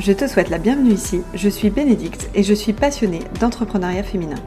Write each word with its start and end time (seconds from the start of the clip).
Je 0.00 0.12
te 0.12 0.26
souhaite 0.26 0.48
la 0.48 0.56
bienvenue 0.56 0.92
ici, 0.92 1.20
je 1.34 1.50
suis 1.50 1.68
Bénédicte 1.68 2.30
et 2.34 2.42
je 2.42 2.54
suis 2.54 2.72
passionnée 2.72 3.20
d'entrepreneuriat 3.38 4.02
féminin. 4.02 4.38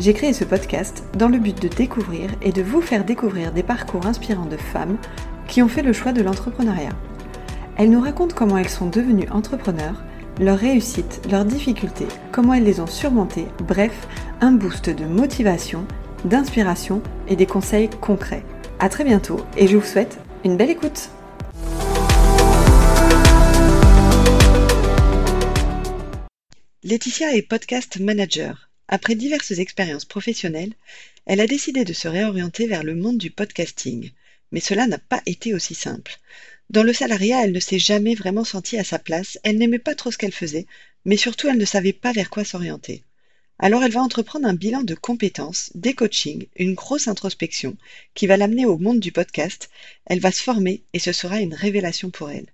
J'ai 0.00 0.14
créé 0.14 0.32
ce 0.32 0.42
podcast 0.42 1.04
dans 1.16 1.28
le 1.28 1.38
but 1.38 1.62
de 1.62 1.68
découvrir 1.68 2.28
et 2.42 2.50
de 2.50 2.60
vous 2.60 2.80
faire 2.80 3.04
découvrir 3.04 3.52
des 3.52 3.62
parcours 3.62 4.04
inspirants 4.06 4.46
de 4.46 4.56
femmes 4.56 4.96
qui 5.46 5.62
ont 5.62 5.68
fait 5.68 5.84
le 5.84 5.92
choix 5.92 6.10
de 6.10 6.22
l'entrepreneuriat. 6.22 6.90
Elles 7.76 7.88
nous 7.88 8.00
racontent 8.00 8.34
comment 8.36 8.58
elles 8.58 8.68
sont 8.68 8.88
devenues 8.88 9.28
entrepreneurs, 9.30 10.02
leurs 10.40 10.58
réussites, 10.58 11.22
leurs 11.30 11.44
difficultés, 11.44 12.08
comment 12.32 12.54
elles 12.54 12.64
les 12.64 12.80
ont 12.80 12.88
surmontées, 12.88 13.46
bref, 13.68 14.08
un 14.40 14.50
boost 14.50 14.90
de 14.90 15.04
motivation, 15.04 15.84
d'inspiration 16.24 17.00
et 17.28 17.36
des 17.36 17.46
conseils 17.46 17.90
concrets. 18.00 18.42
A 18.80 18.88
très 18.88 19.04
bientôt 19.04 19.38
et 19.56 19.68
je 19.68 19.76
vous 19.76 19.86
souhaite 19.86 20.18
une 20.44 20.56
belle 20.56 20.70
écoute 20.70 21.10
Laetitia 26.82 27.36
est 27.36 27.42
podcast 27.42 27.98
manager. 28.00 28.70
Après 28.88 29.14
diverses 29.14 29.50
expériences 29.50 30.06
professionnelles, 30.06 30.72
elle 31.26 31.42
a 31.42 31.46
décidé 31.46 31.84
de 31.84 31.92
se 31.92 32.08
réorienter 32.08 32.66
vers 32.66 32.84
le 32.84 32.94
monde 32.94 33.18
du 33.18 33.30
podcasting. 33.30 34.12
Mais 34.50 34.60
cela 34.60 34.86
n'a 34.86 34.96
pas 34.96 35.20
été 35.26 35.52
aussi 35.52 35.74
simple. 35.74 36.18
Dans 36.70 36.82
le 36.82 36.94
salariat, 36.94 37.44
elle 37.44 37.52
ne 37.52 37.60
s'est 37.60 37.78
jamais 37.78 38.14
vraiment 38.14 38.44
sentie 38.44 38.78
à 38.78 38.84
sa 38.84 38.98
place, 38.98 39.38
elle 39.42 39.58
n'aimait 39.58 39.78
pas 39.78 39.94
trop 39.94 40.10
ce 40.10 40.16
qu'elle 40.16 40.32
faisait, 40.32 40.64
mais 41.04 41.18
surtout 41.18 41.48
elle 41.48 41.58
ne 41.58 41.66
savait 41.66 41.92
pas 41.92 42.12
vers 42.12 42.30
quoi 42.30 42.44
s'orienter. 42.44 43.04
Alors 43.58 43.84
elle 43.84 43.92
va 43.92 44.00
entreprendre 44.00 44.48
un 44.48 44.54
bilan 44.54 44.82
de 44.82 44.94
compétences, 44.94 45.72
des 45.74 45.92
coachings, 45.92 46.46
une 46.56 46.72
grosse 46.72 47.08
introspection 47.08 47.76
qui 48.14 48.26
va 48.26 48.38
l'amener 48.38 48.64
au 48.64 48.78
monde 48.78 49.00
du 49.00 49.12
podcast. 49.12 49.68
Elle 50.06 50.20
va 50.20 50.32
se 50.32 50.42
former 50.42 50.82
et 50.94 50.98
ce 50.98 51.12
sera 51.12 51.42
une 51.42 51.52
révélation 51.52 52.08
pour 52.08 52.30
elle. 52.30 52.46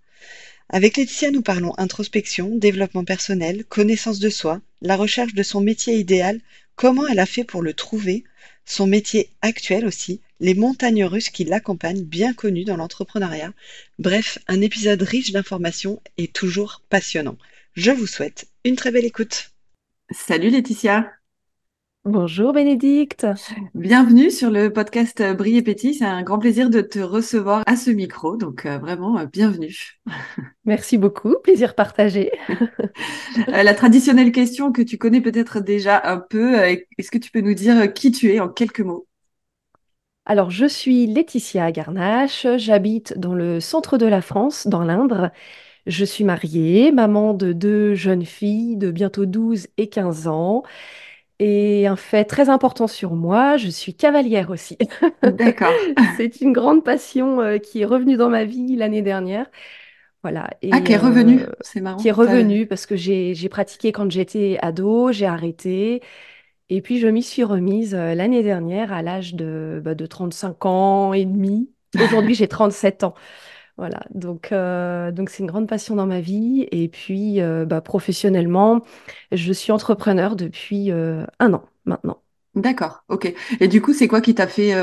Avec 0.69 0.97
Laetitia, 0.97 1.31
nous 1.31 1.42
parlons 1.42 1.72
introspection, 1.78 2.56
développement 2.56 3.05
personnel, 3.05 3.64
connaissance 3.64 4.19
de 4.19 4.31
soi, 4.31 4.61
la 4.83 4.97
recherche 4.97 5.34
de 5.34 5.42
son 5.45 5.61
métier 5.61 5.95
idéal, 5.95 6.41
comment 6.75 7.06
elle 7.06 7.20
a 7.20 7.27
fait 7.27 7.45
pour 7.45 7.62
le 7.62 7.72
trouver, 7.72 8.25
son 8.64 8.89
métier 8.89 9.31
actuel 9.42 9.87
aussi, 9.87 10.20
les 10.41 10.55
montagnes 10.55 11.05
russes 11.05 11.31
qui 11.31 11.44
l'accompagnent, 11.44 12.03
bien 12.03 12.34
connues 12.34 12.64
dans 12.64 12.77
l'entrepreneuriat. 12.77 13.53
Bref, 14.00 14.39
un 14.48 14.61
épisode 14.61 15.03
riche 15.03 15.31
d'informations 15.31 16.03
et 16.19 16.27
toujours 16.27 16.83
passionnant. 16.89 17.39
Je 17.75 17.92
vous 17.92 18.09
souhaite 18.09 18.48
une 18.64 18.77
très 18.77 18.91
belle 18.91 19.05
écoute. 19.05 19.53
Salut 20.11 20.50
Laetitia. 20.50 21.12
Bonjour 22.09 22.53
Bénédicte. 22.53 23.27
Bienvenue 23.75 24.31
sur 24.31 24.49
le 24.49 24.73
podcast 24.73 25.21
Brille 25.37 25.57
et 25.57 25.62
Petit. 25.62 25.93
C'est 25.93 26.05
un 26.05 26.23
grand 26.23 26.39
plaisir 26.39 26.71
de 26.71 26.81
te 26.81 27.01
recevoir 27.01 27.65
à 27.67 27.75
ce 27.75 27.91
micro. 27.91 28.37
Donc 28.37 28.65
euh, 28.65 28.79
vraiment, 28.79 29.19
euh, 29.19 29.27
bienvenue. 29.27 29.99
Merci 30.65 30.99
beaucoup. 30.99 31.34
Plaisir 31.43 31.75
partagé. 31.75 32.31
Euh, 33.49 33.62
la 33.62 33.75
traditionnelle 33.75 34.33
question 34.33 34.73
que 34.73 34.81
tu 34.81 34.97
connais 34.97 35.21
peut-être 35.21 35.61
déjà 35.61 36.01
un 36.05 36.17
peu, 36.17 36.55
est-ce 36.55 37.11
que 37.11 37.19
tu 37.19 37.31
peux 37.31 37.43
nous 37.43 37.53
dire 37.53 37.93
qui 37.93 38.11
tu 38.11 38.33
es 38.33 38.41
en 38.41 38.49
quelques 38.49 38.81
mots? 38.81 39.07
Alors, 40.25 40.51
je 40.51 40.65
suis 40.65 41.07
Laetitia 41.07 41.71
Garnache. 41.71 42.47
J'habite 42.57 43.19
dans 43.19 43.34
le 43.34 43.61
centre 43.61 43.99
de 43.99 44.07
la 44.07 44.23
France, 44.23 44.67
dans 44.67 44.83
l'Indre. 44.83 45.33
Je 45.87 46.05
suis 46.05 46.25
mariée, 46.25 46.93
maman 46.93 47.34
de 47.34 47.53
deux 47.53 47.95
jeunes 47.95 48.25
filles 48.25 48.77
de 48.77 48.91
bientôt 48.91 49.27
12 49.27 49.69
et 49.77 49.89
15 49.91 50.29
ans. 50.29 50.62
Et 51.39 51.87
un 51.87 51.97
fait 51.97 52.25
très 52.25 52.48
important 52.48 52.87
sur 52.87 53.15
moi, 53.15 53.59
je 53.59 53.69
suis 53.69 53.95
cavalière 53.95 54.51
aussi. 54.51 54.79
D'accord. 55.23 55.73
C'est 56.17 56.41
une 56.41 56.53
grande 56.53 56.83
passion 56.83 57.41
euh, 57.41 57.59
qui 57.59 57.83
est 57.83 57.84
revenue 57.84 58.17
dans 58.17 58.31
ma 58.31 58.45
vie 58.45 58.75
l'année 58.77 59.03
dernière. 59.03 59.47
Voilà. 60.22 60.49
Et, 60.62 60.71
ah, 60.72 60.81
qui 60.81 60.93
est 60.93 60.97
revenue, 60.97 61.43
euh, 61.43 61.53
c'est 61.60 61.81
marrant. 61.81 61.99
Qui 61.99 62.09
est 62.09 62.12
revenue 62.12 62.66
parce 62.66 62.87
que 62.87 62.97
j'ai 62.97 63.49
pratiqué 63.49 63.93
quand 63.93 64.10
j'étais 64.10 64.59
ado, 64.60 65.12
j'ai 65.12 65.27
arrêté. 65.27 66.03
Et 66.69 66.81
puis 66.81 66.99
je 66.99 67.06
m'y 67.06 67.22
suis 67.22 67.44
remise 67.44 67.94
euh, 67.94 68.15
l'année 68.15 68.43
dernière 68.43 68.93
à 68.93 69.03
l'âge 69.03 69.34
de, 69.34 69.81
bah, 69.84 69.94
de 69.94 70.06
35 70.06 70.66
ans 70.66 71.12
et 71.12 71.25
demi. 71.25 71.71
Aujourd'hui, 72.03 72.34
j'ai 72.34 72.49
37 72.49 73.05
ans. 73.05 73.15
Voilà, 73.78 74.00
donc 74.14 74.53
euh, 74.53 75.12
donc 75.12 75.28
c'est 75.28 75.42
une 75.42 75.48
grande 75.48 75.69
passion 75.69 75.94
dans 75.97 76.06
ma 76.06 76.20
vie. 76.20 76.66
Et 76.72 76.88
puis 76.88 77.41
euh, 77.42 77.66
bah, 77.66 77.82
professionnellement, 77.82 78.81
je 79.32 79.53
suis 79.53 79.70
entrepreneur 79.70 80.34
depuis 80.34 80.91
euh, 80.91 81.25
un 81.41 81.53
an 81.53 81.62
maintenant. 81.84 82.19
D'accord, 82.54 83.04
ok. 83.09 83.34
Et 83.60 83.69
du 83.69 83.82
coup, 83.82 83.92
c'est 83.92 84.09
quoi 84.09 84.22
qui 84.22 84.34
t'a 84.34 84.47
fait, 84.47 84.75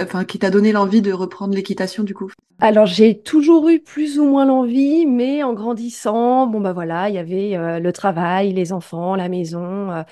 enfin, 0.00 0.24
qui 0.24 0.40
t'a 0.40 0.50
donné 0.50 0.72
l'envie 0.72 1.00
de 1.00 1.12
reprendre 1.12 1.54
l'équitation 1.54 2.02
du 2.02 2.12
coup? 2.12 2.32
Alors 2.58 2.86
j'ai 2.86 3.20
toujours 3.20 3.68
eu 3.68 3.78
plus 3.78 4.18
ou 4.18 4.24
moins 4.24 4.44
l'envie, 4.44 5.06
mais 5.06 5.44
en 5.44 5.52
grandissant, 5.52 6.48
bon 6.48 6.60
bah 6.60 6.72
voilà, 6.72 7.08
il 7.08 7.14
y 7.14 7.18
avait 7.18 7.78
le 7.78 7.92
travail, 7.92 8.52
les 8.52 8.72
enfants, 8.72 9.14
la 9.14 9.28
maison 9.28 10.04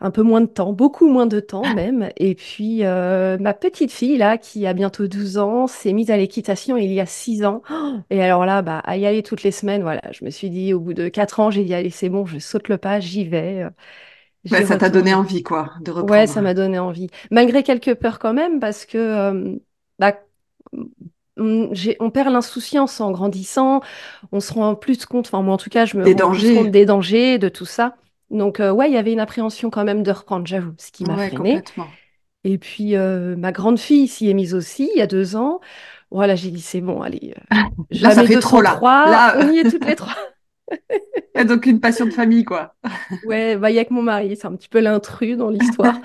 un 0.00 0.10
peu 0.10 0.22
moins 0.22 0.40
de 0.40 0.46
temps, 0.46 0.72
beaucoup 0.72 1.08
moins 1.08 1.26
de 1.26 1.40
temps 1.40 1.74
même. 1.74 2.08
Et 2.16 2.34
puis, 2.34 2.84
euh, 2.84 3.36
ma 3.38 3.52
petite 3.52 3.92
fille, 3.92 4.16
là, 4.16 4.38
qui 4.38 4.66
a 4.66 4.72
bientôt 4.72 5.06
12 5.06 5.38
ans, 5.38 5.66
s'est 5.66 5.92
mise 5.92 6.10
à 6.10 6.16
l'équitation 6.16 6.76
il 6.76 6.92
y 6.92 7.00
a 7.00 7.06
6 7.06 7.44
ans. 7.44 7.62
Et 8.08 8.22
alors 8.22 8.46
là, 8.46 8.62
bah, 8.62 8.78
à 8.84 8.96
y 8.96 9.06
aller 9.06 9.22
toutes 9.22 9.42
les 9.42 9.50
semaines, 9.50 9.82
voilà, 9.82 10.02
je 10.12 10.24
me 10.24 10.30
suis 10.30 10.48
dit, 10.48 10.72
au 10.72 10.80
bout 10.80 10.94
de 10.94 11.08
4 11.08 11.40
ans, 11.40 11.50
j'ai 11.50 11.64
dit, 11.64 11.74
allez, 11.74 11.90
c'est 11.90 12.08
bon, 12.08 12.24
je 12.24 12.38
saute 12.38 12.68
le 12.68 12.78
pas, 12.78 12.98
j'y 13.00 13.24
vais. 13.24 13.66
Ça 14.46 14.78
t'a 14.78 14.88
donné 14.88 15.12
envie, 15.12 15.42
quoi, 15.42 15.70
de 15.82 15.90
reprendre. 15.90 16.12
Ouais, 16.12 16.26
ça 16.26 16.40
m'a 16.40 16.54
donné 16.54 16.78
envie. 16.78 17.08
Malgré 17.30 17.62
quelques 17.62 17.94
peurs 17.94 18.18
quand 18.18 18.32
même, 18.32 18.58
parce 18.58 18.86
que, 18.86 18.96
euh, 18.96 19.56
bah, 19.98 20.14
on 21.36 22.10
perd 22.10 22.32
l'insouciance 22.32 23.00
en 23.00 23.10
grandissant, 23.10 23.80
on 24.32 24.40
se 24.40 24.52
rend 24.52 24.74
plus 24.74 25.04
compte, 25.06 25.26
enfin 25.26 25.42
moi 25.42 25.54
en 25.54 25.58
tout 25.58 25.70
cas 25.70 25.86
je 25.86 25.96
me 25.96 26.04
rends 26.04 26.30
plus 26.32 26.54
compte 26.54 26.70
des 26.70 26.84
dangers, 26.84 27.38
de 27.38 27.48
tout 27.48 27.64
ça. 27.64 27.96
Donc, 28.30 28.60
euh, 28.60 28.70
ouais, 28.72 28.88
il 28.90 28.94
y 28.94 28.96
avait 28.96 29.12
une 29.12 29.20
appréhension 29.20 29.70
quand 29.70 29.84
même 29.84 30.02
de 30.02 30.10
reprendre, 30.12 30.46
j'avoue, 30.46 30.74
ce 30.78 30.92
qui 30.92 31.04
m'a 31.04 31.16
Ouais, 31.16 31.18
freiné. 31.18 31.62
complètement. 31.62 32.00
Et 32.44 32.58
puis, 32.58 32.96
euh, 32.96 33.36
ma 33.36 33.52
grande 33.52 33.78
fille 33.78 34.08
s'y 34.08 34.30
est 34.30 34.34
mise 34.34 34.54
aussi, 34.54 34.90
il 34.94 34.98
y 34.98 35.02
a 35.02 35.06
deux 35.08 35.36
ans. 35.36 35.60
Voilà, 36.10 36.36
j'ai 36.36 36.50
dit, 36.50 36.60
c'est 36.62 36.80
bon, 36.80 37.02
allez, 37.02 37.34
euh, 37.36 37.42
Là, 37.90 38.10
ça 38.12 38.24
fait 38.24 38.38
trop, 38.38 38.60
là. 38.60 38.88
Là, 39.04 39.36
on 39.38 39.48
y 39.52 39.58
est 39.58 39.66
toutes 39.66 39.86
les 39.86 39.96
trois. 39.96 40.16
donc 41.46 41.66
une 41.66 41.80
passion 41.80 42.06
de 42.06 42.12
famille, 42.12 42.44
quoi. 42.44 42.74
Ouais, 43.22 43.56
bah, 43.56 43.70
il 43.70 43.74
y 43.74 43.78
a 43.78 43.84
que 43.84 43.92
mon 43.92 44.02
mari, 44.02 44.36
c'est 44.36 44.46
un 44.46 44.56
petit 44.56 44.68
peu 44.68 44.80
l'intrus 44.80 45.36
dans 45.36 45.50
l'histoire. 45.50 46.00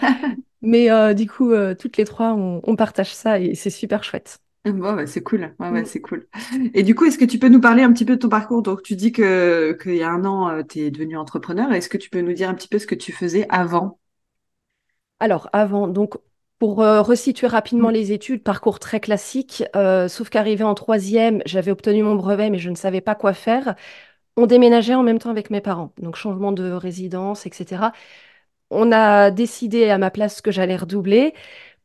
Mais 0.61 1.15
du 1.15 1.27
coup, 1.29 1.53
toutes 1.79 1.97
les 1.97 2.05
trois, 2.05 2.33
on 2.35 2.75
partage 2.75 3.13
ça 3.13 3.39
et 3.39 3.55
c'est 3.55 3.69
super 3.69 4.03
chouette. 4.03 4.39
Bon, 4.65 4.93
bah, 4.93 5.05
c'est 5.05 5.21
cool. 5.21 5.53
Ouais, 5.59 5.69
ouais, 5.69 5.81
mm. 5.81 5.85
c'est 5.85 6.01
cool. 6.01 6.27
Et 6.73 6.81
du 6.81 6.95
coup, 6.95 7.05
est-ce 7.05 7.19
que 7.19 7.25
tu 7.25 7.37
peux 7.37 7.49
nous 7.49 7.61
parler 7.61 7.83
un 7.83 7.93
petit 7.93 8.05
peu 8.05 8.15
de 8.15 8.19
ton 8.21 8.29
parcours? 8.29 8.63
Donc, 8.63 8.81
tu 8.81 8.95
dis 8.95 9.11
que 9.11 9.77
qu'il 9.81 9.95
y 9.95 10.01
a 10.03 10.09
un 10.11 10.25
an, 10.25 10.49
euh, 10.49 10.63
tu 10.63 10.79
es 10.79 10.91
devenu 10.91 11.17
entrepreneur. 11.17 11.71
Est-ce 11.71 11.89
que 11.89 11.97
tu 11.97 12.09
peux 12.09 12.21
nous 12.21 12.33
dire 12.33 12.49
un 12.49 12.55
petit 12.55 12.67
peu 12.67 12.79
ce 12.79 12.87
que 12.87 12.95
tu 12.95 13.11
faisais 13.11 13.45
avant? 13.49 13.99
Alors, 15.19 15.49
avant, 15.53 15.87
donc, 15.87 16.15
pour 16.59 16.81
euh, 16.81 17.01
resituer 17.01 17.47
rapidement 17.47 17.89
Mm. 17.89 17.91
les 17.91 18.11
études, 18.11 18.43
parcours 18.43 18.79
très 18.79 18.99
classique, 18.99 19.63
euh, 19.75 20.07
sauf 20.07 20.29
qu'arrivé 20.29 20.63
en 20.63 20.73
troisième, 20.75 21.41
j'avais 21.45 21.71
obtenu 21.71 22.03
mon 22.03 22.15
brevet, 22.15 22.49
mais 22.49 22.59
je 22.59 22.69
ne 22.69 22.75
savais 22.75 23.01
pas 23.01 23.15
quoi 23.15 23.33
faire. 23.33 23.75
On 24.37 24.47
déménageait 24.47 24.95
en 24.95 25.03
même 25.03 25.19
temps 25.19 25.31
avec 25.31 25.51
mes 25.51 25.61
parents, 25.61 25.93
donc 26.01 26.15
changement 26.17 26.51
de 26.53 26.71
résidence, 26.71 27.45
etc. 27.47 27.93
On 28.71 28.91
a 28.93 29.31
décidé 29.31 29.89
à 29.89 29.97
ma 29.99 30.11
place 30.11 30.41
que 30.41 30.51
j'allais 30.51 30.77
redoubler 30.77 31.33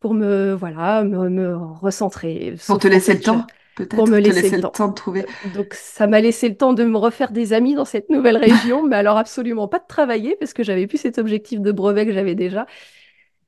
pour 0.00 0.15
me, 0.15 0.55
voilà, 0.55 1.05
me, 1.05 1.56
recentrer. 1.56 2.55
Pour 2.66 2.78
te 2.78 2.88
laisser 2.88 3.15
le 3.15 3.21
temps, 3.21 3.47
peut-être, 3.77 3.94
pour 3.94 4.09
me 4.09 4.19
laisser, 4.19 4.56
le 4.56 4.62
temps. 4.62 4.88
de 4.88 4.94
trouver. 4.94 5.27
Euh, 5.47 5.55
donc 5.55 5.75
ça 5.75 6.06
m'a 6.06 6.21
laissé 6.21 6.49
le 6.49 6.56
temps 6.56 6.72
de 6.72 6.84
me 6.84 6.97
refaire 6.97 7.31
des 7.31 7.53
amis 7.53 7.75
dans 7.75 7.84
cette 7.84 8.09
nouvelle 8.09 8.37
région, 8.39 8.87
mais 8.87 8.97
alors 8.97 9.19
absolument 9.19 9.69
pas 9.69 9.78
de 9.78 9.87
travailler 9.87 10.37
parce 10.41 10.55
que 10.55 10.65
j'avais 10.65 10.87
plus 10.87 10.99
cet 10.99 11.19
objectif 11.19 11.60
de 11.60 11.71
brevet 11.71 12.06
que 12.06 12.12
j'avais 12.12 12.34
déjà. 12.34 12.66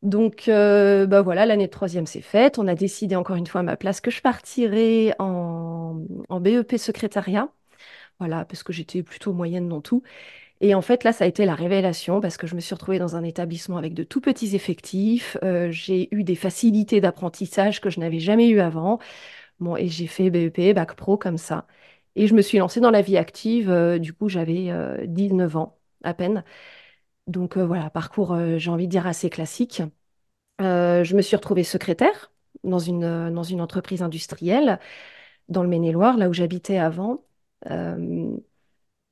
Donc, 0.03 0.49
euh, 0.49 1.07
bah 1.07 1.23
voilà, 1.23 1.47
l'année 1.47 1.67
de 1.67 1.71
troisième 1.71 2.07
s'est 2.07 2.23
faite. 2.23 2.59
On 2.59 2.67
a 2.67 2.75
décidé 2.75 3.15
encore 3.17 3.37
une 3.37 3.47
fois 3.47 3.61
à 3.61 3.65
ma 3.65 3.77
place 3.77 4.01
que 4.01 4.11
je 4.11 4.21
partirais 4.21 5.15
en, 5.21 6.03
en 6.29 6.41
BEP 6.41 6.77
secrétariat. 6.77 7.49
Voilà, 8.19 8.45
parce 8.45 8.63
que 8.63 8.73
j'étais 8.73 9.03
plutôt 9.03 9.33
moyenne 9.33 9.69
dans 9.69 9.81
tout. 9.81 10.03
Et 10.65 10.75
en 10.77 10.81
fait, 10.83 11.03
là, 11.03 11.13
ça 11.13 11.25
a 11.25 11.27
été 11.27 11.45
la 11.45 11.57
révélation 11.57 12.21
parce 12.21 12.37
que 12.37 12.47
je 12.47 12.55
me 12.55 12.61
suis 12.61 12.75
retrouvée 12.75 13.01
dans 13.01 13.17
un 13.17 13.25
établissement 13.25 13.79
avec 13.79 13.95
de 13.95 14.05
tout 14.05 14.21
petits 14.21 14.55
effectifs. 14.55 15.37
Euh, 15.43 15.73
j'ai 15.73 16.09
eu 16.15 16.23
des 16.23 16.37
facilités 16.37 17.01
d'apprentissage 17.01 17.81
que 17.81 17.91
je 17.91 17.99
n'avais 17.99 18.21
jamais 18.21 18.49
eu 18.49 18.61
avant. 18.61 19.01
Bon, 19.61 19.77
et 19.77 19.89
j'ai 19.89 20.07
fait 20.07 20.31
BEP, 20.31 20.75
Bac 20.75 20.95
Pro 20.97 21.17
comme 21.19 21.39
ça. 21.39 21.67
Et 22.17 22.29
je 22.29 22.35
me 22.35 22.43
suis 22.43 22.59
lancée 22.59 22.81
dans 22.81 22.93
la 22.93 23.03
vie 23.03 23.17
active. 23.19 23.71
Euh, 23.71 23.99
du 23.99 24.13
coup, 24.15 24.29
j'avais 24.29 24.71
19 25.09 25.57
euh, 25.57 25.59
ans 25.59 25.79
à 26.05 26.15
peine. 26.15 26.45
Donc 27.27 27.59
voilà, 27.59 27.91
parcours, 27.91 28.37
j'ai 28.59 28.71
envie 28.71 28.87
de 28.87 28.91
dire, 28.93 29.07
assez 29.07 29.31
classique. 29.31 29.83
je 30.61 31.17
me 31.17 31.23
suis 31.23 31.37
retrouvée 31.37 31.65
secrétaire 31.65 32.33
dans 32.65 32.79
une, 32.79 33.33
dans 33.35 33.43
une 33.45 33.61
entreprise 33.61 34.03
industrielle 34.03 34.81
dans 35.49 35.63
le 35.63 35.69
Maine-et-Loire, 35.69 36.17
là 36.19 36.29
où 36.29 36.33
j'habitais 36.33 36.79
avant 36.79 37.25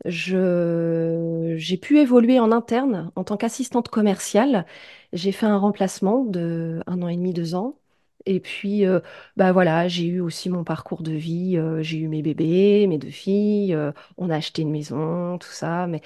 j'ai 0.07 1.77
pu 1.77 1.99
évoluer 2.01 2.41
en 2.41 2.53
interne 2.53 3.11
en 3.17 3.25
tant 3.25 3.37
qu'assistante 3.37 3.89
commerciale. 3.89 4.67
J'ai 5.13 5.33
fait 5.33 5.47
un 5.47 5.59
remplacement 5.59 6.25
de 6.25 6.83
un 6.87 7.03
an 7.03 7.09
et 7.09 7.17
demi, 7.17 7.33
deux 7.35 7.55
ans. 7.55 7.79
Et 8.27 8.41
puis, 8.41 8.85
euh, 8.87 9.01
bah 9.37 9.53
voilà, 9.53 9.89
j'ai 9.89 10.07
eu 10.07 10.21
aussi 10.21 10.51
mon 10.51 10.63
parcours 10.65 11.03
de 11.03 11.13
vie. 11.13 11.57
euh, 11.57 11.83
j'ai 11.83 11.99
eu 11.99 12.09
mes 12.09 12.23
bébés, 12.23 12.87
mes 12.87 12.99
deux 12.99 13.11
filles. 13.11 13.75
euh, 13.75 13.93
on 14.19 14.31
a 14.31 14.37
acheté 14.37 14.63
une 14.63 14.71
maison, 14.71 15.39
tout 15.39 15.49
ça. 15.51 15.87
Mais 15.87 16.03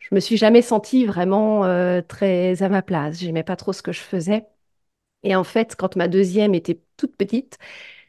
je 0.00 0.14
me 0.14 0.20
suis 0.20 0.36
jamais 0.36 0.62
sentie 0.62 1.06
vraiment 1.06 1.62
très 2.08 2.62
à 2.62 2.68
ma 2.68 2.82
place. 2.82 3.18
J'aimais 3.20 3.44
pas 3.44 3.56
trop 3.56 3.72
ce 3.72 3.82
que 3.82 3.92
je 3.92 4.00
faisais. 4.00 4.46
Et 5.22 5.34
en 5.36 5.44
fait, 5.44 5.74
quand 5.76 5.96
ma 5.96 6.08
deuxième 6.08 6.54
était 6.54 6.80
toute 6.96 7.16
petite, 7.16 7.58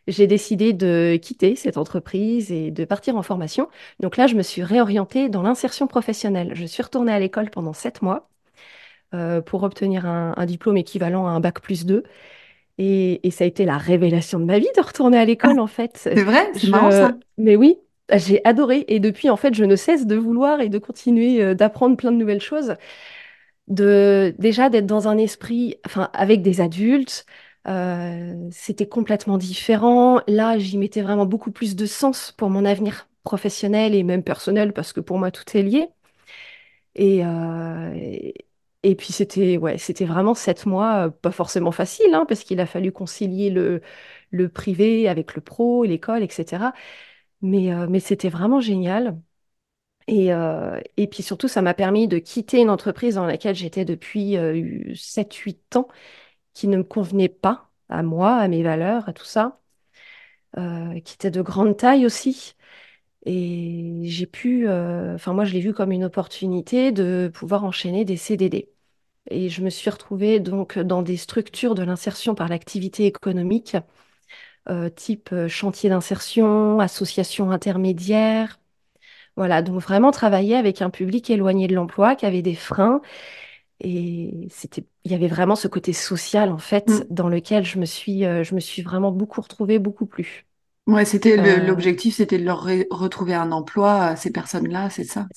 j'ai 0.08 0.28
décidé 0.28 0.74
de 0.74 1.18
quitter 1.22 1.56
cette 1.56 1.78
entreprise 1.78 2.52
et 2.52 2.72
de 2.72 2.86
partir 2.86 3.16
en 3.18 3.24
formation. 3.24 3.70
Donc 4.00 4.18
là, 4.18 4.28
je 4.28 4.36
me 4.36 4.42
suis 4.44 4.64
réorientée 4.64 5.30
dans 5.30 5.42
l'insertion 5.44 5.88
professionnelle. 5.88 6.52
Je 6.56 6.66
suis 6.66 6.84
retournée 6.84 7.12
à 7.14 7.20
l'école 7.20 7.50
pendant 7.50 7.74
sept 7.74 8.02
mois 8.02 8.30
euh, 9.16 9.42
pour 9.42 9.64
obtenir 9.64 10.06
un, 10.06 10.34
un 10.38 10.46
diplôme 10.46 10.78
équivalent 10.78 11.28
à 11.28 11.32
un 11.32 11.40
bac 11.40 11.62
plus 11.62 11.86
2. 11.86 12.04
Et, 12.80 13.28
et 13.28 13.32
ça 13.32 13.44
a 13.46 13.48
été 13.48 13.66
la 13.66 13.78
révélation 13.78 14.40
de 14.40 14.46
ma 14.46 14.60
vie 14.60 14.68
de 14.76 14.82
retourner 14.82 15.18
à 15.20 15.26
Ah, 15.42 15.50
l'école, 15.50 15.60
en 15.60 15.68
fait. 15.68 16.10
c'est 16.14 16.24
vrai, 16.24 16.52
c'est 16.56 16.68
marrant 16.68 16.92
Je... 16.92 16.92
ça. 16.92 17.18
Mais 17.38 17.56
oui, 17.56 17.78
j'ai 18.14 18.44
adoré. 18.46 18.86
Et 18.88 19.00
depuis, 19.00 19.30
en 19.30 19.38
fait, 19.38 19.54
je 19.54 19.64
ne 19.66 19.76
cesse 19.76 20.06
de 20.08 20.16
vouloir 20.16 20.62
et 20.62 20.70
de 20.70 20.78
continuer 20.80 21.44
euh, 21.44 21.56
d'apprendre 21.56 21.98
plein 21.98 22.12
de 22.12 22.18
nouvelles 22.18 22.42
choses. 22.42 22.76
De, 23.68 24.34
déjà 24.40 24.70
d'être 24.70 24.86
dans 24.86 25.08
un 25.10 25.18
esprit, 25.18 25.76
enfin, 25.86 26.10
avec 26.14 26.42
des 26.42 26.62
adultes, 26.62 27.26
euh, 27.68 28.50
c'était 28.52 28.88
complètement 28.88 29.38
différent. 29.38 30.22
Là, 30.28 30.58
j'y 30.58 30.78
mettais 30.78 31.02
vraiment 31.02 31.26
beaucoup 31.26 31.52
plus 31.52 31.76
de 31.76 31.86
sens 31.86 32.32
pour 32.32 32.50
mon 32.50 32.66
avenir 32.66 33.10
professionnel 33.24 33.94
et 33.96 34.04
même 34.04 34.24
personnel, 34.24 34.74
parce 34.74 34.94
que 34.94 35.00
pour 35.02 35.20
moi, 35.20 35.32
tout 35.32 35.44
est 35.58 35.64
lié. 35.64 35.90
Et, 36.96 37.24
euh, 37.26 37.94
et, 38.84 38.96
puis 38.96 39.14
c'était 39.14 39.58
ouais, 39.58 39.78
vraiment 40.02 40.34
sept 40.34 40.66
mois, 40.66 41.08
euh, 41.08 41.10
pas 41.10 41.32
forcément 41.32 41.72
facile, 41.72 42.14
hein, 42.14 42.26
parce 42.28 42.44
qu'il 42.44 42.60
a 42.60 42.66
fallu 42.66 42.92
concilier 42.92 43.50
le, 43.50 43.82
le 44.32 44.50
privé 44.50 45.08
avec 45.08 45.36
le 45.36 45.42
pro, 45.42 45.84
l'école, 45.84 46.24
etc. 46.24 46.74
Mais, 47.42 47.72
mais 47.90 48.00
c'était 48.00 48.30
vraiment 48.30 48.60
génial. 48.62 49.20
Et, 50.08 50.30
et 50.98 51.08
puis 51.08 51.24
surtout, 51.24 51.48
ça 51.50 51.62
m'a 51.62 51.74
permis 51.74 52.08
de 52.08 52.18
quitter 52.20 52.60
une 52.62 52.70
entreprise 52.70 53.16
dans 53.16 53.26
laquelle 53.26 53.56
j'étais 53.56 53.86
depuis 53.86 54.38
euh, 54.38 54.94
7-8 54.96 55.76
ans, 55.76 55.88
qui 56.58 56.68
ne 56.68 56.78
me 56.78 56.84
convenait 56.84 57.30
pas 57.30 57.70
à 57.90 58.02
moi, 58.04 58.36
à 58.38 58.48
mes 58.48 58.64
valeurs, 58.64 59.08
à 59.08 59.14
tout 59.14 59.26
ça, 59.26 59.62
euh, 60.58 61.00
qui 61.02 61.16
était 61.16 61.32
de 61.32 61.42
grande 61.42 61.78
taille 61.78 62.06
aussi. 62.06 62.56
Et 63.26 64.02
j'ai 64.06 64.28
pu, 64.28 64.68
euh, 64.70 65.16
enfin 65.16 65.34
moi 65.34 65.46
je 65.46 65.54
l'ai 65.54 65.62
vu 65.62 65.74
comme 65.74 65.92
une 65.92 66.06
opportunité 66.06 66.92
de 66.92 67.32
pouvoir 67.34 67.64
enchaîner 67.66 68.06
des 68.06 68.18
CDD. 68.18 68.70
Et 69.32 69.50
je 69.50 69.62
me 69.64 69.70
suis 69.70 69.90
retrouvée 69.90 70.40
donc 70.40 70.80
dans 70.80 71.04
des 71.04 71.18
structures 71.18 71.76
de 71.76 71.84
l'insertion 71.84 72.36
par 72.36 72.50
l'activité 72.50 73.06
économique, 73.08 73.78
euh, 74.70 74.90
type 74.90 75.34
chantier 75.48 75.90
d'insertion, 75.90 76.80
association 76.80 77.52
intermédiaire. 77.52 78.60
Voilà, 79.38 79.62
donc 79.62 79.82
vraiment 79.82 80.12
travailler 80.12 80.56
avec 80.56 80.82
un 80.82 80.90
public 80.90 81.30
éloigné 81.30 81.68
de 81.68 81.76
l'emploi, 81.76 82.16
qui 82.16 82.26
avait 82.26 82.42
des 82.42 82.56
freins. 82.56 83.02
Et 83.80 84.48
c'était, 84.50 84.86
il 85.04 85.12
y 85.12 85.16
avait 85.16 85.28
vraiment 85.28 85.56
ce 85.56 85.68
côté 85.68 85.94
social, 85.94 86.52
en 86.52 86.58
fait, 86.58 86.88
Mm. 86.90 87.08
dans 87.10 87.30
lequel 87.30 87.64
je 87.66 87.80
me 87.80 87.86
suis, 87.86 88.26
euh, 88.26 88.44
je 88.44 88.56
me 88.56 88.60
suis 88.60 88.82
vraiment 88.82 89.12
beaucoup 89.12 89.42
retrouvée, 89.42 89.80
beaucoup 89.80 90.06
plus. 90.08 90.48
Ouais, 90.88 91.06
c'était 91.06 91.38
Euh, 91.38 91.60
l'objectif, 91.60 92.16
c'était 92.16 92.40
de 92.40 92.44
leur 92.46 92.64
retrouver 92.90 93.34
un 93.36 93.52
emploi 93.52 94.04
à 94.04 94.16
ces 94.16 94.32
personnes-là, 94.32 94.90
c'est 94.90 95.04
ça? 95.04 95.30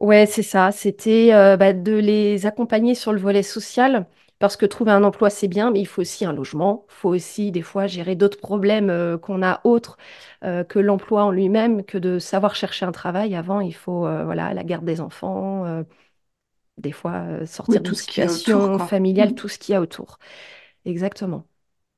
Ouais, 0.00 0.26
c'est 0.26 0.42
ça. 0.44 0.70
C'était 0.70 1.30
euh, 1.34 1.56
bah, 1.56 1.72
de 1.72 1.92
les 1.92 2.46
accompagner 2.46 2.94
sur 2.94 3.12
le 3.12 3.18
volet 3.18 3.42
social, 3.42 4.06
parce 4.38 4.56
que 4.56 4.64
trouver 4.66 4.92
un 4.92 5.02
emploi, 5.02 5.28
c'est 5.28 5.48
bien, 5.48 5.72
mais 5.72 5.80
il 5.80 5.86
faut 5.86 6.02
aussi 6.02 6.24
un 6.24 6.32
logement. 6.32 6.84
Il 6.88 6.92
faut 6.94 7.08
aussi, 7.08 7.50
des 7.50 7.62
fois, 7.62 7.88
gérer 7.88 8.14
d'autres 8.14 8.38
problèmes 8.38 9.18
qu'on 9.20 9.42
a 9.42 9.60
autres 9.64 9.96
que 10.42 10.78
l'emploi 10.78 11.24
en 11.24 11.30
lui-même, 11.32 11.84
que 11.84 11.98
de 11.98 12.18
savoir 12.20 12.54
chercher 12.54 12.86
un 12.86 12.92
travail. 12.92 13.34
Avant, 13.34 13.60
il 13.60 13.74
faut 13.74 14.00
voilà, 14.02 14.54
la 14.54 14.62
garde 14.64 14.84
des 14.84 15.00
enfants, 15.00 15.82
des 16.78 16.92
fois 16.92 17.12
euh, 17.28 17.46
Oui, 17.66 17.76
sortir 17.76 17.84
a 18.22 18.32
autour, 18.32 18.32
situation 18.32 18.78
familiale, 18.78 19.32
tout 19.34 19.48
ce 19.48 19.58
qu'il 19.58 19.72
y 19.74 19.76
a 19.76 19.80
autour. 19.80 20.18
Exactement. 20.84 21.46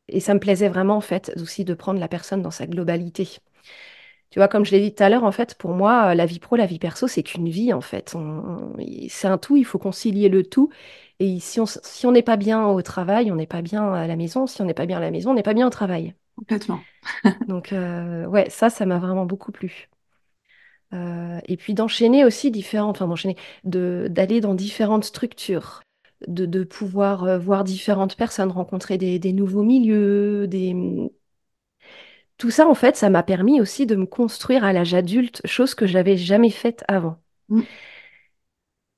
Et 0.09 0.21
ça 0.21 0.35
me 0.35 0.41
plaisait 0.41 0.69
vraiment, 0.69 0.97
en 0.97 1.01
fait, 1.03 1.33
aussi 1.41 1.65
de 1.65 1.75
prendre 1.75 2.01
la 2.01 2.09
personne 2.09 2.43
dans 2.43 2.51
sa 2.53 2.67
globalité. 2.67 3.29
Tu 4.31 4.39
vois, 4.39 4.49
comme 4.49 4.65
je 4.65 4.71
l'ai 4.73 4.81
dit 4.81 4.95
tout 4.95 5.03
à 5.03 5.09
l'heure, 5.09 5.25
en 5.25 5.33
fait, 5.33 5.57
pour 5.57 5.73
moi, 5.75 6.11
euh, 6.13 6.15
la 6.15 6.27
vie 6.27 6.39
pro, 6.39 6.57
la 6.57 6.67
vie 6.67 6.79
perso, 6.79 7.09
c'est 7.09 7.23
qu'une 7.25 7.49
vie, 7.49 7.73
en 7.73 7.81
fait. 7.81 8.15
On- 8.15 8.21
on- 8.21 8.77
c'est 9.09 9.27
un 9.29 9.39
tout, 9.39 9.57
il 9.57 9.65
faut 9.65 9.79
concilier 9.79 10.29
le 10.29 10.45
tout. 10.45 10.71
Et 11.19 11.41
si 11.41 11.61
on 11.61 11.67
si 11.67 12.07
on 12.07 12.13
n'est 12.13 12.23
pas 12.23 12.37
bien 12.37 12.67
au 12.69 12.81
travail, 12.83 13.31
on 13.33 13.37
n'est 13.37 13.47
pas 13.47 13.63
bien 13.63 13.93
à 13.93 14.07
la 14.07 14.17
maison. 14.17 14.47
Si 14.47 14.63
on 14.63 14.65
n'est 14.67 14.75
pas 14.75 14.87
bien 14.87 14.99
à 14.99 15.01
la 15.01 15.11
maison, 15.11 15.33
on 15.33 15.35
n'est 15.35 15.43
pas 15.43 15.55
bien 15.55 15.67
au 15.67 15.71
travail. 15.71 16.15
Complètement. 16.37 16.89
Donc, 17.47 17.73
euh, 17.73 18.25
ouais, 18.27 18.49
ça, 18.51 18.71
ça 18.71 18.87
m'a 18.87 18.99
vraiment 18.99 19.27
beaucoup 19.27 19.53
plu. 19.53 19.89
Euh, 20.93 21.41
et 21.47 21.57
puis 21.57 21.75
d'enchaîner 21.75 22.25
aussi 22.25 22.51
différentes, 22.51 22.97
enfin 22.97 23.07
d'enchaîner, 23.07 23.37
de, 23.65 24.09
d'aller 24.11 24.41
dans 24.41 24.55
différentes 24.55 25.05
structures, 25.05 25.83
de, 26.27 26.47
de 26.47 26.65
pouvoir 26.65 27.25
euh, 27.25 27.39
voir 27.39 27.63
différentes 27.65 28.17
personnes, 28.17 28.51
rencontrer 28.51 28.99
des, 28.99 29.19
des 29.21 29.33
nouveaux 29.33 29.63
milieux, 29.63 30.49
des, 30.49 30.75
tout 32.39 32.51
ça, 32.51 32.67
en 32.69 32.75
fait, 32.75 32.97
ça 32.97 33.11
m'a 33.11 33.23
permis 33.23 33.61
aussi 33.61 33.87
de 33.87 33.97
me 33.97 34.07
construire 34.07 34.65
à 34.65 34.73
l'âge 34.73 34.95
adulte, 34.95 35.43
chose 35.45 35.75
que 35.75 35.87
j'avais 35.87 36.17
jamais 36.17 36.51
faite 36.51 36.85
avant. 36.89 37.17
Mm. 37.49 37.63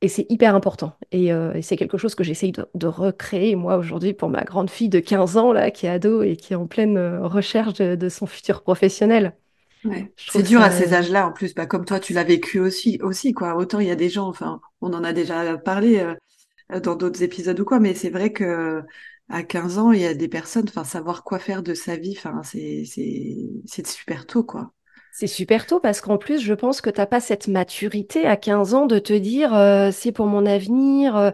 Et 0.00 0.09
c'est 0.09 0.27
hyper 0.31 0.55
important. 0.56 0.97
Et, 1.12 1.33
euh, 1.33 1.53
et 1.55 1.62
c'est 1.62 1.77
quelque 1.77 1.97
chose 1.97 2.15
que 2.17 2.25
j'essaye 2.25 2.50
de, 2.53 2.67
de 2.75 2.87
recréer, 2.89 3.55
moi, 3.55 3.77
aujourd'hui, 3.77 4.15
pour 4.15 4.29
ma 4.31 4.43
grande 4.44 4.69
fille 4.69 4.89
de 4.89 4.99
15 4.99 5.37
ans, 5.37 5.53
là, 5.53 5.71
qui 5.71 5.87
est 5.87 5.89
ado 5.91 6.23
et 6.23 6.37
qui 6.37 6.53
est 6.55 6.56
en 6.56 6.67
pleine 6.67 6.99
recherche 7.19 7.75
de, 7.75 7.94
de 7.94 8.09
son 8.09 8.27
futur 8.27 8.62
professionnel. 8.62 9.37
Ouais. 9.84 10.12
C'est 10.29 10.43
dur 10.44 10.61
à 10.62 10.70
ces 10.70 10.94
âges-là, 10.94 11.26
en 11.29 11.32
plus, 11.32 11.55
bah, 11.55 11.67
comme 11.67 11.84
toi, 11.84 11.99
tu 12.00 12.12
l'as 12.12 12.25
vécu 12.25 12.61
aussi, 12.61 12.99
aussi, 13.02 13.32
quoi. 13.32 13.56
Autant 13.56 13.81
il 13.81 13.88
y 13.88 13.90
a 13.90 13.96
des 13.96 14.08
gens, 14.08 14.29
enfin, 14.29 14.61
on 14.81 14.93
en 14.94 15.02
a 15.05 15.12
déjà 15.12 15.58
parlé 15.58 15.99
euh, 15.99 16.81
dans 16.81 16.96
d'autres 16.96 17.23
épisodes 17.23 17.58
ou 17.61 17.64
quoi, 17.64 17.81
mais 17.81 17.94
c'est 17.94 18.11
vrai 18.11 18.32
que 18.32 18.82
à 19.31 19.43
15 19.44 19.79
ans, 19.79 19.93
il 19.93 20.00
y 20.02 20.06
a 20.06 20.14
des 20.14 20.29
personnes, 20.29 20.67
enfin, 20.69 20.84
savoir 20.84 21.25
quoi 21.25 21.38
faire 21.40 21.62
de 21.62 21.75
sa 21.75 21.96
vie, 21.96 22.14
enfin, 22.19 22.43
c'est, 22.44 22.84
c'est, 22.87 23.37
c'est 23.67 23.87
super 23.87 24.26
tôt, 24.26 24.44
quoi. 24.44 24.73
C'est 25.11 25.26
super 25.26 25.67
tôt 25.67 25.79
parce 25.81 26.00
qu'en 26.00 26.17
plus, 26.19 26.40
je 26.40 26.55
pense 26.55 26.81
que 26.81 26.88
t'as 26.90 27.06
pas 27.06 27.20
cette 27.20 27.46
maturité 27.49 28.26
à 28.26 28.37
15 28.37 28.73
ans 28.75 28.87
de 28.87 28.99
te 28.99 29.12
dire 29.12 29.55
euh, 29.55 29.90
c'est 29.93 30.12
pour 30.12 30.26
mon 30.26 30.46
avenir. 30.46 31.17
euh, 31.17 31.31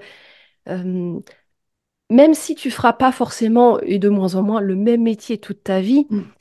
euh, 0.68 1.20
même 2.10 2.34
si 2.34 2.54
tu 2.56 2.70
feras 2.70 2.92
pas 2.94 3.12
forcément 3.12 3.80
et 3.80 3.98
de 3.98 4.08
moins 4.10 4.34
en 4.36 4.42
moins 4.42 4.60
le 4.62 4.76
même 4.76 5.02
métier 5.02 5.38
toute 5.38 5.64
ta 5.64 5.80
vie, 5.80 6.08
Mm. 6.10 6.32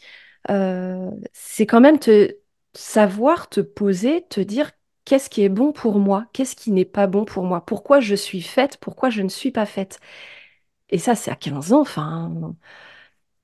Euh, 0.50 1.12
c'est 1.34 1.66
quand 1.66 1.82
même 1.82 2.00
te 2.00 2.36
savoir 2.74 3.50
te 3.50 3.62
poser, 3.62 4.26
te 4.30 4.40
dire 4.42 4.72
qu'est-ce 5.06 5.30
qui 5.30 5.44
est 5.44 5.50
bon 5.50 5.72
pour 5.72 6.00
moi, 6.00 6.28
qu'est-ce 6.34 6.56
qui 6.56 6.72
n'est 6.72 6.86
pas 6.86 7.08
bon 7.08 7.26
pour 7.26 7.44
moi, 7.46 7.66
pourquoi 7.66 8.00
je 8.00 8.16
suis 8.16 8.42
faite, 8.42 8.78
pourquoi 8.78 9.10
je 9.10 9.22
ne 9.22 9.30
suis 9.30 9.52
pas 9.52 9.66
faite. 9.66 10.00
Et 10.90 11.00
ça, 11.00 11.16
c'est 11.16 11.32
à 11.32 11.36
15 11.36 11.74
ans, 11.74 11.82
enfin, 11.82 12.56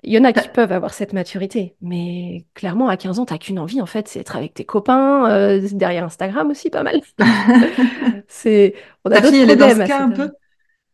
il 0.04 0.12
y 0.14 0.20
en 0.20 0.24
a 0.26 0.34
qui 0.34 0.50
peuvent 0.50 0.72
avoir 0.74 0.94
cette 0.94 1.14
maturité, 1.14 1.76
mais 1.82 2.46
clairement, 2.56 2.90
à 2.90 2.98
15 2.98 3.20
ans, 3.20 3.26
t'as 3.26 3.38
qu'une 3.38 3.60
envie, 3.60 3.82
en 3.82 3.86
fait, 3.86 4.08
c'est 4.10 4.20
être 4.20 4.36
avec 4.36 4.54
tes 4.54 4.66
copains, 4.66 5.30
euh, 5.32 5.68
derrière 5.74 6.04
Instagram 6.06 6.50
aussi, 6.52 6.70
pas 6.70 6.84
mal. 6.84 7.02
C'est, 8.28 8.76
on 9.06 9.12
a 9.12 9.20
Ta 9.20 9.24
fille, 9.24 9.40
elle 9.42 9.50
est 9.52 9.56
dans 9.56 9.70
ce 9.72 9.80
cas 9.82 10.04
un 10.04 10.12
peu? 10.12 10.32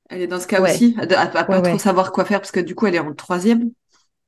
Elle 0.09 0.21
est 0.21 0.27
dans 0.27 0.39
ce 0.39 0.45
cas 0.47 0.61
Ouais, 0.61 0.61
aussi, 0.61 0.95
à, 0.99 1.03
à- 1.03 1.37
à 1.39 1.45
ouais, 1.47 1.59
pas 1.61 1.61
trop 1.61 1.79
savoir 1.79 2.11
quoi 2.11 2.25
faire, 2.25 2.39
parce 2.41 2.51
que 2.51 2.59
du 2.59 2.75
coup, 2.75 2.85
elle 2.87 2.95
est 2.95 2.99
en 2.99 3.13
troisième. 3.15 3.71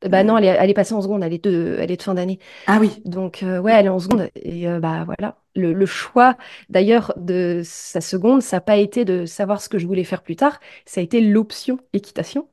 Bah 0.03 0.23
non, 0.23 0.37
elle 0.37 0.45
est, 0.45 0.47
elle 0.47 0.69
est 0.69 0.73
passée 0.73 0.93
en 0.93 1.01
seconde, 1.01 1.23
elle 1.23 1.33
est 1.33 1.43
de, 1.43 1.77
elle 1.79 1.91
est 1.91 1.97
de 1.97 2.01
fin 2.01 2.15
d'année. 2.15 2.39
Ah 2.67 2.77
oui, 2.79 3.01
Donc, 3.05 3.43
euh, 3.43 3.59
ouais, 3.59 3.73
elle 3.73 3.85
est 3.85 3.89
en 3.89 3.99
seconde. 3.99 4.29
Et 4.35 4.67
euh, 4.67 4.79
bah 4.79 5.03
voilà, 5.05 5.37
le, 5.55 5.73
le 5.73 5.85
choix 5.85 6.37
d'ailleurs 6.69 7.13
de 7.17 7.61
sa 7.63 8.01
seconde, 8.01 8.41
ça 8.41 8.57
n'a 8.57 8.61
pas 8.61 8.77
été 8.77 9.05
de 9.05 9.25
savoir 9.25 9.61
ce 9.61 9.69
que 9.69 9.77
je 9.77 9.87
voulais 9.87 10.03
faire 10.03 10.23
plus 10.23 10.35
tard, 10.35 10.59
ça 10.85 11.01
a 11.01 11.03
été 11.03 11.21
l'option 11.21 11.79
équitation. 11.93 12.47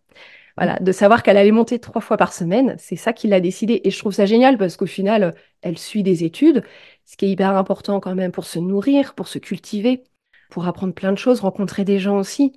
Voilà, 0.57 0.79
de 0.81 0.93
savoir 0.93 1.23
qu'elle 1.23 1.37
allait 1.37 1.53
monter 1.53 1.79
trois 1.79 2.01
fois 2.03 2.17
par 2.17 2.33
semaine, 2.33 2.77
c'est 2.79 2.97
ça 2.97 3.13
qui 3.13 3.29
l'a 3.29 3.41
décidé. 3.41 3.81
Et 3.85 3.91
je 3.91 3.99
trouve 3.99 4.13
ça 4.13 4.27
génial 4.27 4.59
parce 4.59 4.77
qu'au 4.77 4.87
final, 4.87 5.35
elle 5.63 5.79
suit 5.79 6.03
des 6.03 6.25
études, 6.25 6.65
ce 7.07 7.17
qui 7.17 7.27
est 7.27 7.31
hyper 7.31 7.57
important 7.57 8.01
quand 8.01 8.15
même 8.15 8.33
pour 8.33 8.45
se 8.45 8.59
nourrir, 8.59 9.15
pour 9.15 9.29
se 9.29 9.39
cultiver, 9.39 10.05
pour 10.51 10.67
apprendre 10.67 10.95
plein 10.95 11.13
de 11.13 11.19
choses, 11.19 11.41
rencontrer 11.41 11.85
des 11.85 11.99
gens 12.01 12.19
aussi. 12.19 12.53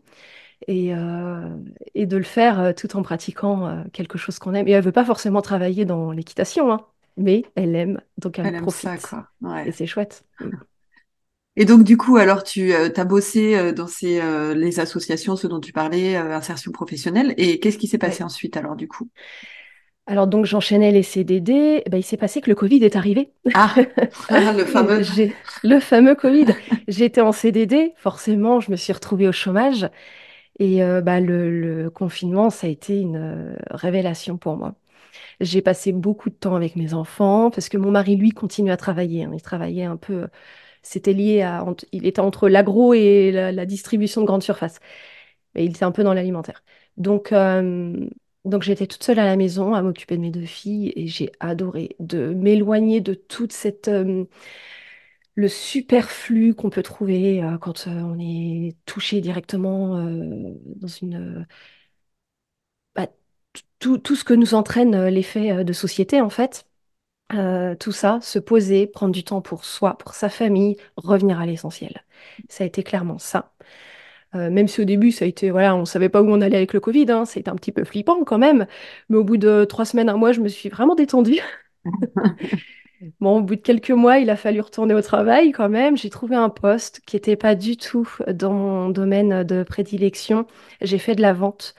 Et, 0.67 0.93
euh, 0.95 1.49
et 1.95 2.05
de 2.05 2.17
le 2.17 2.23
faire 2.23 2.59
euh, 2.59 2.73
tout 2.73 2.95
en 2.95 3.01
pratiquant 3.03 3.67
euh, 3.67 3.83
quelque 3.93 4.17
chose 4.17 4.39
qu'on 4.39 4.53
aime. 4.53 4.67
Et 4.67 4.71
elle 4.71 4.83
veut 4.83 4.91
pas 4.91 5.05
forcément 5.05 5.41
travailler 5.41 5.85
dans 5.85 6.11
l'équitation, 6.11 6.71
hein, 6.71 6.85
mais 7.17 7.43
elle 7.55 7.75
aime, 7.75 8.01
donc 8.17 8.39
elle 8.39 8.45
elle 8.45 8.55
aime 8.55 8.69
ça, 8.69 8.97
profite. 8.97 9.01
quoi. 9.01 9.27
Ouais. 9.41 9.67
Et 9.67 9.71
c'est 9.71 9.87
chouette. 9.87 10.25
Et 11.57 11.65
donc, 11.65 11.83
du 11.83 11.97
coup, 11.97 12.15
alors, 12.17 12.43
tu 12.43 12.73
as 12.73 13.05
bossé 13.05 13.55
euh, 13.57 13.73
dans 13.73 13.87
ces, 13.87 14.21
euh, 14.21 14.53
les 14.53 14.79
associations, 14.79 15.35
ce 15.35 15.47
dont 15.47 15.59
tu 15.59 15.73
parlais, 15.73 16.15
insertion 16.15 16.71
professionnelle. 16.71 17.33
Et 17.37 17.59
qu'est-ce 17.59 17.77
qui 17.77 17.87
s'est 17.87 17.97
passé 17.97 18.23
Ouais. 18.23 18.23
ensuite, 18.23 18.55
alors, 18.55 18.75
du 18.75 18.87
coup? 18.87 19.09
Alors 20.07 20.27
donc 20.27 20.45
j'enchaînais 20.45 20.91
les 20.91 21.03
CDD, 21.03 21.83
ben, 21.89 21.97
il 21.97 22.03
s'est 22.03 22.17
passé 22.17 22.41
que 22.41 22.49
le 22.49 22.55
Covid 22.55 22.83
est 22.83 22.95
arrivé. 22.95 23.31
Ah, 23.53 23.73
le 24.29 24.65
fameux. 24.65 25.01
Le 25.63 25.79
fameux 25.79 26.15
Covid. 26.15 26.47
J'étais 26.87 27.21
en 27.21 27.31
CDD, 27.31 27.93
forcément, 27.97 28.59
je 28.59 28.71
me 28.71 28.75
suis 28.75 28.93
retrouvée 28.93 29.27
au 29.27 29.31
chômage 29.31 29.89
et 30.59 30.83
euh, 30.83 31.01
bah, 31.01 31.19
le, 31.19 31.89
confinement, 31.89 32.49
ça 32.49 32.67
a 32.67 32.69
été 32.69 32.99
une 32.99 33.15
euh, 33.17 33.55
révélation 33.71 34.37
pour 34.37 34.57
moi. 34.57 34.75
J'ai 35.41 35.61
passé 35.61 35.91
beaucoup 35.93 36.29
de 36.29 36.35
temps 36.35 36.55
avec 36.55 36.75
mes 36.75 36.93
enfants 36.93 37.51
parce 37.51 37.69
que 37.69 37.77
mon 37.77 37.91
mari, 37.91 38.15
lui, 38.15 38.31
continue 38.31 38.71
à 38.71 38.77
travailler. 38.77 39.25
hein. 39.25 39.31
Il 39.33 39.41
travaillait 39.41 39.85
un 39.85 39.97
peu, 39.97 40.27
c'était 40.83 41.13
lié 41.13 41.41
à, 41.41 41.65
il 41.91 42.05
était 42.07 42.21
entre 42.21 42.49
l'agro 42.49 42.93
et 42.93 43.31
la, 43.31 43.65
distribution 43.65 44.21
de 44.21 44.27
grande 44.27 44.43
surface. 44.43 44.79
Et 45.55 45.65
il 45.65 45.71
était 45.71 45.85
un 45.85 45.91
peu 45.91 46.03
dans 46.03 46.13
l'alimentaire. 46.13 46.63
Donc, 46.97 47.31
euh, 47.33 48.07
donc 48.45 48.63
j'étais 48.63 48.87
toute 48.87 49.03
seule 49.03 49.19
à 49.19 49.25
la 49.25 49.35
maison 49.37 49.73
à 49.73 49.81
m'occuper 49.81 50.17
de 50.17 50.21
mes 50.21 50.31
deux 50.31 50.45
filles 50.45 50.93
et 50.95 51.07
j'ai 51.07 51.31
adoré 51.39 51.95
de 51.99 52.33
m'éloigner 52.33 53.01
de 53.01 53.13
toute 53.13 53.53
cette, 53.53 53.87
euh, 53.87 54.25
le 55.35 55.47
superflu 55.47 56.53
qu'on 56.55 56.69
peut 56.69 56.83
trouver 56.83 57.43
euh, 57.43 57.57
quand 57.57 57.87
euh, 57.87 57.91
on 57.91 58.19
est 58.19 58.75
touché 58.85 59.21
directement 59.21 59.97
euh, 59.97 60.53
dans 60.77 60.87
une, 60.87 61.45
bah, 62.95 63.07
tout, 63.79 63.97
tout 63.97 64.15
ce 64.15 64.23
que 64.23 64.33
nous 64.33 64.53
entraîne 64.53 65.07
l'effet 65.07 65.63
de 65.63 65.73
société, 65.73 66.21
en 66.21 66.29
fait. 66.29 66.65
Tout 67.79 67.91
ça, 67.93 68.19
se 68.21 68.39
poser, 68.39 68.87
prendre 68.87 69.13
du 69.13 69.23
temps 69.23 69.41
pour 69.41 69.63
soi, 69.65 69.97
pour 69.97 70.13
sa 70.15 70.29
famille, 70.29 70.77
revenir 70.97 71.39
à 71.39 71.45
l'essentiel. 71.45 72.03
Ça 72.49 72.63
a 72.63 72.67
été 72.67 72.83
clairement 72.83 73.19
ça. 73.19 73.53
Même 74.33 74.67
si 74.67 74.81
au 74.81 74.85
début, 74.85 75.11
ça 75.11 75.25
a 75.25 75.29
été, 75.29 75.51
voilà, 75.51 75.75
on 75.75 75.81
ne 75.81 75.85
savait 75.85 76.09
pas 76.09 76.21
où 76.23 76.29
on 76.29 76.41
allait 76.41 76.57
avec 76.57 76.73
le 76.73 76.79
Covid, 76.81 77.07
hein, 77.11 77.23
a 77.25 77.39
été 77.39 77.49
un 77.51 77.55
petit 77.55 77.71
peu 77.73 77.85
flippant 77.85 78.23
quand 78.25 78.37
même. 78.39 78.67
Mais 79.09 79.17
au 79.17 79.23
bout 79.25 79.37
de 79.37 79.65
trois 79.65 79.85
semaines, 79.85 80.09
un 80.09 80.17
mois, 80.17 80.33
je 80.33 80.41
me 80.41 80.49
suis 80.49 80.69
vraiment 80.69 80.95
détendue. 80.95 81.41
Bon, 83.19 83.37
au 83.39 83.41
bout 83.41 83.55
de 83.55 83.61
quelques 83.61 83.89
mois, 83.91 84.19
il 84.19 84.29
a 84.29 84.35
fallu 84.35 84.61
retourner 84.61 84.93
au 84.93 85.01
travail 85.01 85.51
quand 85.51 85.69
même. 85.69 85.97
J'ai 85.97 86.09
trouvé 86.11 86.35
un 86.35 86.49
poste 86.49 87.01
qui 87.05 87.15
n'était 87.15 87.35
pas 87.35 87.55
du 87.55 87.75
tout 87.77 88.07
dans 88.31 88.53
mon 88.53 88.89
domaine 88.89 89.43
de 89.43 89.63
prédilection. 89.63 90.45
J'ai 90.81 90.99
fait 90.99 91.15
de 91.15 91.21
la 91.21 91.33
vente, 91.33 91.73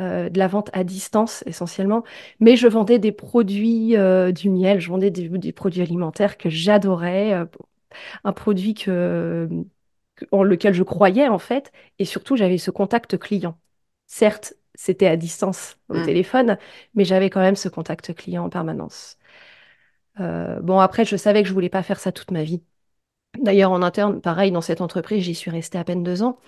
euh, 0.00 0.28
de 0.30 0.38
la 0.38 0.48
vente 0.48 0.70
à 0.72 0.82
distance 0.82 1.44
essentiellement, 1.46 2.02
mais 2.40 2.56
je 2.56 2.66
vendais 2.66 2.98
des 2.98 3.12
produits, 3.12 3.96
euh, 3.96 4.32
du 4.32 4.50
miel, 4.50 4.80
je 4.80 4.88
vendais 4.88 5.10
des, 5.12 5.28
des 5.28 5.52
produits 5.52 5.82
alimentaires 5.82 6.36
que 6.38 6.48
j'adorais, 6.50 7.34
euh, 7.34 7.44
un 8.24 8.32
produit 8.32 8.74
que, 8.74 9.48
en 10.32 10.42
lequel 10.42 10.74
je 10.74 10.82
croyais 10.82 11.28
en 11.28 11.38
fait, 11.38 11.72
et 11.98 12.04
surtout 12.04 12.36
j'avais 12.36 12.58
ce 12.58 12.70
contact 12.70 13.18
client. 13.18 13.58
Certes, 14.06 14.54
c'était 14.74 15.06
à 15.06 15.16
distance 15.16 15.76
au 15.88 15.94
Mm. 15.94 16.04
téléphone, 16.04 16.58
mais 16.94 17.04
j'avais 17.04 17.30
quand 17.30 17.40
même 17.40 17.56
ce 17.56 17.68
contact 17.68 18.14
client 18.14 18.44
en 18.44 18.50
permanence. 18.50 19.18
Euh, 20.20 20.60
bon, 20.60 20.78
après, 20.78 21.04
je 21.04 21.16
savais 21.16 21.42
que 21.42 21.48
je 21.48 21.54
voulais 21.54 21.68
pas 21.68 21.82
faire 21.82 22.00
ça 22.00 22.12
toute 22.12 22.30
ma 22.30 22.42
vie. 22.44 22.62
D'ailleurs, 23.38 23.72
en 23.72 23.82
interne, 23.82 24.20
pareil, 24.20 24.52
dans 24.52 24.60
cette 24.62 24.80
entreprise, 24.82 25.24
j'y 25.24 25.34
suis 25.36 25.50
restée 25.50 25.78
à 25.78 25.84
peine 25.84 26.04
deux 26.04 26.22
ans, 26.22 26.38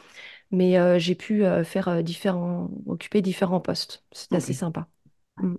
mais 0.53 0.79
euh, 0.79 0.99
j'ai 0.99 1.15
pu 1.17 1.45
euh, 1.45 1.65
faire 1.65 2.03
différents, 2.05 2.71
occuper 2.87 3.23
différents 3.23 3.61
postes. 3.61 4.05
Ok. 4.31 4.37
assez 4.39 4.55
sympa. 4.55 4.89
Mm. 5.39 5.57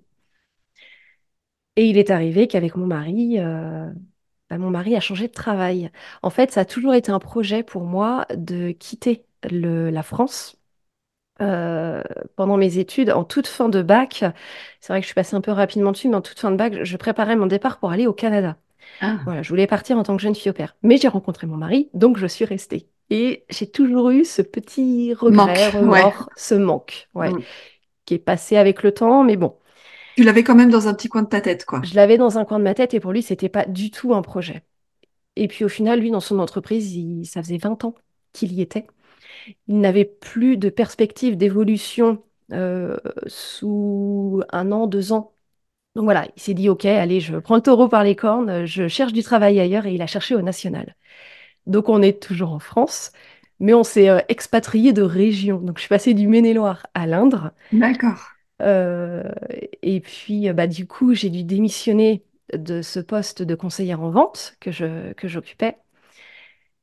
Et 1.78 1.88
il 1.90 1.98
est 1.98 2.10
arrivé 2.12 2.48
qu'avec 2.48 2.76
mon 2.76 2.88
mari, 2.88 3.38
bah, 4.50 4.58
mon 4.58 4.70
mari 4.70 4.96
a 4.96 5.00
changé 5.00 5.28
de 5.28 5.34
travail. 5.34 5.92
En 6.22 6.30
fait, 6.30 6.52
ça 6.52 6.62
a 6.62 6.66
toujours 6.66 6.94
été 6.94 7.12
un 7.12 7.20
projet 7.20 7.64
pour 7.64 7.84
moi 7.84 8.26
de 8.36 8.72
quitter 8.72 9.26
le- 9.52 9.90
la 9.90 10.04
France. 10.04 10.57
Euh, 11.42 12.02
pendant 12.36 12.58
mes 12.58 12.78
études, 12.80 13.10
en 13.12 13.24
toute 13.24 13.48
fin 13.48 13.70
de 13.70 13.82
bac, 13.82 14.24
c'est 14.82 14.94
vrai 14.94 15.00
que 15.00 15.04
je 15.04 15.08
suis 15.08 15.16
passée 15.16 15.36
un 15.36 15.42
peu 15.42 15.52
rapidement 15.52 15.92
dessus, 15.92 16.10
mais 16.10 16.16
en 16.16 16.22
toute 16.22 16.40
fin 16.40 16.52
de 16.52 16.56
bac, 16.58 16.84
je 16.84 16.98
préparais 16.98 17.36
mon 17.36 17.46
départ 17.48 17.80
pour 17.80 17.92
aller 17.92 18.08
au 18.08 18.14
Canada. 18.14 18.58
Ah, 19.00 19.20
Voilà, 19.26 19.42
je 19.44 19.50
voulais 19.50 19.68
partir 19.68 19.98
en 19.98 20.04
tant 20.04 20.16
que 20.18 20.24
jeune 20.24 20.36
fille 20.36 20.50
au 20.52 20.54
pair. 20.54 20.76
Mais 20.84 20.98
j'ai 20.98 21.08
rencontré 21.08 21.48
mon 21.48 21.58
mari, 21.58 21.90
donc 21.94 22.18
je 22.18 22.28
suis 22.28 22.46
restée. 22.46 22.90
Et 23.10 23.46
j'ai 23.50 23.70
toujours 23.70 24.10
eu 24.12 24.26
ce 24.26 24.42
petit 24.42 25.14
regret, 25.14 25.70
manque, 25.70 25.90
ouais. 25.92 26.04
remords, 26.04 26.30
ce 26.36 26.56
manque, 26.56 27.10
ouais, 27.16 27.32
Mm. 27.32 27.44
qui 28.06 28.16
est 28.16 28.20
passé 28.20 28.58
avec 28.58 28.84
le 28.84 28.94
temps. 28.94 29.24
Mais 29.24 29.38
bon, 29.38 29.58
Tu 30.16 30.24
l'avais 30.24 30.44
quand 30.44 30.56
même 30.56 30.70
dans 30.70 30.88
un 30.90 30.94
petit 30.94 31.08
coin 31.10 31.22
de 31.22 31.30
ta 31.30 31.40
tête, 31.42 31.64
quoi. 31.66 31.80
je 31.82 31.96
l'avais 31.96 32.18
dans 32.18 32.38
un 32.38 32.46
coin 32.46 32.60
de 32.60 32.64
ma 32.64 32.74
tête 32.74 32.94
et 32.94 33.00
pour 33.00 33.12
lui, 33.12 33.22
c'était 33.22 33.50
pas 33.50 33.66
du 33.66 33.92
tout 33.92 34.14
un 34.14 34.22
projet. 34.22 34.64
Et 35.36 35.48
puis 35.48 35.66
au 35.66 35.70
final, 35.70 36.00
lui, 36.00 36.12
dans 36.12 36.20
son 36.20 36.40
entreprise, 36.40 36.96
il- 36.96 37.26
ça 37.26 37.44
faisait 37.44 37.58
20 37.58 37.84
ans 37.86 37.96
qu'il 38.34 38.54
y 38.54 38.62
était. 38.62 38.88
Il 39.68 39.80
n'avait 39.80 40.06
plus 40.06 40.58
de 40.58 40.70
perspective 40.70 41.38
d'évolution 41.38 42.24
euh, 42.54 42.98
sous 43.28 44.42
un 44.52 44.72
an, 44.72 44.88
deux 44.88 45.12
ans. 45.14 45.34
Donc 45.96 46.06
voilà, 46.06 46.28
il 46.36 46.42
s'est 46.42 46.54
dit, 46.54 46.70
OK, 46.70 46.86
allez, 46.86 47.20
je 47.20 47.38
prends 47.38 47.56
le 47.56 47.62
taureau 47.62 47.88
par 47.90 48.04
les 48.04 48.16
cornes, 48.16 48.66
je 48.66 48.88
cherche 48.88 49.14
du 49.14 49.24
travail 49.24 49.60
ailleurs 49.60 49.86
et 49.88 49.94
il 49.96 50.02
a 50.02 50.08
cherché 50.08 50.36
au 50.36 50.42
national. 50.42 50.96
Donc 51.68 51.90
on 51.90 52.02
est 52.02 52.22
toujours 52.22 52.54
en 52.54 52.60
France, 52.60 53.12
mais 53.60 53.74
on 53.74 53.84
s'est 53.84 54.10
euh, 54.10 54.20
expatrié 54.30 54.94
de 54.94 55.02
région. 55.04 55.60
Donc 55.60 55.78
je 55.78 55.82
suis 55.82 55.90
passée 55.90 56.14
du 56.14 56.28
Maine-et-Loire 56.28 56.88
à 56.94 57.08
l'Indre. 57.08 57.52
D'accord. 57.72 58.20
Euh, 58.62 59.24
et 59.82 60.00
puis 60.02 60.52
bah, 60.54 60.68
du 60.68 60.88
coup, 60.88 61.14
j'ai 61.14 61.30
dû 61.30 61.44
démissionner 61.44 62.24
de 62.54 62.82
ce 62.82 63.00
poste 63.00 63.42
de 63.44 63.56
conseillère 63.56 64.02
en 64.02 64.10
vente 64.10 64.56
que 64.60 64.72
je, 64.72 65.14
que 65.14 65.28
j'occupais. 65.28 65.78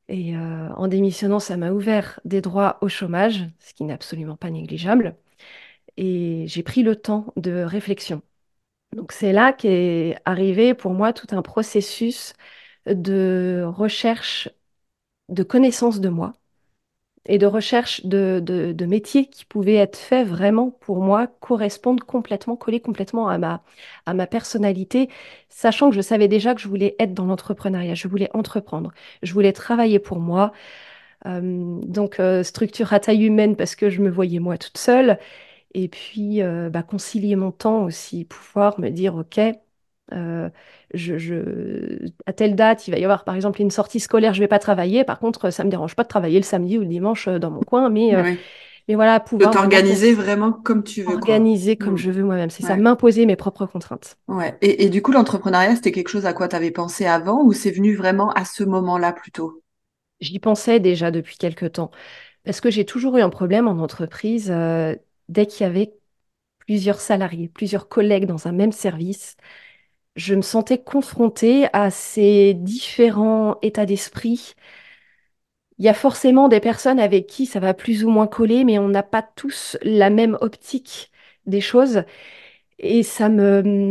Et 0.07 0.35
euh, 0.35 0.69
en 0.75 0.87
démissionnant, 0.87 1.39
ça 1.39 1.57
m'a 1.57 1.71
ouvert 1.71 2.19
des 2.25 2.41
droits 2.41 2.77
au 2.81 2.87
chômage, 2.89 3.45
ce 3.59 3.73
qui 3.73 3.83
n'est 3.83 3.93
absolument 3.93 4.37
pas 4.37 4.49
négligeable. 4.51 5.17
Et 5.97 6.45
j'ai 6.47 6.63
pris 6.63 6.83
le 6.83 6.95
temps 6.95 7.33
de 7.37 7.51
réflexion. 7.63 8.21
Donc 8.93 9.11
c'est 9.13 9.33
là 9.33 9.53
qu'est 9.53 10.17
arrivé 10.25 10.73
pour 10.75 10.93
moi 10.93 11.13
tout 11.13 11.27
un 11.31 11.41
processus 11.43 12.33
de 12.87 13.63
recherche 13.67 14.49
de 15.29 15.43
connaissance 15.43 16.01
de 16.01 16.09
moi 16.09 16.33
et 17.27 17.37
de 17.37 17.45
recherche 17.47 18.05
de, 18.05 18.39
de, 18.43 18.71
de 18.71 18.85
métiers 18.85 19.27
qui 19.27 19.45
pouvaient 19.45 19.75
être 19.75 19.97
faits 19.97 20.27
vraiment 20.27 20.71
pour 20.71 20.97
moi, 21.01 21.27
correspondre 21.39 22.05
complètement, 22.05 22.55
coller 22.55 22.79
complètement 22.79 23.27
à 23.29 23.37
ma, 23.37 23.63
à 24.05 24.13
ma 24.13 24.27
personnalité, 24.27 25.09
sachant 25.49 25.89
que 25.89 25.95
je 25.95 26.01
savais 26.01 26.27
déjà 26.27 26.53
que 26.55 26.61
je 26.61 26.67
voulais 26.67 26.95
être 26.99 27.13
dans 27.13 27.25
l'entrepreneuriat, 27.25 27.95
je 27.95 28.07
voulais 28.07 28.29
entreprendre, 28.35 28.91
je 29.23 29.33
voulais 29.33 29.53
travailler 29.53 29.99
pour 29.99 30.19
moi. 30.19 30.51
Euh, 31.25 31.79
donc 31.83 32.19
euh, 32.19 32.43
structure 32.43 32.93
à 32.93 32.99
taille 32.99 33.25
humaine 33.25 33.55
parce 33.55 33.75
que 33.75 33.89
je 33.89 34.01
me 34.01 34.09
voyais 34.09 34.39
moi 34.39 34.57
toute 34.57 34.77
seule. 34.77 35.17
Et 35.73 35.87
puis 35.89 36.41
euh, 36.43 36.69
bah, 36.69 36.83
concilier 36.83 37.35
mon 37.35 37.51
temps 37.51 37.83
aussi, 37.85 38.25
pouvoir 38.25 38.79
me 38.79 38.89
dire, 38.89 39.15
OK, 39.15 39.39
euh, 40.13 40.49
je, 40.93 41.17
je- 41.17 42.07
à 42.25 42.33
telle 42.33 42.55
date, 42.55 42.87
il 42.87 42.91
va 42.91 42.97
y 42.99 43.03
avoir 43.05 43.23
par 43.23 43.35
exemple 43.35 43.61
une 43.61 43.71
sortie 43.71 43.99
scolaire, 43.99 44.33
je 44.33 44.39
vais 44.39 44.47
pas 44.47 44.59
travailler. 44.59 45.03
Par 45.03 45.19
contre, 45.19 45.49
ça 45.51 45.63
me 45.63 45.69
dérange 45.69 45.95
pas 45.95 46.03
de 46.03 46.07
travailler 46.09 46.39
le 46.39 46.45
samedi 46.45 46.77
ou 46.77 46.81
le 46.81 46.87
dimanche 46.87 47.27
euh, 47.27 47.39
dans 47.39 47.51
mon 47.51 47.61
coin, 47.63 47.89
mais, 47.89 48.15
euh, 48.15 48.23
Ouais. 48.23 48.37
mais 48.87 48.95
voilà, 48.95 49.19
pouvoir 49.19 49.51
t'organiser 49.51 50.13
vraiment 50.13 50.51
comme 50.53 50.83
tu 50.83 51.01
veux, 51.03 51.17
quoi. 51.19 51.35
organiser 51.35 51.77
comme 51.77 51.95
Mm. 51.95 51.97
je 51.97 52.11
veux 52.11 52.23
moi-même. 52.23 52.49
C'est 52.51 52.61
ça, 52.63 52.77
m'imposer 52.77 53.25
mes 53.25 53.35
propres 53.35 53.65
contraintes. 53.65 54.17
Ouais. 54.27 54.55
Et, 54.61 54.83
et 54.85 54.89
du 54.89 55.01
coup, 55.01 55.11
l'entrepreneuriat, 55.11 55.75
c'était 55.75 55.91
quelque 55.91 56.09
chose 56.09 56.25
à 56.27 56.33
quoi 56.33 56.47
tu 56.47 56.55
avais 56.55 56.69
pensé 56.71 57.05
avant 57.07 57.43
ou 57.43 57.53
c'est 57.53 57.71
venu 57.71 57.95
vraiment 57.95 58.29
à 58.33 58.45
ce 58.45 58.63
moment-là 58.63 59.13
plutôt? 59.13 59.63
J'y 60.21 60.39
pensais 60.39 60.79
déjà 60.79 61.11
depuis 61.11 61.37
quelque 61.37 61.65
temps, 61.65 61.91
parce 62.45 62.61
que 62.61 62.71
j'ai 62.71 62.85
toujours 62.85 63.17
eu 63.17 63.21
un 63.23 63.29
problème 63.31 63.67
en 63.69 63.79
entreprise, 63.79 64.51
euh, 64.51 64.95
dès 65.29 65.47
qu'il 65.47 65.63
y 65.65 65.69
avait 65.69 65.95
plusieurs 66.59 67.01
salariés, 67.01 67.49
plusieurs 67.49 67.89
collègues 67.89 68.25
dans 68.27 68.47
un 68.47 68.53
même 68.53 68.73
service. 68.73 69.37
Je 70.15 70.35
me 70.35 70.41
sentais 70.41 70.81
confrontée 70.81 71.67
à 71.73 71.91
ces 71.91 72.53
différents 72.53 73.57
états 73.61 73.85
d'esprit. 73.85 74.53
Il 75.77 75.85
y 75.85 75.89
a 75.89 75.93
forcément 75.93 76.47
des 76.47 76.59
personnes 76.61 76.99
avec 76.99 77.27
qui 77.27 77.45
ça 77.45 77.59
va 77.59 77.73
plus 77.73 78.05
ou 78.05 78.09
moins 78.09 78.27
coller, 78.27 78.63
mais 78.63 78.79
on 78.79 78.87
n'a 78.87 79.03
pas 79.03 79.21
tous 79.21 79.77
la 79.81 80.09
même 80.09 80.37
optique 80.41 81.11
des 81.45 81.61
choses. 81.61 82.03
Et 82.79 83.03
ça 83.03 83.29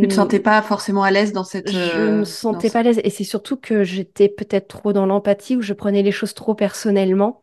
Tu 0.00 0.08
te 0.08 0.14
sentais 0.14 0.38
me... 0.38 0.42
pas 0.42 0.62
forcément 0.62 1.02
à 1.02 1.10
l'aise 1.10 1.32
dans 1.32 1.44
cette, 1.44 1.70
Je 1.70 1.98
me 1.98 2.20
euh, 2.20 2.20
dans 2.20 2.24
sentais 2.24 2.70
pas 2.70 2.80
à 2.80 2.82
l'aise. 2.82 3.00
Et 3.04 3.10
c'est 3.10 3.24
surtout 3.24 3.56
que 3.56 3.84
j'étais 3.84 4.28
peut-être 4.28 4.68
trop 4.68 4.92
dans 4.92 5.06
l'empathie, 5.06 5.56
ou 5.56 5.62
je 5.62 5.72
prenais 5.74 6.02
les 6.02 6.12
choses 6.12 6.34
trop 6.34 6.54
personnellement. 6.54 7.42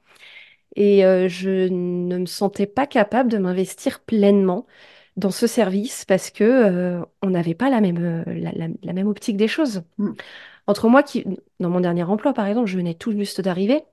Et 0.76 1.06
euh, 1.06 1.28
je 1.30 1.68
ne 1.70 2.18
me 2.20 2.26
sentais 2.26 2.68
pas 2.68 2.88
capable 2.88 3.32
de 3.32 3.38
m'investir 3.38 4.02
pleinement 4.02 4.68
dans 5.18 5.32
ce 5.32 5.48
service 5.48 6.06
parce 6.06 6.32
que 6.32 6.44
euh, 6.44 7.06
on 7.22 7.30
n'avait 7.32 7.56
pas 7.56 7.70
la 7.70 7.82
même, 7.82 7.98
euh, 8.04 8.24
la, 8.28 8.52
la- 8.54 8.68
la 8.84 8.94
même 8.94 9.08
optique 9.08 9.38
des 9.38 9.48
choses. 9.48 9.84
Mm. 9.98 10.12
Entre 10.68 10.90
moi 10.90 11.04
qui, 11.04 11.26
dans 11.60 11.70
mon 11.70 11.80
dernier 11.82 12.04
emploi, 12.04 12.34
par 12.34 12.48
exemple, 12.48 12.68
je 12.70 12.78
venais 12.78 12.94
tout 12.96 13.12
juste 13.12 13.42
d'arriver, 13.42 13.84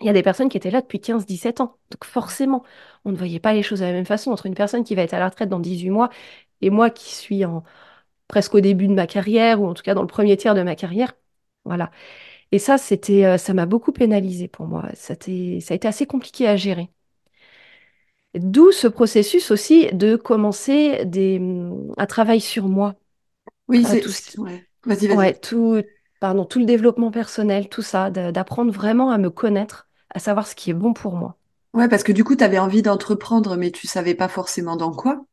il 0.00 0.06
y 0.06 0.08
a 0.08 0.12
des 0.12 0.22
personnes 0.22 0.48
qui 0.48 0.56
étaient 0.56 0.70
là 0.70 0.80
depuis 0.82 1.00
15-17 1.00 1.60
ans. 1.60 1.76
Donc 1.90 2.04
forcément, 2.04 2.64
on 3.04 3.12
ne 3.12 3.16
voyait 3.16 3.40
pas 3.40 3.52
les 3.54 3.62
choses 3.62 3.80
de 3.80 3.84
la 3.84 3.92
même 3.92 4.06
façon 4.06 4.30
entre 4.32 4.46
une 4.46 4.54
personne 4.54 4.84
qui 4.84 4.94
va 4.94 5.02
être 5.02 5.14
à 5.14 5.18
la 5.18 5.28
retraite 5.28 5.48
dans 5.48 5.60
18 5.60 5.90
mois 5.90 6.10
et 6.60 6.70
moi 6.70 6.90
qui 6.90 7.14
suis 7.14 7.44
en, 7.44 7.64
presque 8.28 8.54
au 8.54 8.60
début 8.60 8.88
de 8.88 8.94
ma 8.94 9.06
carrière, 9.06 9.60
ou 9.62 9.66
en 9.68 9.74
tout 9.74 9.82
cas 9.82 9.94
dans 9.94 10.02
le 10.02 10.06
premier 10.08 10.36
tiers 10.36 10.54
de 10.54 10.62
ma 10.62 10.76
carrière. 10.76 11.14
Voilà. 11.64 11.90
Et 12.52 12.58
ça, 12.58 12.78
c'était, 12.78 13.24
euh, 13.26 13.38
ça 13.38 13.54
m'a 13.54 13.66
beaucoup 13.66 13.92
pénalisé 13.92 14.48
pour 14.48 14.66
moi. 14.68 14.84
Ça, 14.94 15.14
ça 15.16 15.74
a 15.74 15.76
été 15.76 15.88
assez 15.88 16.06
compliqué 16.06 16.48
à 16.48 16.56
gérer. 16.56 16.90
D'où 18.34 18.72
ce 18.72 18.86
processus 18.88 19.50
aussi 19.50 19.88
de 19.92 20.16
commencer 20.16 21.04
des, 21.06 21.40
un 21.96 22.06
travail 22.06 22.40
sur 22.40 22.68
moi, 22.68 22.94
Oui, 23.68 23.84
euh, 23.86 23.96
c'est, 23.96 24.02
tout 24.02 24.10
ce 24.10 24.38
ouais. 24.40 24.66
Vas-y, 24.84 25.06
ouais, 25.08 25.34
vas-y. 25.34 25.40
tout, 25.40 25.82
pardon, 26.20 26.44
tout 26.46 26.58
le 26.60 26.66
développement 26.66 27.10
personnel, 27.10 27.68
tout 27.68 27.82
ça, 27.82 28.10
d'apprendre 28.10 28.72
vraiment 28.72 29.10
à 29.10 29.18
me 29.18 29.30
connaître, 29.30 29.88
à 30.10 30.18
savoir 30.20 30.46
ce 30.48 30.54
qui 30.56 30.70
est 30.70 30.74
bon 30.74 30.92
pour 30.94 31.14
moi. 31.16 31.38
Ouais, 31.72 31.88
parce 31.88 32.02
que 32.02 32.12
du 32.12 32.24
coup, 32.24 32.36
tu 32.36 32.44
avais 32.44 32.58
envie 32.58 32.82
d'entreprendre, 32.82 33.56
mais 33.56 33.70
tu 33.70 33.86
savais 33.86 34.14
pas 34.14 34.28
forcément 34.28 34.76
dans 34.76 34.92
quoi? 34.92 35.24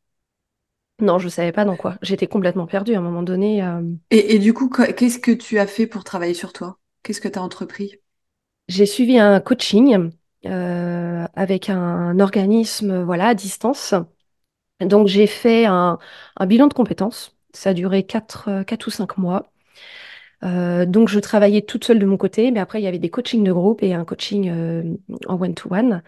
Non, 1.00 1.20
je 1.20 1.30
savais 1.30 1.52
pas 1.54 1.64
dans 1.66 1.76
quoi. 1.78 1.98
J'étais 2.02 2.28
complètement 2.28 2.68
perdue 2.68 2.96
à 2.96 3.00
un 3.00 3.02
moment 3.02 3.24
donné. 3.24 3.64
euh, 3.64 3.82
Et, 4.10 4.34
et 4.36 4.40
du 4.40 4.52
coup, 4.54 4.68
qu'est-ce 4.70 5.20
que 5.20 5.30
tu 5.32 5.60
as 5.60 5.68
fait 5.68 5.86
pour 5.88 6.04
travailler 6.04 6.34
sur 6.34 6.54
toi? 6.54 6.80
Qu'est-ce 7.04 7.22
que 7.22 7.28
tu 7.28 7.38
as 7.38 7.44
entrepris? 7.44 8.02
j'ai 8.68 8.86
suivi 8.86 9.18
un 9.20 9.40
coaching 9.42 10.12
euh, 10.48 11.26
avec 11.36 11.70
un 11.70 12.20
organisme, 12.20 13.04
voilà, 13.04 13.28
à 13.30 13.36
distance. 13.36 13.94
Donc, 14.82 15.08
j'ai 15.08 15.28
fait 15.28 15.66
un, 15.66 16.00
bilan 16.48 16.68
de 16.68 16.74
compétences. 16.74 17.38
Ça 17.54 17.72
a 17.72 17.74
duré 17.74 18.04
4 18.06 18.50
euh, 18.50 18.64
quatre 18.64 18.88
ou 18.88 18.92
5 18.92 19.18
mois. 19.18 19.52
Euh, 20.44 20.86
donc, 20.86 21.10
je 21.10 21.20
travaillais 21.20 21.62
toute 21.64 21.86
seule 21.86 22.00
de 22.00 22.06
mon 22.06 22.18
côté, 22.18 22.52
mais 22.52 22.60
après, 22.60 22.82
il 22.82 22.84
y 22.86 22.88
avait 22.88 23.00
des 23.00 23.10
coachings 23.12 23.44
de 23.44 23.52
groupe 23.54 23.84
et 23.84 23.94
un 23.94 24.06
coaching 24.06 24.50
euh, 24.50 24.84
en 25.28 25.42
one-to-one. 25.42 26.04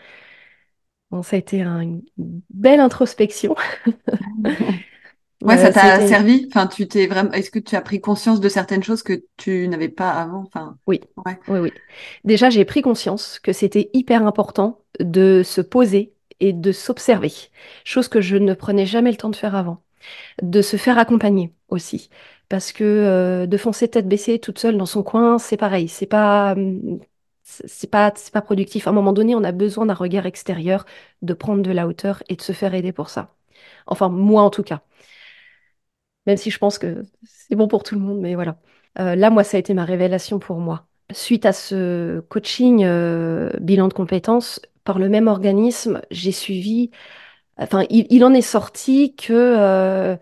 Bon, 1.11 1.23
ça 1.23 1.35
a 1.37 1.39
été 1.39 1.61
un- 1.61 1.81
une 1.81 2.01
belle 2.49 2.79
introspection. 2.81 3.55
Ouais, 5.41 5.57
ça 5.57 5.69
Euh, 5.69 5.73
ça 5.73 5.91
t'a 5.91 6.01
servi? 6.01 6.45
Enfin, 6.49 6.67
tu 6.67 6.87
t'es 6.87 7.07
vraiment, 7.07 7.31
est-ce 7.31 7.51
que 7.51 7.59
tu 7.59 7.75
as 7.75 7.81
pris 7.81 8.01
conscience 8.01 8.39
de 8.41 8.49
certaines 8.49 8.83
choses 8.83 9.03
que 9.03 9.23
tu 9.37 9.67
n'avais 9.67 9.89
pas 9.89 10.11
avant? 10.11 10.43
Enfin, 10.45 10.77
Oui, 10.87 11.01
ouais. 11.25 11.39
oui, 11.47 11.59
oui. 11.59 11.73
Déjà, 12.23 12.49
j'ai 12.49 12.65
pris 12.65 12.81
conscience 12.81 13.39
que 13.39 13.53
c'était 13.53 13.89
hyper 13.93 14.25
important 14.25 14.81
de 14.99 15.41
se 15.45 15.61
poser 15.61 16.13
et 16.39 16.53
de 16.53 16.71
s'observer, 16.71 17.31
chose 17.83 18.07
que 18.09 18.21
je 18.21 18.35
ne 18.37 18.53
prenais 18.53 18.85
jamais 18.85 19.11
le 19.11 19.17
temps 19.17 19.29
de 19.29 19.35
faire 19.35 19.55
avant. 19.55 19.81
De 20.41 20.61
se 20.61 20.77
faire 20.77 20.97
accompagner 20.99 21.53
aussi, 21.69 22.09
parce 22.49 22.71
que 22.73 22.83
euh, 22.85 23.47
de 23.47 23.57
foncer 23.57 23.87
tête 23.89 24.07
baissée 24.09 24.39
toute 24.39 24.59
seule 24.59 24.77
dans 24.77 24.85
son 24.87 25.03
coin, 25.03 25.39
c'est 25.39 25.57
pareil, 25.57 25.87
c'est 25.89 26.05
pas, 26.07 26.53
hum, 26.53 26.99
c'est 27.43 27.89
pas, 27.91 28.13
c'est 28.15 28.33
pas 28.33 28.41
productif. 28.43 28.87
À 28.87 28.91
un 28.91 28.93
moment 28.93 29.13
donné, 29.13 29.35
on 29.35 29.43
a 29.43 29.51
besoin 29.53 29.85
d'un 29.87 29.93
regard 29.95 30.25
extérieur, 30.27 30.85
de 31.23 31.33
prendre 31.33 31.63
de 31.63 31.71
la 31.71 31.87
hauteur 31.87 32.23
et 32.29 32.35
de 32.37 32.41
se 32.43 32.53
faire 32.53 32.73
aider 32.75 32.91
pour 32.93 33.09
ça. 33.09 33.35
Enfin, 33.87 34.09
moi 34.09 34.43
en 34.43 34.49
tout 34.51 34.63
cas. 34.63 34.83
Même 36.27 36.37
si 36.37 36.51
je 36.51 36.59
pense 36.59 36.77
que 36.77 37.03
c'est 37.25 37.55
bon 37.55 37.67
pour 37.67 37.83
tout 37.83 37.95
le 37.95 38.01
monde, 38.01 38.19
mais 38.19 38.35
voilà. 38.35 38.57
Euh, 38.99 39.15
là, 39.15 39.29
moi, 39.29 39.43
ça 39.43 39.57
a 39.57 39.59
été 39.59 39.73
ma 39.73 39.85
révélation 39.85 40.39
pour 40.39 40.57
moi. 40.59 40.87
Suite 41.11 41.45
à 41.45 41.53
ce 41.53 42.19
coaching 42.29 42.83
euh, 42.83 43.51
bilan 43.61 43.87
de 43.87 43.93
compétences, 43.93 44.61
par 44.83 44.99
le 44.99 45.09
même 45.09 45.27
organisme, 45.27 46.01
j'ai 46.11 46.33
suivi, 46.33 46.91
enfin, 47.57 47.85
il, 47.89 48.23
en 48.25 48.33
est 48.33 48.41
sorti 48.41 49.15
que 49.15 49.33
euh, 49.33 50.17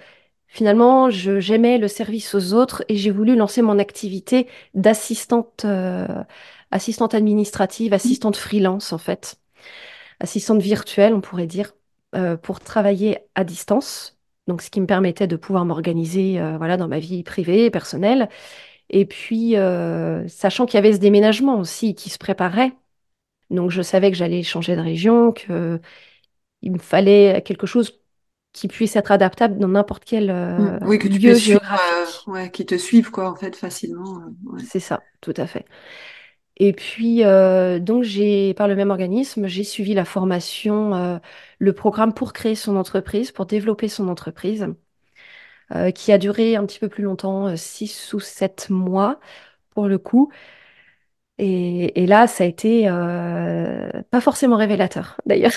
finalement, 0.47 1.09
j'aimais 1.09 1.77
le 1.79 1.88
service 1.88 2.35
aux 2.35 2.53
autres 2.53 2.83
et 2.89 2.97
j'ai 2.97 3.12
voulu 3.12 3.35
lancer 3.35 3.62
mon 3.62 3.79
activité 3.79 4.47
d'assistante, 4.75 5.65
assistante 6.71 7.13
administrative, 7.15 7.93
assistante 7.93 8.38
freelance, 8.38 8.93
en 8.93 8.97
fait 8.97 9.39
assistante 10.19 10.62
virtuelle, 10.62 11.13
on 11.13 11.21
pourrait 11.21 11.47
dire, 11.47 11.74
pour 12.41 12.59
travailler 12.62 13.19
à 13.35 13.43
distance. 13.43 14.14
Donc, 14.48 14.62
ce 14.62 14.70
qui 14.70 14.82
me 14.82 14.86
permettait 14.88 15.28
de 15.28 15.36
pouvoir 15.38 15.66
m'organiser 15.66 16.40
euh, 16.40 16.58
voilà, 16.58 16.78
dans 16.78 16.88
ma 16.88 17.00
vie 17.00 17.24
privée, 17.24 17.72
personnelle. 17.72 18.30
Et 18.90 19.06
puis, 19.06 19.58
euh, 19.58 20.28
sachant 20.28 20.66
qu'il 20.68 20.75
y 20.75 20.80
avait 20.80 20.94
ce 20.94 21.00
déménagement 21.00 21.60
aussi 21.60 21.96
qui 21.96 22.10
se 22.12 22.20
préparait. 22.20 22.74
Donc, 23.52 23.72
je 23.72 23.82
savais 23.84 24.12
que 24.12 24.18
j'allais 24.18 24.44
changer 24.44 24.75
de 24.75 24.82
région, 24.82 25.32
qu'il 25.34 25.80
me 26.72 26.80
fallait 26.80 27.42
quelque 27.44 27.68
chose 27.68 28.00
qui 28.54 28.68
puisse 28.68 28.96
être 28.96 29.12
adaptable 29.12 29.58
dans 29.60 29.68
n'importe 29.70 30.06
quel 30.06 30.30
Mm. 30.58 30.72
euh, 30.72 30.80
Oui, 30.82 31.00
que 31.00 31.08
tu 31.08 31.20
lieu 31.20 31.40
puisses 31.40 31.40
suivre, 31.40 31.62
euh, 32.28 32.32
ouais, 32.32 32.52
qui 32.52 32.66
te 32.66 32.75
suivent, 32.78 33.12
quoi, 33.12 33.30
en 33.30 33.36
fait, 33.36 33.56
facilement. 33.56 34.22
ouais. 34.46 34.62
C'est 34.64 34.80
ça, 34.80 35.08
tout 35.22 35.34
à 35.38 35.48
fait. 35.48 35.66
Et 36.57 36.74
puis, 36.74 37.24
euh, 37.25 37.79
donc, 37.79 38.03
j'ai, 38.03 38.53
par 38.53 38.67
le 38.67 38.75
même 38.75 38.89
organisme, 38.91 39.47
j'ai 39.47 39.63
suivi 39.63 39.93
la 39.93 40.05
formation, 40.05 40.95
euh, 40.95 41.19
le 41.59 41.74
programme 41.74 42.13
pour 42.13 42.31
créer 42.33 42.55
son 42.55 42.77
entreprise, 42.77 43.31
pour 43.31 43.45
développer 43.45 43.89
son 43.89 44.07
entreprise, 44.07 44.67
euh, 45.74 45.91
qui 45.91 46.12
a 46.12 46.17
duré 46.17 46.55
un 46.55 46.65
petit 46.65 46.79
peu 46.79 46.89
plus 46.89 47.03
longtemps, 47.03 47.47
euh, 47.47 47.55
six 47.55 48.13
ou 48.13 48.20
sept 48.20 48.70
mois 48.70 49.20
pour 49.72 49.87
le 49.87 49.98
coup. 49.98 50.31
Et, 51.37 52.01
et 52.03 52.07
là, 52.07 52.27
ça 52.27 52.44
a 52.46 52.48
été 52.48 52.87
euh, 52.87 53.89
pas 54.09 54.22
forcément 54.22 54.55
révélateur, 54.57 55.18
d'ailleurs. 55.25 55.51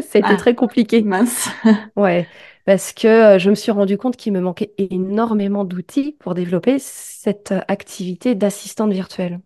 Ça 0.00 0.18
a 0.18 0.20
été 0.20 0.36
Ah, 0.36 0.36
très 0.36 0.54
compliqué. 0.54 1.02
mince. 1.02 1.48
Ouais, 1.96 2.30
parce 2.66 2.92
que 2.92 3.08
euh, 3.08 3.38
je 3.38 3.50
me 3.50 3.54
suis 3.54 3.72
rendu 3.72 3.98
compte 3.98 4.16
qu'il 4.16 4.32
me 4.32 4.40
manquait 4.40 4.74
énormément 4.78 5.64
d'outils 5.64 6.12
pour 6.20 6.34
développer 6.34 6.78
cette 6.78 7.52
euh, 7.52 7.60
activité 7.68 8.34
d'assistante 8.34 8.92
virtuelle. 8.92 9.40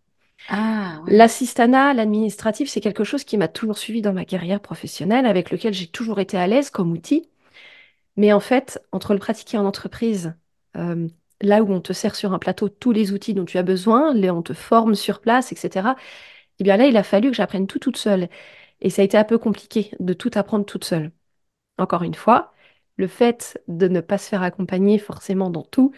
Ah, 0.49 1.01
ouais. 1.05 1.15
L'assistanat, 1.17 1.95
l'administratif, 1.95 2.69
c'est 2.69 2.81
quelque 2.81 3.05
chose 3.05 3.25
qui 3.25 3.37
m'a 3.37 3.49
toujours 3.49 3.79
suivi 3.79 4.03
dans 4.03 4.13
ma 4.13 4.25
carrière 4.25 4.61
professionnelle, 4.61 5.27
avec 5.27 5.51
lequel 5.51 5.73
j'ai 5.75 5.87
toujours 5.89 6.21
été 6.21 6.37
à 6.37 6.47
l'aise 6.47 6.71
comme 6.71 6.93
outil. 6.93 7.29
Mais 8.17 8.33
en 8.33 8.41
fait, 8.41 8.81
entre 8.93 9.15
le 9.15 9.21
pratiquer 9.21 9.59
en 9.59 9.67
entreprise, 9.67 10.35
euh, 10.77 11.09
là 11.43 11.63
où 11.63 11.73
on 11.73 11.81
te 11.81 11.93
sert 11.93 12.17
sur 12.17 12.33
un 12.35 12.39
plateau 12.41 12.69
tous 12.69 12.93
les 12.93 13.13
outils 13.13 13.35
dont 13.35 13.45
tu 13.47 13.59
as 13.59 13.63
besoin, 13.65 14.15
là, 14.15 14.35
on 14.35 14.43
te 14.43 14.55
forme 14.55 14.95
sur 14.97 15.21
place, 15.21 15.53
etc., 15.53 15.97
eh 16.61 16.65
bien 16.65 16.77
là, 16.79 16.87
il 16.87 16.97
a 16.97 17.03
fallu 17.05 17.31
que 17.31 17.37
j'apprenne 17.37 17.67
tout 17.67 17.79
toute 17.81 17.97
seule. 17.99 18.29
Et 18.83 18.91
ça 18.91 19.03
a 19.03 19.07
été 19.07 19.19
un 19.19 19.25
peu 19.25 19.39
compliqué 19.39 19.93
de 20.01 20.15
tout 20.15 20.31
apprendre 20.35 20.67
toute 20.67 20.85
seule. 20.85 21.13
Encore 21.79 22.03
une 22.03 22.15
fois, 22.15 22.53
le 22.97 23.07
fait 23.09 23.61
de 23.69 23.89
ne 23.89 24.01
pas 24.01 24.19
se 24.19 24.29
faire 24.29 24.43
accompagner 24.43 24.99
forcément 24.99 25.51
dans 25.51 25.63
tout, 25.65 25.93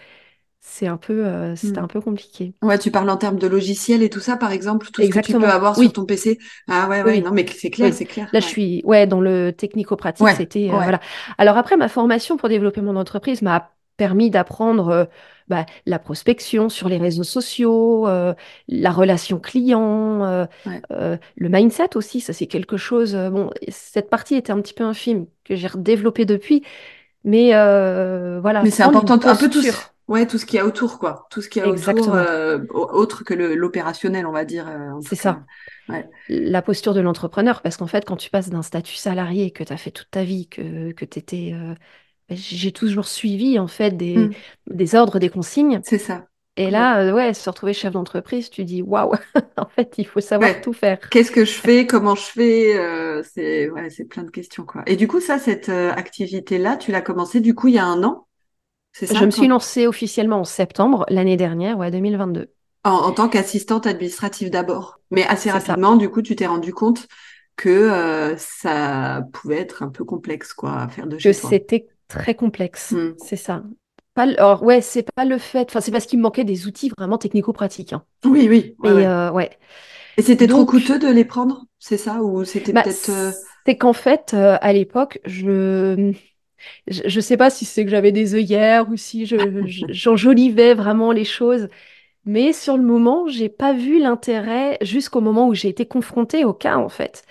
c'est 0.65 0.87
un 0.87 0.97
peu, 0.97 1.27
euh, 1.27 1.57
c'était 1.57 1.81
Mm. 1.81 1.85
un 1.85 1.89
peu 1.89 2.01
compliqué. 2.01 2.55
Ouais, 2.63 2.79
tu 2.79 2.91
parles 2.93 3.11
en 3.11 3.17
termes 3.17 3.39
de 3.39 3.49
logiciels 3.49 4.03
et 4.03 4.09
tout 4.09 4.21
ça, 4.21 4.37
par 4.37 4.53
exemple, 4.53 4.87
tout 4.93 5.03
ce 5.03 5.09
que 5.09 5.15
tu 5.15 5.21
peux 5.21 5.25
Exactement. 5.25 5.47
avoir 5.49 5.75
sur 5.75 5.83
Oui, 5.83 5.93
ton 5.93 6.05
PC. 6.05 6.39
Ah, 6.69 6.89
ouais, 6.89 7.03
ouais, 7.03 7.13
oui, 7.13 7.21
non, 7.21 7.33
mais 7.33 7.45
c'est 7.49 7.71
clair, 7.71 7.89
oui. 7.89 7.97
c'est 7.97 8.05
clair, 8.07 8.29
Là, 8.33 8.39
je 8.41 8.47
suis 8.47 8.81
ouais, 8.85 9.07
dans 9.09 9.21
le 9.21 9.53
technico-pratique, 9.53 10.25
Ouais, 10.25 10.35
c'était 10.37 10.69
euh, 10.69 10.73
voilà. 10.73 11.01
Alors 11.37 11.57
après, 11.57 11.77
ma 11.77 11.89
formation 11.89 12.37
pour 12.37 12.49
développer 12.49 12.81
mon 12.81 12.95
entreprise 12.97 13.43
m'a 13.43 13.73
permis 13.97 14.31
d'apprendre 14.31 14.89
euh, 14.89 15.05
bah, 15.49 15.67
la 15.85 15.99
prospection 15.99 16.69
sur 16.69 16.89
les 16.89 16.97
réseaux 16.99 17.25
sociaux, 17.25 18.07
euh, 18.07 18.33
la 18.69 18.91
relation 18.93 19.41
client, 19.41 20.47
le 20.91 21.19
mindset 21.49 21.97
aussi. 21.97 22.21
Ça, 22.21 22.33
c'est 22.33 22.47
quelque 22.47 22.77
chose. 22.77 23.15
bon, 23.15 23.51
cette 23.69 24.11
partie 24.11 24.37
était 24.37 24.53
un 24.53 24.61
petit 24.61 24.75
peu 24.75 24.85
infime 24.85 25.27
que 25.45 25.57
j'ai 25.57 25.67
redéveloppée 25.67 26.25
depuis, 26.25 26.63
mais 27.25 27.55
euh, 27.55 28.41
voilà, 28.41 28.63
Mais 28.63 28.71
c'est 28.71 28.83
important, 28.83 29.15
un 29.25 29.37
peu 29.37 29.49
tout. 29.51 29.63
Ouais, 30.13 30.27
tout 30.27 30.39
ce 30.39 30.47
qu'il 30.47 30.57
y 30.57 30.61
a 30.61 30.67
autour, 30.67 30.99
quoi. 30.99 31.27
Tout 31.31 31.43
ce 31.43 31.49
qu'il 31.49 31.61
y 31.63 31.65
a 31.65 31.69
autour, 31.69 32.13
Exactement, 32.13 32.15
euh, 32.15 32.59
au- 32.71 32.89
autre 32.93 33.25
que 33.25 33.35
l'opérationnel, 33.35 34.27
on 34.27 34.33
va 34.33 34.45
dire, 34.45 34.69
euh, 34.69 35.01
c'est 35.01 35.17
ça. 35.17 35.45
Ouais. 35.89 36.09
la 36.29 36.63
posture 36.63 36.95
de 36.95 37.01
l'entrepreneur, 37.01 37.63
parce 37.63 37.77
qu'en 37.77 37.87
fait, 37.87 38.05
quand 38.05 38.17
tu 38.17 38.31
passes 38.31 38.51
d'un 38.51 38.63
statut 38.63 38.97
salarié 38.97 39.51
que 39.53 39.65
tu 39.65 39.73
as 39.73 39.77
fait 39.77 39.91
toute 39.91 40.11
ta 40.11 40.25
vie, 40.25 40.49
que, 40.49 40.93
que 40.93 41.05
tu 41.05 41.19
étais... 41.19 41.55
j'ai 42.31 42.73
toujours 42.73 43.07
suivi, 43.09 43.59
en 43.59 43.69
fait, 43.69 43.93
des, 43.93 44.17
Mm, 44.17 44.43
des 44.69 44.95
ordres, 44.97 45.19
des 45.21 45.31
consignes. 45.31 45.83
c'est 45.83 45.99
ça. 45.99 46.29
Et 46.57 46.71
Ouais. 46.71 46.73
là, 46.73 47.01
euh, 47.03 47.15
ouais, 47.15 47.35
se 47.35 47.51
retrouver 47.51 47.75
chef 47.75 47.93
d'entreprise, 47.95 48.51
tu 48.51 48.65
dis, 48.65 48.83
waouh, 48.83 49.13
en 49.59 49.67
fait, 49.69 49.95
il 49.99 50.07
faut 50.07 50.21
savoir 50.21 50.61
Ouais. 50.61 50.63
tout 50.63 50.73
faire. 50.75 50.99
Qu'est-ce 51.11 51.31
que 51.31 51.45
je 51.45 51.53
fais? 51.53 51.87
Comment 51.87 52.15
je 52.15 52.23
fais? 52.25 52.77
euh, 52.79 53.23
c'est, 53.23 53.69
ouais, 53.71 53.91
c'est 53.91 54.05
plein 54.07 54.25
de 54.25 54.31
questions, 54.31 54.65
quoi. 54.65 54.83
Et 54.87 54.97
du 54.97 55.07
coup, 55.09 55.21
ça, 55.21 55.39
cette 55.39 55.69
euh, 55.69 55.93
activité-là, 55.93 56.77
tu 56.77 56.91
l'as 56.91 57.03
commencé, 57.03 57.41
du 57.41 57.55
coup, 57.55 57.69
il 57.69 57.75
y 57.75 57.79
a 57.79 57.85
un 57.87 58.03
an, 58.03 58.27
c'est 58.93 59.07
Je 59.15 59.25
me 59.25 59.31
suis 59.31 59.49
lancée 59.49 59.87
officiellement 59.87 60.41
en 60.41 60.45
septembre 60.45 61.05
l'année 61.09 61.37
dernière, 61.37 61.79
ouais, 61.79 61.91
2022. 61.91 62.49
En, 62.85 62.91
en 62.91 63.13
tant 63.13 63.29
qu'assistante 63.29 63.87
administrative 63.87 64.51
d'abord. 64.51 65.01
Mais 65.11 65.25
assez 65.25 65.51
ça. 65.51 65.59
rapidement, 65.59 65.97
du 65.97 66.09
coup, 66.11 66.23
tu 66.23 66.35
t'es 66.37 66.47
rendu 66.47 66.73
compte 66.73 67.07
que 67.57 67.69
euh, 67.69 68.37
ça 68.39 69.23
pouvait 69.33 69.59
être 69.59 69.83
un 69.83 69.89
peu 69.89 70.05
complexe, 70.05 70.53
quoi, 70.53 70.75
à 70.83 70.89
faire 70.89 71.07
de 71.07 71.19
Que 71.23 71.33
chez 71.33 71.37
toi. 71.37 71.51
c'était 71.51 71.89
très 72.09 72.35
complexe, 72.35 72.93
Mm. 72.93 73.13
c'est 73.17 73.37
ça. 73.37 73.63
Pas, 74.15 74.27
le- 74.27 74.39
alors, 74.39 74.63
ouais, 74.63 74.81
c'est 74.83 75.11
pas 75.15 75.25
le 75.25 75.39
fait, 75.39 75.69
enfin, 75.71 75.81
c'est 75.81 75.91
parce 75.93 76.07
qu'il 76.07 76.19
me 76.19 76.25
manquait 76.25 76.45
des 76.45 76.67
outils 76.67 76.91
vraiment 76.97 77.19
technico-pratiques. 77.19 77.93
hein. 77.93 78.05
Oui, 78.25 78.47
oui, 78.49 78.75
ouais, 78.81 78.91
Et 78.91 78.93
ouais. 78.93 79.07
euh, 79.07 79.31
ouais. 79.33 79.51
Et 80.17 80.23
c'était 80.23 80.47
trop 80.47 80.65
coûteux 80.67 80.99
de 80.99 81.09
les 81.09 81.25
prendre, 81.25 81.67
c'est 81.79 81.99
ça? 81.99 82.23
Ou 82.23 82.45
c'était 82.45 82.73
bah, 82.73 82.83
peut-être... 82.83 83.11
euh, 83.11 83.33
c'est 83.67 83.77
qu'en 83.79 83.93
fait, 83.93 84.33
euh, 84.35 84.59
à 84.61 84.73
l'époque, 84.73 85.21
je, 85.25 86.13
je, 86.87 87.03
je 87.09 87.21
sais 87.21 87.37
pas 87.37 87.51
si 87.51 87.65
c'est 87.65 87.85
que 87.85 87.91
j'avais 87.91 88.13
des 88.13 88.35
œillères 88.35 88.89
ou 88.91 88.97
si 88.97 89.27
je, 89.27 89.37
je- 89.67 89.87
j'enjolivais 89.93 90.75
vraiment 90.75 91.13
les 91.13 91.25
choses, 91.25 91.69
mais 92.27 92.53
sur 92.53 92.77
le 92.77 92.85
moment, 92.85 93.27
j'ai 93.29 93.49
pas 93.51 93.73
vu 93.75 94.01
l'intérêt 94.01 94.79
jusqu'au 94.83 95.21
moment 95.23 95.49
où 95.49 95.55
j'ai 95.55 95.69
été 95.69 95.87
confrontée 95.87 96.45
au 96.45 96.55
cas, 96.55 96.77
en 96.77 96.89
fait, 96.91 97.25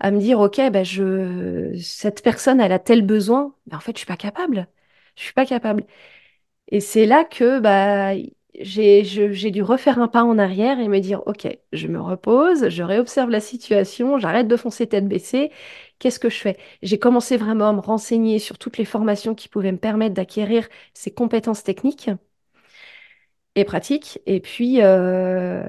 à 0.00 0.10
me 0.12 0.20
dire, 0.20 0.40
ok, 0.40 0.60
bah, 0.72 0.84
je, 0.84 1.76
cette 1.82 2.22
personne, 2.22 2.60
elle 2.60 2.72
a 2.72 2.78
tel 2.80 3.02
besoin, 3.06 3.54
mais 3.66 3.76
en 3.76 3.80
fait, 3.80 3.92
je 3.94 3.98
suis 4.00 4.06
pas 4.06 4.16
capable. 4.18 4.68
Je 5.16 5.22
suis 5.24 5.34
pas 5.34 5.46
capable. 5.46 5.84
Et 6.68 6.80
c'est 6.80 7.06
là 7.06 7.24
que 7.24 7.60
bah, 7.60 8.14
j'ai 8.60 9.50
dû 9.50 9.62
refaire 9.62 9.98
un 9.98 10.08
pas 10.08 10.24
en 10.24 10.38
arrière 10.38 10.78
et 10.80 10.88
me 10.88 11.00
dire, 11.00 11.22
OK, 11.26 11.46
je 11.72 11.86
me 11.88 12.00
repose, 12.00 12.68
je 12.68 12.82
réobserve 12.82 13.30
la 13.30 13.40
situation, 13.40 14.18
j'arrête 14.18 14.48
de 14.48 14.56
foncer 14.56 14.86
tête 14.86 15.08
baissée. 15.08 15.50
Qu'est-ce 15.98 16.18
que 16.20 16.30
je 16.30 16.38
fais? 16.38 16.56
J'ai 16.82 16.98
commencé 16.98 17.36
vraiment 17.36 17.68
à 17.68 17.72
me 17.72 17.80
renseigner 17.80 18.38
sur 18.38 18.58
toutes 18.58 18.78
les 18.78 18.84
formations 18.84 19.34
qui 19.34 19.48
pouvaient 19.48 19.72
me 19.72 19.78
permettre 19.78 20.14
d'acquérir 20.14 20.68
ces 20.94 21.12
compétences 21.12 21.62
techniques 21.64 22.10
et 23.54 23.64
pratiques. 23.64 24.20
Et 24.26 24.40
puis, 24.40 24.82
euh, 24.82 25.68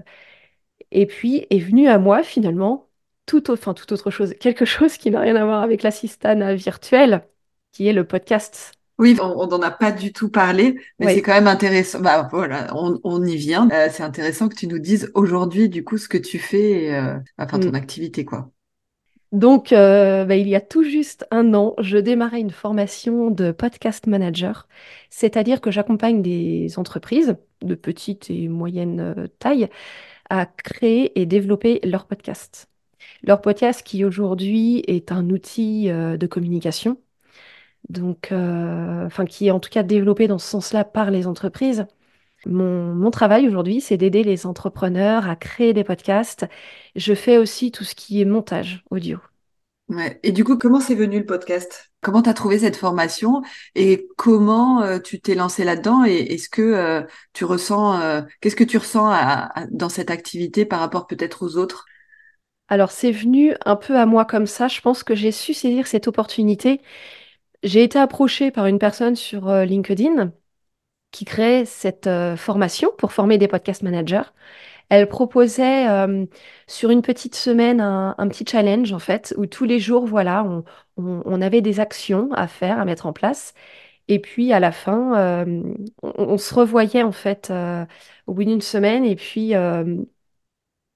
et 0.91 1.05
puis 1.07 1.47
est 1.49 1.59
venu 1.59 1.87
à 1.89 1.99
moi 1.99 2.23
finalement 2.23 2.89
tout, 3.25 3.41
tout 3.41 3.93
autre 3.93 4.11
chose, 4.11 4.35
quelque 4.39 4.65
chose 4.65 4.97
qui 4.97 5.11
n'a 5.11 5.21
rien 5.21 5.35
à 5.35 5.45
voir 5.45 5.63
avec 5.63 5.83
l'assistanat 5.83 6.55
virtuel, 6.55 7.27
qui 7.73 7.87
est 7.87 7.93
le 7.93 8.07
podcast. 8.07 8.76
Oui, 8.99 9.15
on 9.21 9.45
n'en 9.47 9.61
a 9.61 9.69
pas 9.71 9.91
du 9.91 10.11
tout 10.11 10.29
parlé, 10.31 10.79
mais 10.99 11.05
Oui. 11.05 11.13
c'est 11.13 11.21
quand 11.21 11.33
même 11.33 11.47
intéressant. 11.47 11.99
Bah 11.99 12.27
voilà, 12.31 12.67
on, 12.75 12.99
on 13.03 13.23
y 13.23 13.35
vient. 13.35 13.69
Euh, 13.71 13.89
c'est 13.91 14.01
intéressant 14.03 14.49
que 14.49 14.55
tu 14.55 14.65
nous 14.67 14.79
dises 14.79 15.11
aujourd'hui, 15.13 15.69
du 15.69 15.83
coup, 15.83 15.97
ce 15.99 16.07
que 16.09 16.17
tu 16.17 16.39
fais, 16.39 16.95
euh, 16.95 17.19
enfin 17.37 17.59
ton 17.59 17.69
Mm. 17.69 17.75
activité, 17.75 18.25
quoi. 18.25 18.49
Donc, 19.33 19.73
euh, 19.73 20.23
bah, 20.25 20.35
il 20.37 20.47
y 20.47 20.55
a 20.55 20.61
tout 20.61 20.83
juste 20.83 21.25
un 21.31 21.53
an, 21.53 21.75
je 21.79 21.97
démarrais 21.97 22.39
une 22.39 22.49
formation 22.51 23.29
de 23.29 23.51
podcast 23.51 24.07
manager, 24.07 24.67
c'est-à-dire 25.09 25.59
que 25.59 25.69
j'accompagne 25.69 26.21
des 26.21 26.79
entreprises 26.79 27.35
de 27.61 27.75
petite 27.75 28.29
et 28.29 28.47
moyenne 28.47 28.99
euh, 29.01 29.27
taille 29.39 29.67
à 30.29 30.45
créer 30.47 31.19
et 31.19 31.25
développer 31.25 31.81
leur 31.85 32.07
podcast. 32.07 32.69
Leur 33.23 33.41
podcast 33.41 33.83
qui 33.83 34.05
aujourd'hui 34.05 34.83
est 34.87 35.11
un 35.11 35.29
outil 35.31 35.89
euh, 35.91 36.17
de 36.17 36.27
communication, 36.27 36.99
donc, 37.89 38.31
euh, 38.31 39.05
enfin, 39.05 39.25
qui 39.25 39.47
est 39.47 39.51
en 39.51 39.59
tout 39.59 39.69
cas 39.69 39.83
développé 39.83 40.27
dans 40.27 40.39
ce 40.39 40.47
sens-là 40.47 40.83
par 40.83 41.11
les 41.11 41.27
entreprises. 41.27 41.85
Mon, 42.45 42.93
mon 42.95 43.11
travail 43.11 43.47
aujourd'hui, 43.47 43.81
c'est 43.81 43.97
d'aider 43.97 44.23
les 44.23 44.45
entrepreneurs 44.45 45.29
à 45.29 45.35
créer 45.35 45.73
des 45.73 45.83
podcasts. 45.83 46.45
Je 46.95 47.13
fais 47.13 47.37
aussi 47.37 47.71
tout 47.71 47.83
ce 47.83 47.95
qui 47.95 48.21
est 48.21 48.25
montage 48.25 48.83
audio. 48.91 49.19
Ouais. 49.89 50.19
Et 50.23 50.33
du 50.33 50.43
coup, 50.43 50.57
comment 50.57 50.81
c'est 50.81 50.95
venu 50.95 51.19
le 51.19 51.25
podcast? 51.25 51.91
Comment 52.01 52.21
tu 52.21 52.29
as 52.29 52.33
trouvé 52.33 52.59
cette 52.59 52.75
formation? 52.75 53.41
Et 53.73 54.07
comment 54.17 54.81
euh, 54.81 54.99
tu 54.99 55.21
t'es 55.21 55.33
lancé 55.33 55.63
là-dedans? 55.63 56.03
Et 56.05 56.33
est-ce 56.33 56.49
que 56.49 56.61
euh, 56.61 57.01
tu 57.33 57.45
ressens, 57.45 58.01
euh, 58.01 58.21
qu'est-ce 58.41 58.57
que 58.57 58.65
tu 58.65 58.77
ressens 58.77 59.07
à- 59.07 59.49
à- 59.61 59.67
dans 59.71 59.89
cette 59.89 60.11
activité 60.11 60.65
par 60.65 60.81
rapport 60.81 61.07
peut-être 61.07 61.43
aux 61.43 61.55
autres? 61.57 61.85
Alors, 62.69 62.91
c'est 62.91 63.11
venu 63.11 63.53
un 63.65 63.75
peu 63.77 63.97
à 63.97 64.05
moi 64.05 64.25
comme 64.25 64.45
ça. 64.47 64.67
Je 64.67 64.81
pense 64.81 65.03
que 65.03 65.15
j'ai 65.15 65.31
su 65.31 65.53
saisir 65.53 65.87
cette 65.87 66.07
opportunité. 66.07 66.81
J'ai 67.63 67.83
été 67.83 67.99
approchée 67.99 68.51
par 68.51 68.67
une 68.67 68.79
personne 68.79 69.15
sur 69.15 69.49
euh, 69.49 69.65
LinkedIn 69.65 70.31
qui 71.11 71.25
crée 71.25 71.65
cette 71.65 72.07
euh, 72.07 72.37
formation 72.37 72.91
pour 72.97 73.13
former 73.13 73.37
des 73.37 73.47
podcast 73.47 73.83
managers. 73.83 74.23
Elle 74.89 75.09
proposait 75.09 75.89
euh, 75.89 76.25
sur 76.67 76.91
une 76.91 77.01
petite 77.01 77.35
semaine 77.35 77.81
un, 77.81 78.15
petit 78.29 78.45
challenge 78.47 78.93
en 78.93 78.99
fait, 78.99 79.33
où 79.37 79.45
tous 79.47 79.65
les 79.65 79.79
jours, 79.79 80.05
voilà, 80.07 80.45
on, 80.97 81.41
avait 81.41 81.61
des 81.61 81.79
actions 81.79 82.31
à 82.33 82.47
faire, 82.47 82.79
à 82.79 82.85
mettre 82.85 83.05
en 83.07 83.13
place. 83.13 83.53
Et 84.07 84.19
puis 84.19 84.53
à 84.53 84.59
la 84.61 84.71
fin, 84.71 85.45
on, 86.03 86.37
se 86.37 86.53
revoyait 86.55 87.03
en 87.03 87.11
fait 87.11 87.51
au 88.27 88.33
bout 88.33 88.45
d'une 88.45 88.61
semaine. 88.61 89.05
Et 89.05 89.15
puis, 89.17 89.53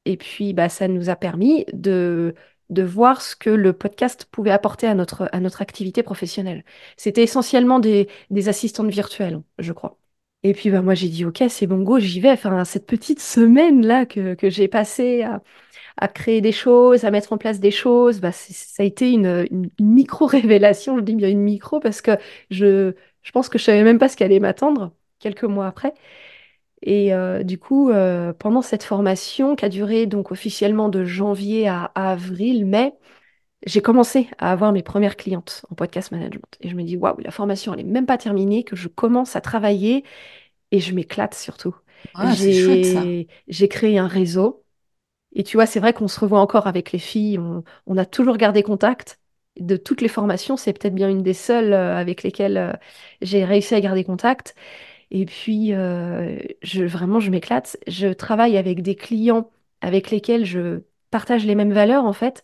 et 0.05 0.17
puis 0.17 0.53
bah, 0.53 0.69
ça 0.69 0.87
nous 0.87 1.09
a 1.09 1.15
permis 1.15 1.65
de, 1.73 2.33
de 2.71 2.83
voir 2.83 3.21
ce 3.21 3.35
que 3.35 3.49
le 3.51 3.73
podcast 3.73 4.27
pouvait 4.31 4.51
apporter 4.51 4.87
à 4.87 4.95
notre, 4.95 5.29
à 5.33 5.39
notre 5.41 5.61
activité 5.61 6.03
professionnelle. 6.03 6.65
C'était 6.97 7.23
essentiellement 7.23 7.79
des, 7.79 8.09
des 8.31 8.49
assistantes 8.49 8.89
virtuelles, 8.89 9.41
je 9.59 9.73
crois. 9.73 9.97
Et 10.43 10.53
puis 10.53 10.71
bah, 10.71 10.81
moi 10.81 10.95
j'ai 10.95 11.09
dit 11.09 11.23
ok 11.25 11.43
c'est 11.49 11.67
bon 11.67 11.83
go 11.83 11.99
j'y 11.99 12.19
vais. 12.19 12.31
Enfin 12.31 12.65
cette 12.65 12.87
petite 12.87 13.19
semaine 13.21 13.85
là 13.85 14.05
que, 14.07 14.33
que 14.35 14.49
j'ai 14.49 14.67
passée 14.67 15.21
à, 15.23 15.43
à 15.97 16.07
créer 16.07 16.41
des 16.41 16.51
choses, 16.51 17.05
à 17.05 17.11
mettre 17.11 17.33
en 17.33 17.37
place 17.37 17.59
des 17.59 17.71
choses, 17.71 18.19
bah, 18.21 18.31
ça 18.31 18.83
a 18.83 18.85
été 18.85 19.11
une, 19.11 19.47
une, 19.51 19.69
une 19.79 19.93
micro-révélation. 19.93 20.97
Je 20.97 21.03
dis 21.03 21.15
bien 21.15 21.29
une 21.29 21.41
micro 21.41 21.79
parce 21.79 22.01
que 22.01 22.11
je, 22.49 22.93
je 23.23 23.31
pense 23.31 23.49
que 23.49 23.57
je 23.59 23.63
savais 23.65 23.83
même 23.83 23.99
pas 23.99 24.09
ce 24.09 24.17
qui 24.17 24.23
allait 24.23 24.39
m'attendre 24.39 24.93
quelques 25.19 25.43
mois 25.43 25.67
après. 25.67 25.93
Et 26.83 27.13
euh, 27.13 27.43
du 27.43 27.59
coup, 27.59 27.89
euh, 27.91 28.33
pendant 28.33 28.61
cette 28.61 28.83
formation 28.83 29.55
qui 29.55 29.65
a 29.65 29.69
duré 29.69 30.07
donc 30.07 30.31
officiellement 30.31 30.89
de 30.89 31.03
janvier 31.05 31.67
à, 31.67 31.91
à 31.95 32.11
avril, 32.11 32.65
mai, 32.65 32.93
j'ai 33.65 33.81
commencé 33.81 34.27
à 34.39 34.51
avoir 34.51 34.71
mes 34.71 34.81
premières 34.81 35.15
clientes 35.15 35.63
en 35.69 35.75
podcast 35.75 36.11
management. 36.11 36.57
Et 36.61 36.69
je 36.69 36.75
me 36.75 36.83
dis, 36.83 36.97
waouh, 36.97 37.19
la 37.19 37.31
formation, 37.31 37.73
elle 37.73 37.81
est 37.81 37.83
même 37.83 38.07
pas 38.07 38.17
terminée, 38.17 38.63
que 38.63 38.75
je 38.75 38.87
commence 38.87 39.35
à 39.35 39.41
travailler 39.41 40.03
et 40.71 40.79
je 40.79 40.93
m'éclate 40.93 41.35
surtout. 41.35 41.75
Ah. 42.15 42.33
J'ai, 42.33 43.67
créé 43.67 43.99
un 43.99 44.07
réseau. 44.07 44.63
Et 45.33 45.43
tu 45.43 45.57
vois, 45.57 45.67
c'est 45.67 45.79
vrai 45.79 45.93
qu'on 45.93 46.07
se 46.07 46.19
revoit 46.19 46.39
encore 46.39 46.65
avec 46.65 46.91
les 46.91 46.99
filles. 46.99 47.37
On, 47.37 47.63
on 47.85 47.97
a 47.97 48.05
toujours 48.05 48.37
gardé 48.37 48.63
contact. 48.63 49.19
De 49.59 49.75
toutes 49.77 50.01
les 50.01 50.07
formations, 50.07 50.57
c'est 50.57 50.73
peut-être 50.73 50.95
bien 50.95 51.09
une 51.09 51.21
des 51.21 51.33
seules 51.33 51.73
euh, 51.73 51.95
avec 51.95 52.23
lesquelles 52.23 52.79
j'ai 53.21 53.45
réussi 53.45 53.75
à 53.75 53.81
garder 53.81 54.03
contact. 54.03 54.55
Et 55.11 55.25
puis, 55.25 55.73
euh, 55.73 56.37
je, 56.61 56.83
vraiment, 56.85 57.19
je 57.19 57.31
m'éclate. 57.31 57.77
Je 57.87 58.07
travaille 58.09 58.57
avec 58.57 58.81
des 58.81 58.95
clients 58.95 59.49
avec 59.81 60.09
lesquels 60.11 60.45
je 60.45 60.81
partage 61.11 61.45
les 61.45 61.55
mêmes 61.55 61.73
valeurs, 61.73 62.05
en 62.05 62.13
fait. 62.13 62.43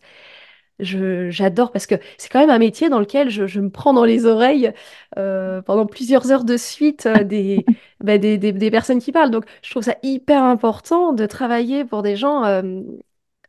Je, 0.80 1.30
j'adore 1.30 1.72
parce 1.72 1.86
que 1.86 1.96
c'est 2.18 2.28
quand 2.30 2.40
même 2.40 2.50
un 2.50 2.58
métier 2.58 2.88
dans 2.88 3.00
lequel 3.00 3.30
je, 3.30 3.46
je 3.48 3.60
me 3.60 3.70
prends 3.70 3.94
dans 3.94 4.04
les 4.04 4.26
oreilles 4.26 4.72
euh, 5.18 5.62
pendant 5.62 5.86
plusieurs 5.86 6.30
heures 6.32 6.44
de 6.44 6.56
suite 6.56 7.06
euh, 7.06 7.24
des, 7.24 7.64
bah, 8.00 8.18
des, 8.18 8.38
des, 8.38 8.52
des 8.52 8.70
personnes 8.70 9.00
qui 9.00 9.12
parlent. 9.12 9.30
Donc, 9.32 9.44
je 9.62 9.70
trouve 9.70 9.82
ça 9.84 9.96
hyper 10.04 10.42
important 10.44 11.12
de 11.12 11.26
travailler 11.26 11.84
pour 11.84 12.02
des 12.02 12.16
gens 12.16 12.44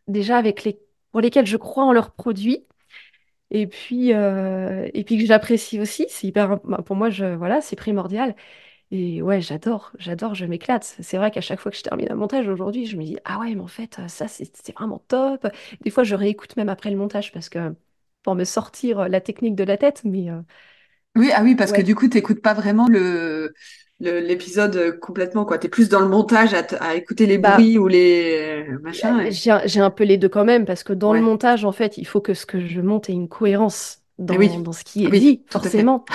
déjà 0.07 0.37
avec 0.37 0.63
les, 0.63 0.79
pour 1.11 1.21
lesquels 1.21 1.45
je 1.45 1.57
crois 1.57 1.83
en 1.85 1.93
leurs 1.93 2.11
produits. 2.11 2.65
Et 3.51 3.67
puis, 3.67 4.13
euh, 4.13 4.89
et 4.93 5.03
puis 5.03 5.17
que 5.19 5.25
j'apprécie 5.25 5.79
aussi, 5.79 6.05
c'est 6.09 6.27
hyper, 6.27 6.59
bah, 6.65 6.81
pour 6.85 6.95
moi, 6.95 7.09
je, 7.09 7.25
voilà, 7.35 7.61
c'est 7.61 7.75
primordial. 7.75 8.35
Et 8.91 9.21
ouais, 9.21 9.39
j'adore, 9.41 9.91
j'adore, 9.99 10.33
je 10.33 10.45
m'éclate. 10.45 10.83
C'est 11.01 11.17
vrai 11.17 11.29
qu'à 11.29 11.41
chaque 11.41 11.59
fois 11.59 11.71
que 11.71 11.77
je 11.77 11.83
termine 11.83 12.11
un 12.11 12.15
montage 12.15 12.47
aujourd'hui, 12.47 12.87
je 12.87 12.97
me 12.97 13.03
dis, 13.03 13.17
ah 13.23 13.39
ouais, 13.39 13.53
mais 13.53 13.61
en 13.61 13.67
fait, 13.67 13.99
ça, 14.07 14.27
c'est 14.27 14.51
c'est 14.65 14.73
vraiment 14.75 14.97
top. 15.07 15.47
Des 15.81 15.91
fois, 15.91 16.03
je 16.03 16.15
réécoute 16.15 16.55
même 16.57 16.69
après 16.69 16.89
le 16.89 16.97
montage 16.97 17.31
parce 17.31 17.49
que 17.49 17.75
pour 18.23 18.33
me 18.35 18.43
sortir 18.45 19.07
la 19.07 19.21
technique 19.21 19.55
de 19.55 19.63
la 19.63 19.77
tête, 19.77 20.01
mais 20.05 20.31
euh, 20.31 20.41
Oui, 21.15 21.31
ah 21.33 21.43
oui, 21.43 21.55
parce 21.55 21.71
que 21.71 21.81
ouais. 21.81 21.81
du 21.81 21.95
coup, 21.95 22.07
t'écoutes 22.07 22.41
pas 22.41 22.53
vraiment 22.53 22.87
le, 22.87 23.53
le- 23.99 24.19
l'épisode 24.19 24.75
euh, 24.75 24.91
complètement, 24.97 25.43
quoi. 25.45 25.57
T'es 25.57 25.67
plus 25.69 25.89
dans 25.89 25.99
le 25.99 26.07
montage 26.07 26.53
à, 26.53 26.63
t- 26.63 26.77
à 26.77 26.95
écouter 26.95 27.25
les 27.25 27.37
Bah, 27.37 27.37
bruits 27.37 27.77
ou 27.77 27.87
les 27.87 28.63
euh, 28.69 28.79
machins. 28.79 29.19
et- 29.19 29.31
j'ai 29.31 29.51
un 29.51 29.65
j'ai 29.67 29.79
un 29.81 29.91
peu 29.91 30.03
les 30.03 30.17
deux 30.17 30.29
quand 30.29 30.45
même 30.45 30.65
parce 30.65 30.83
que 30.83 30.93
dans 30.93 31.13
le 31.13 31.19
Ouais. 31.19 31.21
montage, 31.21 31.63
en 31.65 31.71
fait, 31.71 31.97
il 31.97 32.05
faut 32.07 32.21
que 32.21 32.33
ce 32.33 32.45
que 32.45 32.59
je 32.65 32.81
monte 32.81 33.09
ait 33.09 33.13
une 33.13 33.29
cohérence 33.29 34.03
Et 34.29 34.37
dans, 34.37 34.37
oui, 34.37 34.59
dans 34.59 34.73
ce 34.73 34.83
qui 34.83 35.05
est 35.05 35.11
oui, 35.11 35.21
dit, 35.21 35.45
tout 35.49 35.61
à 35.63 35.71
fait. 35.71 35.85
forcément. 35.85 36.05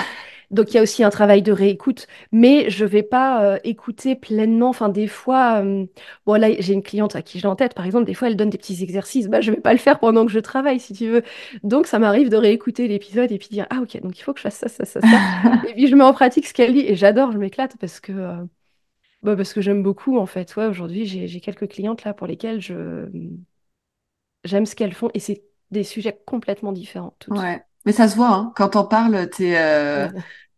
Donc 0.51 0.71
il 0.71 0.75
y 0.77 0.79
a 0.79 0.83
aussi 0.83 1.03
un 1.05 1.11
travail 1.11 1.43
de 1.43 1.53
réécoute, 1.53 2.07
mais 2.33 2.71
je 2.71 2.85
vais 2.85 3.03
pas 3.03 3.45
euh, 3.45 3.59
écouter 3.65 4.15
pleinement. 4.17 4.69
Enfin, 4.69 4.89
des 4.89 5.07
fois, 5.07 5.63
euh, 5.65 5.87
bon 6.27 6.35
là 6.41 6.49
j'ai 6.59 6.73
une 6.75 6.83
cliente 6.83 7.17
à 7.17 7.23
qui 7.23 7.39
j'ai 7.39 7.47
en 7.49 7.57
tête, 7.57 7.75
par 7.75 7.87
exemple, 7.87 8.05
des 8.05 8.15
fois 8.15 8.29
elle 8.29 8.37
donne 8.37 8.51
des 8.51 8.59
petits 8.59 8.83
exercices. 8.83 9.29
Bah 9.29 9.41
je 9.41 9.51
vais 9.53 9.61
pas 9.61 9.73
le 9.73 9.79
faire 9.79 9.99
pendant 9.99 10.27
que 10.27 10.33
je 10.33 10.39
travaille, 10.41 10.81
si 10.81 10.93
tu 10.93 11.09
veux. 11.09 11.23
Donc 11.63 11.87
ça 11.87 11.99
m'arrive 11.99 12.29
de 12.29 12.37
réécouter 12.37 12.89
l'épisode 12.89 13.33
et 13.33 13.39
puis 13.39 13.49
dire 13.49 13.67
ah 13.71 13.81
ok 13.83 14.01
donc 14.03 14.19
il 14.19 14.23
faut 14.23 14.33
que 14.33 14.39
je 14.41 14.45
fasse 14.45 14.57
ça 14.57 14.69
ça 14.69 14.85
ça 14.85 15.03
ça. 15.03 15.23
Et 15.69 15.73
puis 15.75 15.87
je 15.89 15.95
mets 15.97 16.05
en 16.05 16.13
pratique 16.13 16.47
ce 16.47 16.55
qu'elle 16.55 16.73
dit 16.73 16.81
et 16.87 16.95
j'adore, 16.97 17.33
je 17.33 17.39
m'éclate 17.39 17.77
parce 17.79 18.01
que 18.01 18.13
euh, 18.13 18.45
bah, 19.23 19.37
parce 19.37 19.53
que 19.53 19.61
j'aime 19.61 19.83
beaucoup 19.83 20.19
en 20.19 20.27
fait. 20.27 20.57
Ouais 20.57 20.67
aujourd'hui 20.67 21.07
j'ai 21.07 21.27
j'ai 21.29 21.41
quelques 21.41 21.69
clientes 21.69 22.05
là 22.05 22.15
pour 22.15 22.27
lesquelles 22.27 22.61
je 22.61 23.09
j'aime 24.45 24.67
ce 24.67 24.75
qu'elles 24.75 24.95
font 24.95 25.11
et 25.15 25.21
c'est 25.21 25.45
des 25.71 25.85
sujets 25.85 26.21
complètement 26.27 26.73
différents 26.73 27.17
toutes. 27.19 27.39
Ouais. 27.39 27.63
Mais 27.85 27.93
ça 27.93 28.09
se 28.09 28.17
voit, 28.17 28.29
hein. 28.31 28.53
Quand 28.57 28.71
t'en 28.71 28.85
parles, 28.87 29.29
t'es, 29.31 29.57
euh, 29.59 30.09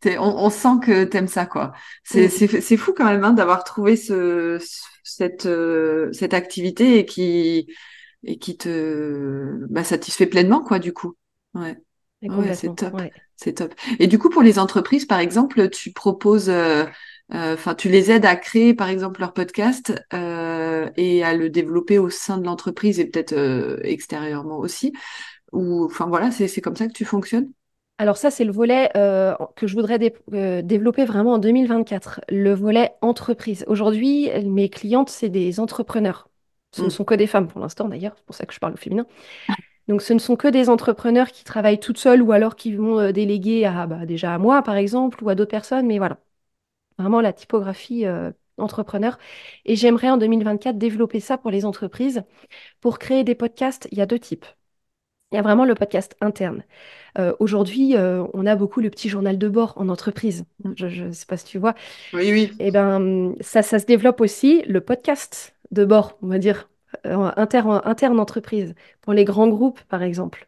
t'es, 0.00 0.18
on, 0.18 0.44
on 0.44 0.50
sent 0.50 0.78
que 0.82 1.04
t'aimes 1.04 1.28
ça, 1.28 1.46
quoi. 1.46 1.72
C'est, 2.04 2.28
c'est, 2.28 2.60
c'est 2.60 2.76
fou 2.76 2.92
quand 2.96 3.04
même, 3.04 3.24
hein, 3.24 3.32
d'avoir 3.32 3.64
trouvé 3.64 3.96
ce, 3.96 4.58
ce- 4.60 4.80
cette, 5.04 5.46
euh, 5.46 6.12
cette 6.12 6.34
activité 6.34 6.98
et 6.98 7.06
qui, 7.06 7.68
et 8.24 8.38
qui 8.38 8.56
te, 8.56 9.66
bah, 9.70 9.84
satisfait 9.84 10.26
pleinement, 10.26 10.62
quoi, 10.62 10.78
du 10.78 10.92
coup. 10.92 11.16
Ouais. 11.54 11.76
Ouais, 12.22 12.54
c'est 12.54 12.74
top, 12.74 12.94
Ouais. 12.94 13.12
c'est 13.36 13.54
top. 13.54 13.74
Et 13.98 14.06
du 14.06 14.18
coup, 14.18 14.30
pour 14.30 14.42
les 14.42 14.58
entreprises, 14.58 15.04
par 15.04 15.20
exemple, 15.20 15.68
tu 15.70 15.92
proposes, 15.92 16.48
euh, 16.48 16.84
euh, 17.34 17.54
enfin, 17.54 17.74
tu 17.74 17.88
les 17.88 18.10
aides 18.10 18.24
à 18.24 18.36
créer, 18.36 18.74
par 18.74 18.88
exemple, 18.88 19.20
leur 19.20 19.32
podcast 19.32 19.92
euh, 20.12 20.90
et 20.96 21.22
à 21.22 21.34
le 21.34 21.50
développer 21.50 21.98
au 21.98 22.08
sein 22.10 22.38
de 22.38 22.44
l'entreprise 22.46 22.98
et 22.98 23.04
peut-être 23.06 23.32
euh, 23.34 23.78
extérieurement 23.82 24.58
aussi. 24.58 24.92
Ou, 25.52 25.84
enfin, 25.86 26.06
voilà, 26.06 26.30
c'est 26.30 26.60
comme 26.60 26.76
ça 26.76 26.86
que 26.88 26.92
tu 26.92 27.04
fonctionnes? 27.04 27.52
Alors 27.98 28.18
ça, 28.18 28.30
c'est 28.30 28.44
le 28.44 28.52
volet 28.52 28.90
euh, 28.96 29.34
que 29.56 29.66
je 29.66 29.74
voudrais 29.74 29.98
dé- 29.98 30.14
euh, 30.34 30.60
développer 30.62 31.04
vraiment 31.06 31.34
en 31.34 31.38
2024, 31.38 32.20
le 32.28 32.52
volet 32.52 32.94
entreprise. 33.00 33.64
Aujourd'hui, 33.68 34.28
mes 34.44 34.68
clientes, 34.68 35.08
c'est 35.08 35.30
des 35.30 35.60
entrepreneurs. 35.60 36.28
Ce 36.72 36.84
ne 36.84 36.90
Hmm. 36.90 36.90
sont 36.90 37.04
que 37.04 37.14
des 37.14 37.26
femmes 37.26 37.48
pour 37.48 37.60
l'instant, 37.60 37.88
d'ailleurs, 37.88 38.12
c'est 38.18 38.24
pour 38.26 38.34
ça 38.34 38.44
que 38.44 38.52
je 38.52 38.58
parle 38.58 38.74
au 38.74 38.76
féminin. 38.76 39.06
Donc 39.88 40.02
ce 40.02 40.12
ne 40.14 40.18
sont 40.20 40.36
que 40.36 40.48
des 40.48 40.70
entrepreneurs 40.70 41.32
qui 41.32 41.44
travaillent 41.44 41.80
toutes 41.80 41.98
seules 41.98 42.22
ou 42.22 42.32
alors 42.32 42.56
qui 42.56 42.74
vont 42.74 42.98
euh, 43.00 43.12
déléguer 43.12 43.66
à, 43.66 43.86
bah, 43.86 44.06
déjà 44.06 44.34
à 44.34 44.38
moi, 44.38 44.62
par 44.62 44.76
exemple, 44.76 45.24
ou 45.24 45.30
à 45.30 45.34
d'autres 45.36 45.50
personnes, 45.50 45.86
mais 45.86 45.98
voilà, 45.98 46.18
vraiment 46.98 47.20
la 47.22 47.32
typographie 47.34 48.06
entrepreneur. 48.58 49.18
Et 49.66 49.76
j'aimerais 49.76 50.10
en 50.10 50.18
2024 50.18 50.78
développer 50.78 51.20
ça 51.20 51.38
pour 51.38 51.50
les 51.52 51.64
entreprises. 51.66 52.24
Pour 52.80 52.98
créer 53.00 53.24
des 53.24 53.34
podcasts, 53.36 53.88
il 53.92 53.98
y 53.98 54.02
a 54.02 54.06
deux 54.06 54.18
types. 54.20 54.46
Il 55.32 55.36
y 55.36 55.38
a 55.38 55.42
vraiment 55.42 55.64
le 55.64 55.74
podcast 55.74 56.16
interne. 56.20 56.62
Euh, 57.18 57.34
aujourd'hui, 57.40 57.96
euh, 57.96 58.24
on 58.32 58.46
a 58.46 58.54
beaucoup 58.54 58.80
le 58.80 58.90
petit 58.90 59.08
journal 59.08 59.38
de 59.38 59.48
bord 59.48 59.72
en 59.76 59.88
entreprise. 59.88 60.44
Hmm. 60.62 60.72
Je 60.76 61.04
ne 61.04 61.12
sais 61.12 61.26
pas 61.26 61.36
si 61.36 61.44
tu 61.46 61.58
vois. 61.58 61.74
Oui, 62.12 62.30
oui. 62.32 62.52
Et 62.60 62.70
ben, 62.70 63.34
ça, 63.40 63.62
ça 63.62 63.80
se 63.80 63.86
développe 63.86 64.20
aussi, 64.20 64.62
le 64.68 64.80
podcast 64.80 65.56
de 65.72 65.84
bord, 65.84 66.16
on 66.22 66.28
va 66.28 66.38
dire, 66.38 66.68
euh, 67.06 67.32
inter, 67.36 67.62
interne 67.84 68.20
entreprise, 68.20 68.74
pour 69.00 69.14
les 69.14 69.24
grands 69.24 69.48
groupes, 69.48 69.80
par 69.88 70.02
exemple. 70.02 70.46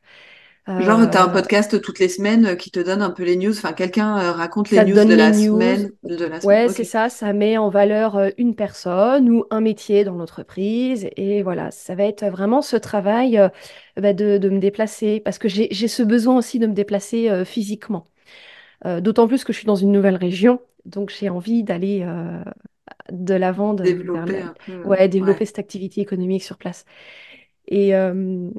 Genre, 0.81 1.11
tu 1.11 1.17
as 1.17 1.23
un 1.23 1.29
Euh, 1.29 1.33
podcast 1.33 1.81
toutes 1.81 1.99
les 1.99 2.09
semaines 2.09 2.47
euh, 2.47 2.55
qui 2.55 2.71
te 2.71 2.81
donne 2.81 3.03
un 3.03 3.11
peu 3.11 3.25
les 3.25 3.37
news. 3.37 3.57
Enfin, 3.57 3.73
quelqu'un 3.73 4.19
euh, 4.19 4.33
raconte 4.33 4.71
les 4.71 4.85
news 4.85 4.95
de 4.95 5.01
les 5.01 5.17
la 5.17 5.31
news. 5.31 5.55
semaine. 5.55 5.91
De 6.05 6.25
la 6.27 6.41
semaine. 6.41 6.65
Ouais, 6.65 6.69
c'est 6.69 6.85
ça, 6.85 7.09
ça 7.09 7.33
met 7.33 7.57
en 7.57 7.69
valeur 7.71 8.21
une 8.37 8.55
personne 8.55 9.31
ou 9.31 9.45
un 9.51 9.61
métier 9.61 10.05
dans 10.05 10.15
l'entreprise. 10.15 11.09
Et 11.17 11.43
voilà, 11.43 11.71
ça 11.71 11.95
va 11.95 12.05
être 12.05 12.27
vraiment 12.27 12.63
ce 12.63 12.77
travail 12.77 13.39
euh, 13.39 13.49
bah, 13.97 14.13
de, 14.13 14.39
de 14.39 14.49
me 14.49 14.59
déplacer, 14.59 15.21
parce 15.21 15.39
que 15.39 15.49
j'ai, 15.49 15.73
ce 15.73 16.03
besoin 16.03 16.37
aussi 16.39 16.59
de 16.59 16.67
me 16.67 16.75
déplacer 16.75 17.31
euh, 17.31 17.45
physiquement. 17.45 18.05
Euh, 18.87 19.01
d'autant 19.01 19.27
plus 19.27 19.45
que 19.45 19.53
je 19.53 19.59
suis 19.59 19.67
dans 19.67 19.75
une 19.77 19.91
nouvelle 19.93 20.17
région, 20.17 20.61
donc 20.85 21.11
j'ai 21.11 21.29
envie 21.29 21.65
d'aller 21.65 22.07
de 23.11 23.35
l'avant, 23.35 23.75
de, 23.75 23.85
vers 23.85 23.93
Développer 23.97 24.41
la- 24.69 24.87
ouais, 24.89 25.09
développer 25.09 25.45
cette 25.47 25.59
activité 25.59 26.01
économique 26.01 26.43
sur 26.43 26.57
place. 26.59 26.85
Et 27.67 27.95
euh, 27.95 28.51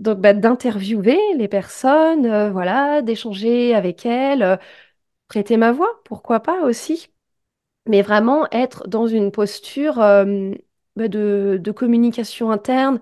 donc, 0.00 0.18
bah, 0.20 0.34
d'interviewer 0.34 1.18
les 1.36 1.48
personnes, 1.48 2.26
euh, 2.26 2.50
voilà, 2.50 3.02
d'échanger 3.02 3.74
avec 3.74 4.06
elles, 4.06 4.42
euh, 4.42 4.56
prêter 5.28 5.56
ma 5.58 5.72
voix, 5.72 5.88
pourquoi 6.04 6.40
pas 6.40 6.62
aussi 6.64 7.08
mais 7.88 8.02
vraiment 8.02 8.48
être 8.52 8.88
dans 8.88 9.06
une 9.08 9.32
posture 9.32 10.00
euh, 10.00 10.52
bah, 10.96 11.08
de, 11.08 11.58
de 11.62 11.72
communication 11.72 12.50
interne. 12.52 13.00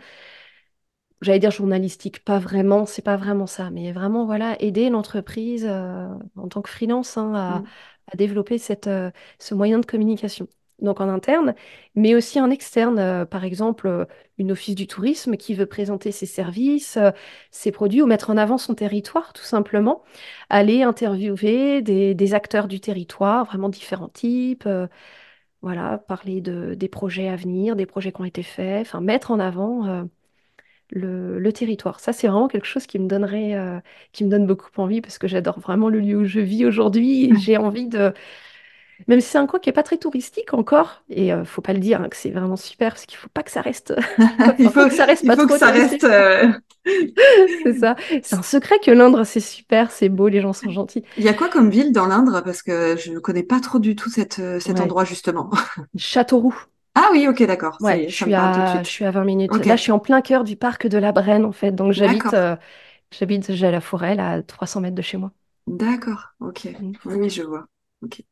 J'allais 1.20 1.40
dire 1.40 1.50
journalistique, 1.50 2.24
pas 2.24 2.38
vraiment, 2.38 2.86
c'est 2.86 3.02
pas 3.02 3.16
vraiment 3.16 3.46
ça, 3.48 3.70
mais 3.70 3.90
vraiment 3.92 4.24
voilà, 4.24 4.56
aider 4.62 4.88
l'entreprise 4.88 5.66
en 5.66 6.48
tant 6.48 6.62
que 6.62 6.70
freelance 6.70 7.16
hein, 7.18 7.34
à, 7.34 7.62
Mm. 7.62 7.68
à 8.12 8.16
développer 8.16 8.58
cette, 8.58 8.88
ce 9.40 9.54
moyen 9.54 9.80
de 9.80 9.86
communication. 9.86 10.46
Donc 10.80 11.00
en 11.00 11.08
interne, 11.08 11.54
mais 11.96 12.14
aussi 12.14 12.40
en 12.40 12.50
externe, 12.50 13.00
euh, 13.00 13.24
par 13.24 13.42
exemple, 13.44 13.88
euh, 13.88 14.04
une 14.38 14.52
office 14.52 14.76
du 14.76 14.86
tourisme 14.86 15.36
qui 15.36 15.54
veut 15.54 15.66
présenter 15.66 16.12
ses 16.12 16.26
services, 16.26 16.96
euh, 16.96 17.10
ses 17.50 17.72
produits 17.72 18.00
ou 18.00 18.06
mettre 18.06 18.30
en 18.30 18.36
avant 18.36 18.58
son 18.58 18.76
territoire, 18.76 19.32
tout 19.32 19.42
simplement. 19.42 20.04
Aller 20.50 20.82
interviewer 20.84 21.82
des, 21.82 22.14
des 22.14 22.34
acteurs 22.34 22.68
du 22.68 22.78
territoire, 22.78 23.44
vraiment 23.44 23.68
différents 23.68 24.08
types, 24.08 24.68
voilà, 25.62 25.98
parler 25.98 26.40
de, 26.40 26.74
des 26.74 26.88
projets 26.88 27.28
à 27.28 27.34
venir, 27.36 27.74
des 27.74 27.86
projets 27.86 28.12
qui 28.12 28.20
ont 28.20 28.24
été 28.24 28.42
faits, 28.44 28.86
enfin 28.86 29.00
mettre 29.00 29.32
en 29.32 29.40
avant 29.40 30.06
le, 30.90 31.38
le 31.38 31.52
territoire. 31.52 32.00
Ça, 32.00 32.12
c'est 32.12 32.28
vraiment 32.28 32.48
quelque 32.48 32.66
chose 32.66 32.86
qui 32.86 32.98
me 32.98 33.08
donnerait, 33.08 33.82
qui 34.12 34.24
me 34.24 34.30
donne 34.30 34.46
beaucoup 34.46 34.70
envie 34.80 35.00
parce 35.00 35.18
que 35.18 35.28
j'adore 35.28 35.60
vraiment 35.60 35.88
le 35.88 36.00
lieu 36.00 36.16
où 36.18 36.24
je 36.24 36.40
vis 36.40 36.64
aujourd'hui. 36.66 37.32
J'ai 37.40 37.56
envie 37.56 37.88
de, 37.88 38.12
même 39.06 39.20
si 39.20 39.28
c'est 39.28 39.38
un 39.38 39.46
coin 39.46 39.60
qui 39.60 39.68
est 39.70 39.72
pas 39.72 39.82
très 39.82 39.98
touristique 39.98 40.54
encore, 40.54 41.02
et 41.08 41.32
euh, 41.32 41.44
faut 41.44 41.62
pas 41.62 41.72
le 41.72 41.78
dire 41.78 42.00
hein, 42.02 42.08
que 42.08 42.16
c'est 42.16 42.30
vraiment 42.30 42.56
super 42.56 42.92
parce 42.94 43.06
qu'il 43.06 43.18
faut 43.18 43.28
pas 43.28 43.42
que 43.42 43.50
ça 43.50 43.60
reste, 43.62 43.94
Il 44.58 44.70
faut 44.70 44.86
que 44.86 44.92
ça 44.94 45.04
reste 45.04 45.24
il 45.24 45.26
pas 45.26 45.36
faut 45.36 45.46
que 45.46 45.52
trop 45.52 45.58
ça 45.58 45.70
reste. 45.70 46.04
euh, 46.04 46.48
C'est 47.62 47.74
ça. 47.74 47.96
C'est 48.22 48.36
un 48.36 48.42
secret 48.42 48.78
que 48.80 48.90
l'Indre, 48.90 49.24
c'est 49.24 49.40
super, 49.40 49.90
c'est 49.90 50.08
beau, 50.08 50.28
les 50.28 50.40
gens 50.40 50.52
sont 50.52 50.70
gentils. 50.70 51.04
Il 51.16 51.24
y 51.24 51.28
a 51.28 51.34
quoi 51.34 51.48
comme 51.50 51.68
ville 51.70 51.92
dans 51.92 52.06
l'Indre? 52.06 52.40
Parce 52.42 52.62
que 52.62 52.96
je 52.96 53.10
ne 53.12 53.18
connais 53.18 53.42
pas 53.42 53.60
trop 53.60 53.78
du 53.78 53.94
tout 53.96 54.08
cette, 54.08 54.38
euh, 54.38 54.60
cet 54.60 54.80
Ouais. 54.80 54.80
endroit, 54.80 55.04
justement. 55.04 55.50
Châteauroux. 55.96 56.54
Ah 56.94 57.08
oui, 57.12 57.26
ok, 57.28 57.42
d'accord. 57.44 57.78
Ouais, 57.80 58.04
je 58.08 58.14
suis 58.14 58.34
parle 58.34 58.50
tout 58.52 58.62
de 58.62 58.66
à, 58.66 58.82
je 58.82 58.88
suis 58.88 59.04
à 59.04 59.10
20 59.12 59.24
minutes. 59.24 59.58
Là, 59.60 59.76
je 59.76 59.82
suis 59.82 59.92
en 59.92 60.00
plein 60.00 60.20
cœur 60.20 60.42
du 60.44 60.56
parc 60.56 60.86
de 60.88 60.98
la 60.98 61.12
Brenne, 61.12 61.44
en 61.44 61.52
fait. 61.52 61.70
Donc, 61.72 61.92
j'habite 61.92 62.34
euh, 62.34 62.56
j'habite 63.12 63.52
j'ai 63.52 63.70
la 63.72 63.80
forêt, 63.80 64.14
là, 64.16 64.30
à 64.34 64.42
300 64.42 64.80
mètres 64.80 64.96
de 64.96 65.02
chez 65.02 65.16
moi. 65.18 65.32
D'accord, 65.68 66.34
ok. 66.40 66.66
Mm. 66.78 66.98
Oui, 67.04 67.14
oui, 67.14 67.30
je 67.30 67.42
vois. 67.42 67.66
Ok. 68.02 68.22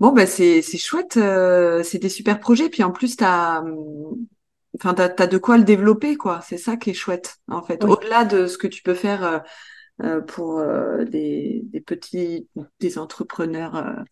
Bon, 0.00 0.12
bah, 0.12 0.26
c'est, 0.26 0.62
c'est 0.62 0.78
chouette. 0.78 1.16
euh, 1.16 1.82
c'est 1.82 1.98
des 1.98 2.08
super 2.08 2.38
projets. 2.40 2.68
Puis 2.68 2.82
en 2.82 2.92
plus, 2.92 3.16
t'as, 3.16 3.62
enfin, 4.78 4.94
t'as, 4.94 5.08
t'as 5.08 5.26
de 5.26 5.38
quoi 5.38 5.58
le 5.58 5.64
développer, 5.64 6.16
quoi. 6.16 6.40
C'est 6.42 6.58
ça 6.58 6.76
qui 6.76 6.90
est 6.90 6.94
chouette, 6.94 7.36
en 7.48 7.62
fait. 7.62 7.84
Oui, 7.84 7.88
Au-delà 7.88 8.24
de 8.24 8.46
ce 8.46 8.58
que 8.58 8.66
tu 8.66 8.82
peux 8.82 8.94
faire 8.94 9.24
euh, 9.24 9.38
euh, 10.02 10.20
pour 10.22 10.58
euh, 10.60 11.04
des, 11.04 11.62
des 11.66 11.80
petits, 11.80 12.48
des 12.80 12.98
entrepreneurs 12.98 14.04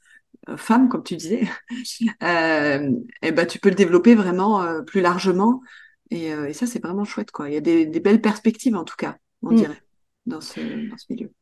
femmes, 0.57 0.89
comme 0.89 1.05
tu 1.05 1.17
disais, 1.17 1.45
et 3.23 3.33
ben, 3.33 3.47
tu 3.47 3.59
peux 3.61 3.69
le 3.71 3.75
développer 3.75 4.15
vraiment 4.15 4.83
plus 4.85 5.01
largement. 5.01 5.63
Et, 6.11 6.27
et 6.29 6.53
ça, 6.55 6.67
c'est 6.67 6.83
vraiment 6.83 7.05
chouette, 7.05 7.31
quoi. 7.33 7.49
Il 7.51 7.55
y 7.55 7.57
a 7.57 7.61
des, 7.61 7.87
des 7.87 8.01
belles 8.01 8.21
perspectives, 8.23 8.77
en 8.77 8.85
tout 8.85 8.97
cas, 8.97 9.17
on 9.43 9.53
Mm. 9.53 9.55
dirait, 9.55 9.83
dans 10.27 10.41
ce, 10.41 10.61
dans 10.61 10.99
ce 10.99 11.07
milieu. 11.11 11.33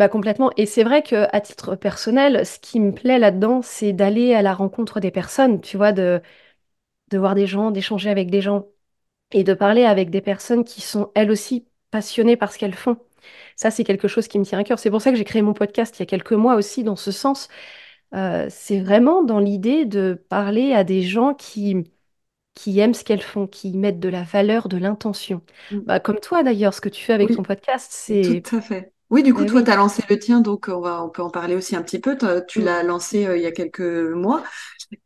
Bah, 0.00 0.08
complètement. 0.08 0.50
Et 0.56 0.64
c'est 0.64 0.82
vrai 0.82 1.02
que 1.02 1.26
à 1.30 1.42
titre 1.42 1.76
personnel, 1.76 2.46
ce 2.46 2.58
qui 2.58 2.80
me 2.80 2.90
plaît 2.90 3.18
là-dedans, 3.18 3.60
c'est 3.60 3.92
d'aller 3.92 4.32
à 4.32 4.40
la 4.40 4.54
rencontre 4.54 4.98
des 4.98 5.10
personnes, 5.10 5.60
tu 5.60 5.76
vois, 5.76 5.92
de, 5.92 6.22
de 7.10 7.18
voir 7.18 7.34
des 7.34 7.46
gens, 7.46 7.70
d'échanger 7.70 8.10
avec 8.10 8.30
des 8.30 8.40
gens 8.40 8.66
et 9.32 9.44
de 9.44 9.54
parler 9.54 9.84
avec 9.84 10.10
des 10.10 10.22
personnes 10.22 10.64
qui 10.64 10.80
sont 10.80 11.12
elles 11.14 11.30
aussi 11.30 11.66
passionnées 11.90 12.38
par 12.38 12.52
ce 12.52 12.58
qu'elles 12.58 12.74
font. 12.74 12.98
Ça, 13.56 13.70
c'est 13.70 13.84
quelque 13.84 14.08
chose 14.08 14.28
qui 14.28 14.38
me 14.38 14.44
tient 14.44 14.58
à 14.60 14.64
cœur. 14.64 14.78
C'est 14.78 14.90
pour 14.90 15.02
ça 15.02 15.10
que 15.10 15.18
j'ai 15.18 15.24
créé 15.24 15.42
mon 15.42 15.54
podcast 15.54 15.96
il 15.98 16.00
y 16.00 16.04
a 16.04 16.06
quelques 16.06 16.32
mois 16.32 16.54
aussi 16.56 16.84
dans 16.84 16.96
ce 16.96 17.12
sens. 17.12 17.48
Euh, 18.14 18.46
c'est 18.50 18.80
vraiment 18.80 19.22
dans 19.24 19.38
l'idée 19.40 19.84
de 19.86 20.14
parler 20.30 20.72
à 20.74 20.84
des 20.84 21.02
gens 21.02 21.34
qui, 21.34 21.84
qui 22.54 22.78
aiment 22.80 22.94
ce 22.94 23.04
qu'elles 23.04 23.22
font, 23.22 23.46
qui 23.46 23.76
mettent 23.76 24.00
de 24.00 24.08
la 24.08 24.22
valeur, 24.24 24.68
de 24.68 24.78
l'intention. 24.78 25.42
Mm. 25.70 25.78
Bah, 25.86 26.00
comme 26.00 26.20
toi 26.20 26.42
d'ailleurs, 26.42 26.74
ce 26.74 26.80
que 26.80 26.88
tu 26.88 27.04
fais 27.04 27.14
avec 27.14 27.32
ton 27.32 27.42
podcast, 27.42 27.92
tout 28.22 28.32
c'est... 28.32 28.42
à 28.52 28.60
fait. 28.60 28.92
Oui, 29.10 29.22
du 29.24 29.34
coup, 29.34 29.44
Eh 29.44 29.44
toi, 29.44 29.62
tu 29.62 29.70
as 29.70 29.76
lancé 29.76 30.02
le 30.08 30.18
tien, 30.18 30.40
donc 30.40 30.68
on 30.68 30.80
va, 30.80 31.02
on 31.04 31.08
peut 31.10 31.22
en 31.22 31.30
parler 31.30 31.56
aussi 31.56 31.74
un 31.74 31.82
petit 31.82 31.98
peu. 31.98 32.16
Tu 32.48 32.60
Mm. 32.60 32.64
l'as 32.64 32.82
lancé 32.84 33.26
euh, 33.26 33.36
il 33.36 33.42
y 33.42 33.46
a 33.46 33.50
quelques 33.52 33.80
mois 33.80 34.44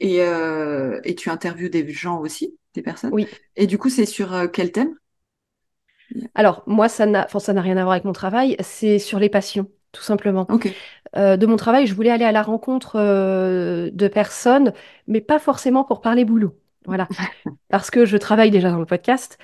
et, 0.00 0.22
euh, 0.22 1.00
et 1.04 1.14
tu 1.14 1.30
interviews 1.30 1.68
des 1.70 1.88
gens 1.90 2.20
aussi, 2.20 2.58
des 2.74 2.82
personnes. 2.82 3.12
oui. 3.12 3.30
Et 3.56 3.66
du 3.66 3.78
coup, 3.78 3.88
c'est 3.90 4.06
sur 4.06 4.34
euh, 4.34 4.48
quel 4.48 4.72
thème? 4.72 4.96
Alors, 6.34 6.62
moi, 6.66 6.88
ça 6.88 7.06
n'a, 7.06 7.24
enfin, 7.24 7.38
ça 7.40 7.52
n'a 7.52 7.60
rien 7.62 7.76
à 7.76 7.82
voir 7.82 7.92
avec 7.92 8.04
mon 8.04 8.12
travail, 8.12 8.56
c'est 8.60 8.98
sur 8.98 9.18
les 9.18 9.28
passions, 9.28 9.70
tout 9.92 10.02
simplement. 10.02 10.48
Ok, 10.48 10.66
Euh, 11.16 11.36
de 11.36 11.46
mon 11.46 11.56
travail, 11.56 11.86
je 11.86 11.94
voulais 11.94 12.10
aller 12.10 12.24
à 12.26 12.32
la 12.32 12.42
rencontre 12.42 12.96
euh, 12.98 13.90
de 13.92 14.08
personnes, 14.08 14.72
mais 15.08 15.20
pas 15.20 15.38
forcément 15.40 15.84
pour 15.84 16.00
parler 16.02 16.24
boulot. 16.24 16.54
Voilà. 16.86 17.10
Parce 17.70 17.90
que 17.90 18.06
je 18.06 18.16
travaille 18.18 18.50
déjà 18.50 18.70
dans 18.70 18.78
le 18.80 18.86
podcast, 18.86 19.38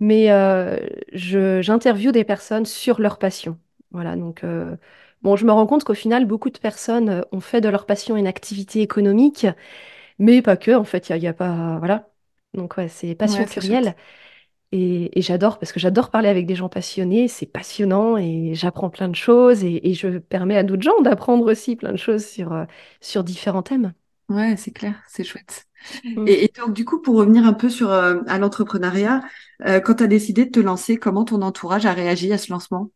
mais 0.00 0.30
euh, 0.32 0.78
je, 1.12 1.62
j'interviewe 1.62 2.12
des 2.12 2.24
personnes 2.24 2.66
sur 2.66 3.00
leur 3.00 3.18
passion. 3.18 3.58
Voilà. 3.92 4.16
Donc, 4.16 4.44
euh, 4.44 4.76
bon, 5.22 5.36
je 5.36 5.44
me 5.46 5.52
rends 5.52 5.66
compte 5.66 5.84
qu'au 5.84 5.94
final, 5.94 6.26
beaucoup 6.26 6.50
de 6.50 6.58
personnes 6.58 7.08
euh, 7.08 7.22
ont 7.32 7.40
fait 7.40 7.60
de 7.60 7.68
leur 7.68 7.86
passion 7.86 8.16
une 8.16 8.26
activité 8.26 8.80
économique, 8.82 9.46
mais 10.18 10.42
pas 10.42 10.56
que, 10.56 10.72
en 10.72 10.84
fait, 10.84 11.08
il 11.10 11.12
n'y 11.14 11.20
a, 11.20 11.24
y 11.24 11.28
a 11.28 11.34
pas. 11.34 11.78
Voilà. 11.78 12.10
Donc, 12.54 12.76
ouais, 12.78 12.88
c'est 12.88 13.14
passion 13.16 13.44
ouais, 13.44 13.46
plurielle. 13.46 13.96
Et, 14.72 15.18
et 15.18 15.22
j'adore 15.22 15.58
parce 15.58 15.72
que 15.72 15.80
j'adore 15.80 16.10
parler 16.10 16.28
avec 16.28 16.46
des 16.46 16.56
gens 16.56 16.68
passionnés, 16.68 17.28
c'est 17.28 17.46
passionnant 17.46 18.16
et 18.18 18.54
j'apprends 18.54 18.90
plein 18.90 19.08
de 19.08 19.16
choses 19.16 19.64
et, 19.64 19.88
et 19.90 19.94
je 19.94 20.18
permets 20.18 20.56
à 20.56 20.64
d'autres 20.64 20.82
gens 20.82 21.00
d'apprendre 21.02 21.50
aussi 21.50 21.76
plein 21.76 21.92
de 21.92 21.98
choses 21.98 22.26
sur, 22.26 22.52
euh, 22.52 22.64
sur 23.00 23.24
différents 23.24 23.62
thèmes. 23.62 23.94
Ouais, 24.28 24.56
c'est 24.56 24.70
clair, 24.72 25.02
c'est 25.08 25.24
chouette. 25.24 25.66
Mm. 26.16 26.26
Et, 26.26 26.44
et 26.44 26.52
donc, 26.58 26.74
du 26.74 26.84
coup, 26.84 27.00
pour 27.02 27.16
revenir 27.16 27.46
un 27.46 27.54
peu 27.54 27.70
sur 27.70 27.90
euh, 27.92 28.20
à 28.28 28.38
l'entrepreneuriat, 28.38 29.22
quand 29.84 29.94
tu 29.96 30.04
as 30.04 30.06
décidé 30.08 30.46
de 30.46 30.50
te 30.52 30.60
lancer, 30.60 30.98
comment 30.98 31.24
ton 31.24 31.42
entourage 31.42 31.86
a 31.86 31.92
réagi 31.94 32.32
à 32.32 32.38
ce 32.38 32.52
lancement? 32.52 32.90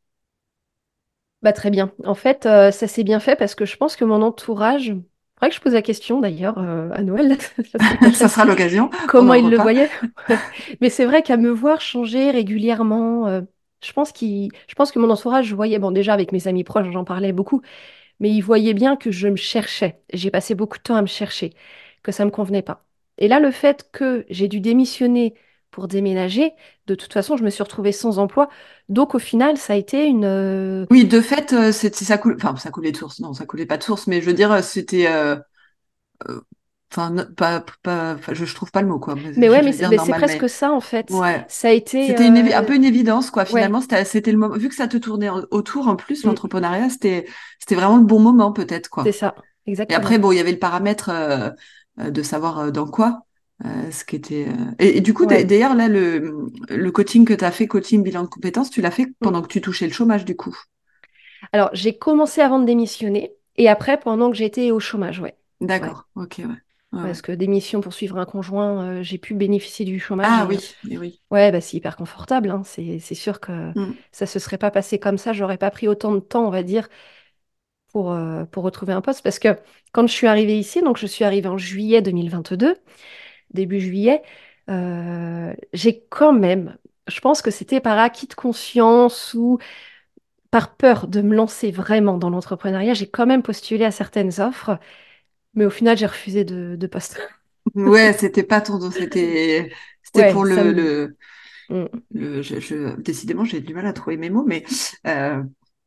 Bah, 1.45 1.53
très 1.53 1.71
bien. 1.71 1.93
En 2.07 2.15
fait, 2.15 2.47
euh, 2.47 2.71
ça 2.71 2.89
s'est 2.89 3.05
bien 3.05 3.21
fait 3.21 3.37
parce 3.37 3.55
que 3.55 3.67
je 3.67 3.77
pense 3.77 3.97
que 3.97 4.05
mon 4.07 4.23
entourage, 4.23 4.95
faudrait 5.35 5.51
que 5.51 5.55
je 5.55 5.61
pose 5.61 5.75
la 5.75 5.83
question 5.83 6.21
d'ailleurs 6.23 6.57
euh, 6.59 6.89
à 6.93 7.03
Noël 7.03 7.37
Ça 8.15 8.29
sera 8.29 8.47
l'occasion 8.47 8.89
comment 9.09 9.35
pendant 9.35 9.35
le 9.35 9.41
il 9.41 9.51
le 9.51 9.59
repas. 9.59 9.63
voyait. 9.63 9.91
Mais 10.81 10.89
c'est 10.89 11.05
vrai 11.05 11.23
qu'à 11.23 11.37
me 11.37 11.51
voir 11.51 11.83
changer 11.83 12.31
régulièrement, 12.31 13.27
euh, 13.27 13.43
je 13.85 13.93
pense 13.93 14.15
je 14.19 14.75
pense 14.75 14.91
que 14.91 14.99
mon 14.99 15.11
entourage 15.11 15.53
voyait, 15.53 15.79
bon 15.79 15.91
déjà 15.91 16.15
avec 16.15 16.33
mes 16.33 16.49
amis 16.49 16.65
proches, 16.65 16.91
j'en 16.91 17.05
parlais 17.05 17.33
beaucoup, 17.33 17.61
mais 18.21 18.31
il 18.31 18.41
voyait 18.41 18.75
bien 18.75 18.97
que 18.97 19.11
je 19.11 19.29
me 19.29 19.37
cherchais. 19.37 20.01
J'ai 20.13 20.31
passé 20.31 20.55
beaucoup 20.55 20.79
de 20.79 20.83
temps 20.83 20.97
à 20.97 21.03
me 21.03 21.07
chercher, 21.07 21.53
que 22.03 22.13
ça 22.13 22.25
me 22.25 22.31
convenait 22.31 22.63
pas. 22.63 22.85
Et 23.19 23.29
là, 23.29 23.41
le 23.41 23.51
fait 23.51 23.91
que 23.93 24.25
j'ai 24.31 24.49
dû 24.49 24.61
démissionner 24.61 25.35
pour 25.75 25.89
déménager, 25.89 26.53
de 26.87 26.95
toute 26.95 27.13
façon, 27.13 27.37
je 27.37 27.43
me 27.43 27.51
suis 27.51 27.63
retrouvée 27.65 27.91
sans 27.91 28.21
emploi. 28.21 28.49
Donc 28.89 29.15
au 29.17 29.19
final, 29.19 29.57
ça 29.59 29.73
a 29.73 29.77
été 29.77 30.07
une, 30.07 30.25
euh, 30.25 30.87
Oui, 30.91 31.05
de 31.05 31.21
fait, 31.21 31.53
euh, 31.53 31.73
c'est, 31.73 31.93
ça 31.95 32.17
coule, 32.17 32.37
enfin, 32.37 32.55
ça 32.57 32.71
coulait 32.71 32.93
de 32.93 32.97
source. 32.97 33.19
Non, 33.21 33.33
ça 33.35 33.45
coulait 33.45 33.67
pas 33.67 33.77
de 33.77 33.83
source, 33.83 34.07
mais 34.07 34.21
je 34.21 34.27
veux 34.27 34.35
dire, 34.35 34.63
c'était, 34.63 35.09
euh, 35.09 35.37
enfin, 36.93 37.15
pas, 37.37 37.65
pas, 37.83 38.17
je, 38.33 38.45
je 38.45 38.55
trouve 38.55 38.71
pas 38.71 38.83
le 38.83 38.89
mot, 38.89 38.99
quoi. 38.99 39.15
Mais 39.15 39.49
ouais, 39.49 39.63
mais 39.63 39.73
c'est 39.73 39.99
c'est 39.99 40.13
presque 40.13 40.49
ça 40.49 40.73
en 40.73 40.81
fait. 40.81 41.11
ouais. 41.11 41.45
Ça 41.49 41.69
a 41.69 41.73
été, 41.73 42.09
C'était 42.09 42.27
un 42.27 42.65
peu 42.65 42.75
une 42.75 42.85
évidence, 42.85 43.31
quoi. 43.31 43.45
Finalement, 43.45 43.81
c'était, 43.81 44.05
c'était 44.05 44.33
le 44.33 44.39
moment, 44.39 44.57
vu 44.57 44.69
que 44.69 44.75
ça 44.75 44.89
te 44.89 44.97
tournait 44.97 45.31
autour, 45.51 45.89
en 45.89 45.97
plus, 45.97 46.23
Mm, 46.25 46.29
l'entrepreneuriat, 46.29 46.91
c'était, 46.91 47.27
c'était 47.59 47.75
vraiment 47.75 47.97
le 47.97 48.05
bon 48.05 48.21
moment, 48.21 48.53
peut-être, 48.53 48.89
c'est 49.05 49.13
quoi. 49.13 49.13
ça, 49.13 49.35
Et 49.89 49.95
après, 49.95 50.15
exactement. 50.15 50.19
bon, 50.19 50.33
il 50.33 50.37
y 50.37 50.41
avait 50.41 50.53
le 50.53 50.59
paramètre 50.59 51.11
euh, 51.11 51.51
de 51.99 52.23
savoir 52.23 52.73
dans 52.73 52.87
quoi, 52.87 53.21
euh, 53.65 53.91
ce 53.91 54.05
qui 54.05 54.17
était. 54.17 54.49
euh, 54.49 54.73
Et, 54.79 54.99
et 54.99 55.01
du 55.01 55.15
coup, 55.15 55.27
Ouais. 55.27 55.45
d'ailleurs, 55.45 55.75
là, 55.75 55.89
le, 55.89 56.47
le 56.69 56.91
coaching 56.93 57.25
que 57.25 57.35
tu 57.35 57.45
as 57.45 57.51
fait, 57.53 57.67
coaching 57.67 58.03
bilan 58.03 58.23
de 58.25 58.29
compétences, 58.29 58.71
tu 58.71 58.81
l'as 58.83 58.91
fait 58.91 59.13
Mm. 59.21 59.31
pendant 59.31 59.43
que 59.43 59.49
tu 59.49 59.61
touchais 59.61 59.87
le 59.87 59.93
chômage, 59.93 60.25
du 60.25 60.37
coup? 60.37 60.57
Alors, 61.53 61.71
j'ai 61.73 61.97
commencé 61.97 62.41
avant 62.41 62.59
de 62.61 62.65
démissionner 62.67 63.35
et 63.57 63.69
après 63.69 63.99
pendant 64.01 64.31
que 64.31 64.37
j'étais 64.37 64.71
au 64.71 64.81
chômage, 64.81 65.21
ouais. 65.21 65.37
Ouais. 65.79 66.01
D'accord. 66.01 66.09
Ok, 66.15 66.43
ouais. 66.93 67.01
Parce 67.01 67.23
que 67.23 67.33
démission 67.33 67.81
pour 67.81 67.93
suivre 67.93 68.19
un 68.19 68.25
conjoint, 68.25 68.99
euh, 69.01 69.03
j'ai 69.03 69.19
pu 69.19 69.35
bénéficier 69.35 69.85
du 69.85 70.01
chômage. 70.01 70.39
Ah 70.39 70.47
et, 70.49 70.49
oui, 70.49 70.75
oui. 70.85 71.23
ouais, 71.31 71.53
bah, 71.53 71.61
c'est 71.61 71.77
hyper 71.79 71.97
confortable. 71.97 72.51
hein. 72.51 72.63
C'est, 72.65 72.99
c'est 73.01 73.15
sûr 73.17 73.41
que 73.41 73.73
Mm. 73.77 74.05
ça 74.13 74.27
se 74.27 74.39
serait 74.41 74.59
pas 74.59 74.71
passé 74.73 74.99
comme 75.01 75.19
ça. 75.19 75.33
J'aurais 75.35 75.59
pas 75.59 75.71
pris 75.71 75.89
autant 75.89 76.13
de 76.15 76.21
temps, 76.21 76.47
on 76.47 76.51
va 76.51 76.63
dire, 76.65 76.89
pour, 77.93 78.13
euh, 78.13 78.45
pour 78.47 78.65
retrouver 78.65 78.93
un 78.93 79.01
poste. 79.01 79.23
Parce 79.23 79.39
que 79.39 79.57
quand 79.93 80.07
je 80.07 80.13
suis 80.13 80.27
arrivée 80.27 80.59
ici, 80.59 80.83
donc 80.83 80.99
je 80.99 81.07
suis 81.07 81.25
arrivée 81.25 81.49
en 81.49 81.59
juillet 81.59 82.03
2022, 82.03 82.77
début 83.55 83.81
juillet, 83.81 84.23
euh, 84.71 85.55
j'ai 85.73 86.05
quand 86.11 86.33
même, 86.33 86.77
je 87.09 87.21
pense 87.21 87.43
que 87.43 87.51
c'était 87.51 87.81
par 87.81 87.99
acquis 87.99 88.27
de 88.27 88.35
conscience 88.35 89.35
ou 89.35 89.59
par 90.51 90.77
peur 90.77 91.09
de 91.09 91.23
me 91.23 91.35
lancer 91.37 91.71
vraiment 91.73 92.19
dans 92.19 92.31
l'entrepreneuriat, 92.31 92.95
j'ai 92.95 93.09
quand 93.11 93.27
même 93.27 93.43
postulé 93.43 93.85
à 93.85 93.91
certaines 93.91 94.41
offres, 94.41 94.79
mais 95.55 95.67
au 95.67 95.71
final, 95.71 95.99
j'ai 95.99 96.07
refusé 96.07 96.45
de, 96.45 96.77
de 96.77 96.87
poste. 96.89 97.21
Ouais, 97.75 98.13
c'était 98.13 98.45
pas 98.45 98.61
ton 98.61 98.79
dos, 98.79 98.91
c'était 98.93 99.71
Ouais, 100.15 100.25
pour 100.29 100.45
le 100.45 100.73
me... 100.73 100.73
le, 100.73 101.17
Mm, 101.71 101.89
le 102.13 102.43
je, 102.43 102.61
je- 102.61 102.97
décidément 103.01 103.45
j'ai 103.45 103.61
du 103.61 103.75
mal 103.75 103.87
à 103.87 103.93
trouver 103.93 104.17
mes 104.17 104.31
mots, 104.31 104.45
mais 104.47 104.65
euh, 105.07 105.43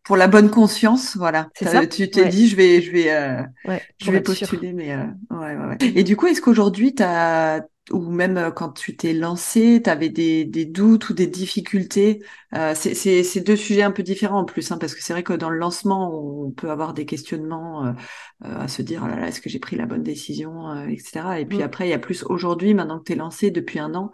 pour 0.07 0.17
la 0.17 0.27
bonne 0.27 0.49
conscience, 0.49 1.17
voilà. 1.17 1.49
Ça? 1.61 1.83
tu 1.89 2.09
t'es 2.09 2.25
Ouais, 2.25 2.27
dit 2.27 2.47
je 2.47 2.55
vais 2.55 2.81
je 2.81 2.91
vais 2.91 3.11
euh, 3.13 3.43
ouais, 3.63 3.87
je 3.99 4.11
vais 4.11 4.21
sûr. 4.23 4.49
postuler, 4.49 4.73
mais 4.73 4.93
euh, 4.93 5.05
ouais, 5.31 5.55
ouais, 5.55 5.65
ouais. 5.67 5.81
Et 5.95 6.03
du 6.03 6.15
coup, 6.15 6.27
est-ce 6.27 6.41
qu'aujourd'hui 6.41 6.95
t'as 6.95 7.61
ou 7.91 8.01
même 8.11 8.37
euh, 8.37 8.51
quand 8.51 8.69
tu 8.71 8.95
t'es 8.97 9.13
lancé, 9.13 9.81
t'avais 9.83 10.09
des 10.09 10.45
des 10.45 10.65
doutes 10.65 11.09
ou 11.09 11.13
des 11.13 11.27
difficultés? 11.27 12.23
Euh, 12.55 12.73
c'est 12.75 12.95
c'est 12.95 13.23
c'est 13.23 13.41
deux 13.41 13.57
sujets 13.57 13.81
un 13.83 13.91
peu 13.91 14.03
différents 14.03 14.39
en 14.41 14.45
plus, 14.45 14.71
hein, 14.71 14.77
parce 14.77 14.95
que 14.95 15.01
c'est 15.03 15.13
vrai 15.13 15.23
que 15.23 15.33
dans 15.33 15.49
le 15.49 15.57
lancement, 15.57 16.11
on 16.47 16.51
peut 16.51 16.69
avoir 16.71 16.93
des 16.93 17.05
questionnements 17.05 17.85
euh, 17.87 17.91
euh, 18.45 18.59
à 18.61 18.67
se 18.69 18.81
dire, 18.81 19.01
oh 19.05 19.07
là 19.09 19.19
là, 19.19 19.27
est-ce 19.27 19.41
que 19.41 19.49
j'ai 19.49 19.59
pris 19.59 19.75
la 19.75 19.85
bonne 19.85 20.03
décision, 20.03 20.69
euh, 20.71 20.87
etc. 20.87 21.39
Et 21.41 21.45
puis 21.45 21.61
Mm. 21.61 21.63
après, 21.63 21.87
il 21.87 21.91
y 21.91 21.93
a 21.93 21.99
plus 21.99 22.23
aujourd'hui, 22.23 22.73
maintenant 22.73 22.99
que 22.99 23.03
tu 23.05 23.13
es 23.13 23.15
lancé 23.15 23.51
depuis 23.51 23.79
un 23.79 23.93
an, 23.95 24.11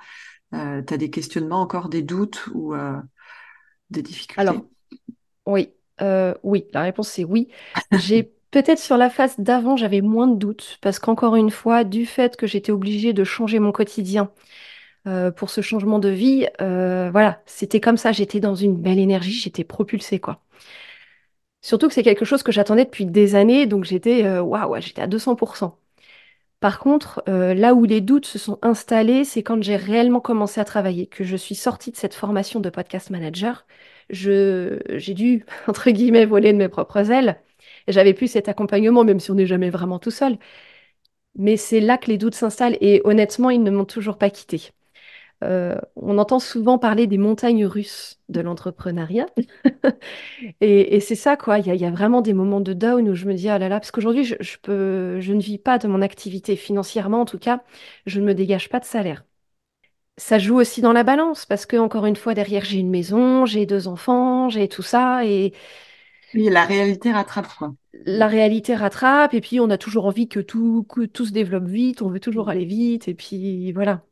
euh, 0.56 0.82
tu 0.84 0.94
as 0.94 0.98
des 0.98 1.10
questionnements, 1.12 1.62
encore 1.62 1.90
des 1.90 2.04
doutes 2.04 2.50
ou 2.54 2.76
euh, 2.76 2.98
des 3.92 4.02
difficultés? 4.04 4.30
Alors, 4.36 4.70
oui, 5.48 5.74
euh, 6.02 6.34
oui, 6.44 6.66
la 6.74 6.82
réponse 6.82 7.10
c'est 7.10 7.24
oui. 7.24 7.50
J'ai 7.92 8.32
peut-être 8.52 8.80
sur 8.80 8.98
la 8.98 9.10
phase 9.10 9.40
d'avant, 9.40 9.78
j'avais 9.78 10.02
moins 10.02 10.28
de 10.28 10.36
doutes, 10.36 10.78
parce 10.82 11.00
qu'encore 11.00 11.36
une 11.36 11.52
fois, 11.52 11.84
du 11.84 12.06
fait 12.06 12.38
que 12.38 12.48
j'étais 12.48 12.72
obligée 12.72 13.14
de 13.14 13.24
changer 13.24 13.60
mon 13.60 13.72
quotidien 13.72 14.32
euh, 15.08 15.32
pour 15.32 15.50
ce 15.50 15.62
changement 15.62 16.00
de 16.00 16.10
vie, 16.10 16.48
euh, 16.62 17.10
voilà, 17.12 17.42
c'était 17.46 17.82
comme 17.82 17.98
ça, 17.98 18.12
j'étais 18.12 18.40
dans 18.40 18.56
une 18.56 18.78
belle 18.78 19.00
énergie, 19.00 19.34
j'étais 19.34 19.64
propulsée, 19.64 20.20
quoi. 20.20 20.42
Surtout 21.62 21.88
que 21.88 21.94
c'est 21.94 22.04
quelque 22.04 22.26
chose 22.26 22.44
que 22.44 22.52
j'attendais 22.52 22.86
depuis 22.86 23.06
des 23.06 23.36
années, 23.36 23.66
donc 23.68 23.86
j'étais 23.86 24.28
waouh, 24.40 24.80
j'étais 24.82 25.02
à 25.02 25.08
200%. 25.08 25.78
Par 26.60 26.80
contre, 26.80 27.24
là 27.28 27.74
où 27.74 27.86
les 27.86 28.02
doutes 28.02 28.26
se 28.26 28.40
sont 28.40 28.60
installés, 28.62 29.26
c'est 29.26 29.44
quand 29.44 29.62
j'ai 29.64 29.76
réellement 29.78 30.20
commencé 30.22 30.60
à 30.62 30.66
travailler, 30.66 31.08
que 31.08 31.24
je 31.24 31.36
suis 31.38 31.56
sortie 31.56 31.92
de 31.92 31.98
cette 31.98 32.14
formation 32.16 32.60
de 32.60 32.70
podcast 32.70 33.10
manager. 33.12 33.66
J'ai 34.14 35.14
dû, 35.14 35.46
entre 35.68 35.90
guillemets, 35.92 36.26
voler 36.26 36.54
de 36.54 36.58
mes 36.58 36.70
propres 36.70 37.12
ailes. 37.12 37.42
J'avais 37.88 38.14
plus 38.14 38.28
cet 38.28 38.48
accompagnement, 38.50 39.04
même 39.04 39.20
si 39.20 39.32
on 39.32 39.36
n'est 39.36 39.46
jamais 39.46 39.70
vraiment 39.70 40.00
tout 40.00 40.12
seul. 40.12 40.38
Mais 41.36 41.58
c'est 41.58 41.80
là 41.80 41.98
que 41.98 42.08
les 42.08 42.18
doutes 42.18 42.36
s'installent 42.36 42.78
et 42.82 43.02
honnêtement, 43.06 43.50
ils 43.50 43.64
ne 43.64 43.72
m'ont 43.72 43.86
toujours 43.86 44.18
pas 44.18 44.30
quitté. 44.30 44.72
Euh, 45.44 45.76
on 45.96 46.18
entend 46.20 46.40
souvent 46.40 46.78
parler 46.80 47.08
des 47.08 47.18
montagnes 47.18 47.66
russes 47.66 48.22
de 48.30 48.42
l'entrepreneuriat. 48.42 49.28
Et, 50.62 51.00
c'est 51.02 51.16
ça, 51.16 51.38
quoi. 51.38 51.60
Il 51.60 51.76
y 51.76 51.86
a, 51.86 51.92
vraiment 51.92 52.22
des 52.22 52.34
moments 52.34 52.62
de 52.62 52.74
down 52.74 53.10
où 53.10 53.16
je 53.16 53.26
me 53.26 53.34
dis, 53.34 53.50
ah 53.50 53.60
là 53.60 53.70
là, 53.70 53.80
parce 53.80 53.92
qu'aujourd'hui, 53.92 54.26
je 54.26 55.34
ne 55.34 55.42
vis 55.42 55.58
pas 55.58 55.78
de 55.80 55.88
mon 55.88 56.02
activité 56.02 56.56
financièrement, 56.56 57.22
en 57.22 57.26
tout 57.26 57.40
cas, 57.40 57.64
je 58.06 58.20
ne 58.22 58.26
me 58.26 58.34
dégage 58.36 58.70
pas 58.70 58.80
de 58.80 58.86
salaire. 58.86 59.26
Ça 60.18 60.38
joue 60.38 60.58
aussi 60.60 60.82
dans 60.82 60.94
la 60.94 61.04
balance, 61.04 61.46
parce 61.48 61.66
que, 61.66 61.76
encore 61.78 62.06
une 62.06 62.16
fois, 62.16 62.36
derrière, 62.36 62.64
j'ai 62.66 62.78
une 62.80 62.90
maison, 62.92 63.46
j'ai 63.48 63.66
deux 63.66 63.88
enfants, 63.88 64.48
j'ai 64.50 64.68
tout 64.68 64.84
ça, 64.84 65.26
et 65.26 65.54
Oui, 66.36 66.48
la 66.52 66.66
réalité 66.66 67.12
rattrape, 67.12 67.48
quoi. 67.58 67.74
la 68.06 68.28
réalité 68.28 68.76
rattrape, 68.76 69.34
et 69.34 69.42
puis 69.42 69.60
on 69.60 69.70
a 69.72 69.78
toujours 69.80 70.06
envie 70.06 70.28
que 70.28 70.40
tout, 70.40 70.84
que 70.90 71.06
tout 71.06 71.26
se 71.26 71.32
développe 71.32 71.66
vite, 71.66 72.02
on 72.04 72.10
veut 72.10 72.20
toujours 72.20 72.50
aller 72.50 72.66
vite, 72.66 73.08
et 73.08 73.14
puis 73.16 73.72
voilà. 73.72 74.04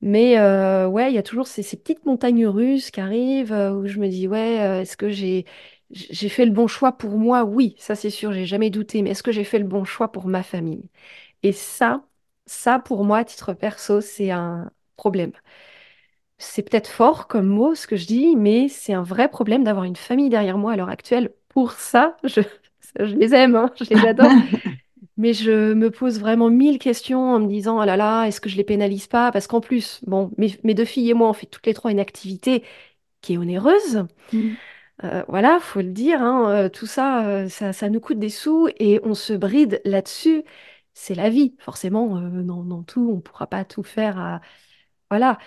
Mais 0.00 0.38
euh, 0.38 0.86
ouais, 0.88 1.10
il 1.10 1.14
y 1.14 1.18
a 1.18 1.22
toujours 1.22 1.46
ces, 1.46 1.62
ces 1.62 1.76
petites 1.78 2.04
montagnes 2.04 2.46
russes 2.46 2.90
qui 2.90 3.00
arrivent 3.00 3.52
euh, 3.52 3.72
où 3.72 3.86
je 3.86 3.98
me 3.98 4.08
dis, 4.08 4.28
ouais, 4.28 4.60
euh, 4.62 4.80
est-ce 4.82 4.96
que 4.96 5.08
j'ai 5.10 5.46
j'ai 5.90 6.28
fait 6.28 6.44
le 6.46 6.50
bon 6.52 6.66
choix 6.66 6.92
pour 6.96 7.18
moi? 7.18 7.44
Oui, 7.44 7.74
ça 7.78 7.94
c'est 7.94 8.10
sûr, 8.10 8.32
j'ai 8.32 8.46
jamais 8.46 8.70
douté, 8.70 9.02
mais 9.02 9.10
est-ce 9.10 9.22
que 9.22 9.32
j'ai 9.32 9.44
fait 9.44 9.58
le 9.58 9.64
bon 9.66 9.84
choix 9.84 10.10
pour 10.12 10.26
ma 10.26 10.42
famille? 10.42 10.90
Et 11.44 11.52
ça, 11.52 12.06
ça 12.46 12.78
pour 12.78 13.04
moi, 13.04 13.18
à 13.18 13.24
titre 13.24 13.52
perso, 13.54 14.00
c'est 14.00 14.30
un 14.30 14.70
problème. 14.96 15.32
C'est 16.38 16.62
peut-être 16.68 16.88
fort 16.88 17.26
comme 17.28 17.46
mot 17.46 17.74
ce 17.74 17.86
que 17.86 17.96
je 17.96 18.06
dis, 18.06 18.36
mais 18.36 18.68
c'est 18.68 18.92
un 18.92 19.02
vrai 19.02 19.28
problème 19.28 19.64
d'avoir 19.64 19.84
une 19.84 19.96
famille 19.96 20.28
derrière 20.28 20.58
moi 20.58 20.72
à 20.72 20.76
l'heure 20.76 20.88
actuelle. 20.88 21.32
Pour 21.48 21.72
ça, 21.72 22.16
je, 22.24 22.40
je 22.98 23.14
les 23.14 23.34
aime, 23.34 23.56
hein, 23.56 23.72
je 23.80 23.94
les 23.94 24.06
adore. 24.06 24.30
Mais 25.16 25.32
je 25.32 25.74
me 25.74 25.90
pose 25.90 26.18
vraiment 26.18 26.50
mille 26.50 26.78
questions 26.78 27.34
en 27.34 27.38
me 27.38 27.46
disant, 27.46 27.80
oh 27.80 27.84
là 27.84 27.96
là, 27.96 28.24
est-ce 28.24 28.40
que 28.40 28.48
je 28.48 28.56
les 28.56 28.64
pénalise 28.64 29.06
pas? 29.06 29.30
Parce 29.30 29.46
qu'en 29.46 29.60
plus, 29.60 30.00
bon, 30.06 30.32
mes, 30.38 30.58
mes 30.64 30.74
deux 30.74 30.84
filles 30.84 31.10
et 31.10 31.14
moi, 31.14 31.28
on 31.28 31.32
fait 31.32 31.46
toutes 31.46 31.66
les 31.66 31.74
trois 31.74 31.92
une 31.92 32.00
activité 32.00 32.64
qui 33.20 33.34
est 33.34 33.38
onéreuse. 33.38 34.06
Mm. 34.32 34.54
Euh, 35.04 35.24
voilà, 35.28 35.58
faut 35.60 35.80
le 35.80 35.90
dire, 35.92 36.22
hein, 36.22 36.50
euh, 36.50 36.68
tout 36.68 36.86
ça, 36.86 37.26
euh, 37.26 37.48
ça, 37.48 37.72
ça 37.72 37.88
nous 37.90 38.00
coûte 38.00 38.18
des 38.18 38.28
sous 38.28 38.68
et 38.78 39.00
on 39.04 39.14
se 39.14 39.32
bride 39.32 39.80
là-dessus. 39.84 40.44
C'est 40.94 41.14
la 41.14 41.28
vie, 41.30 41.54
forcément, 41.58 42.16
euh, 42.18 42.42
dans, 42.42 42.82
tout, 42.82 43.08
on 43.12 43.16
ne 43.16 43.20
pourra 43.20 43.46
pas 43.46 43.64
tout 43.64 43.82
faire. 43.82 44.40
Voilà, 45.10 45.38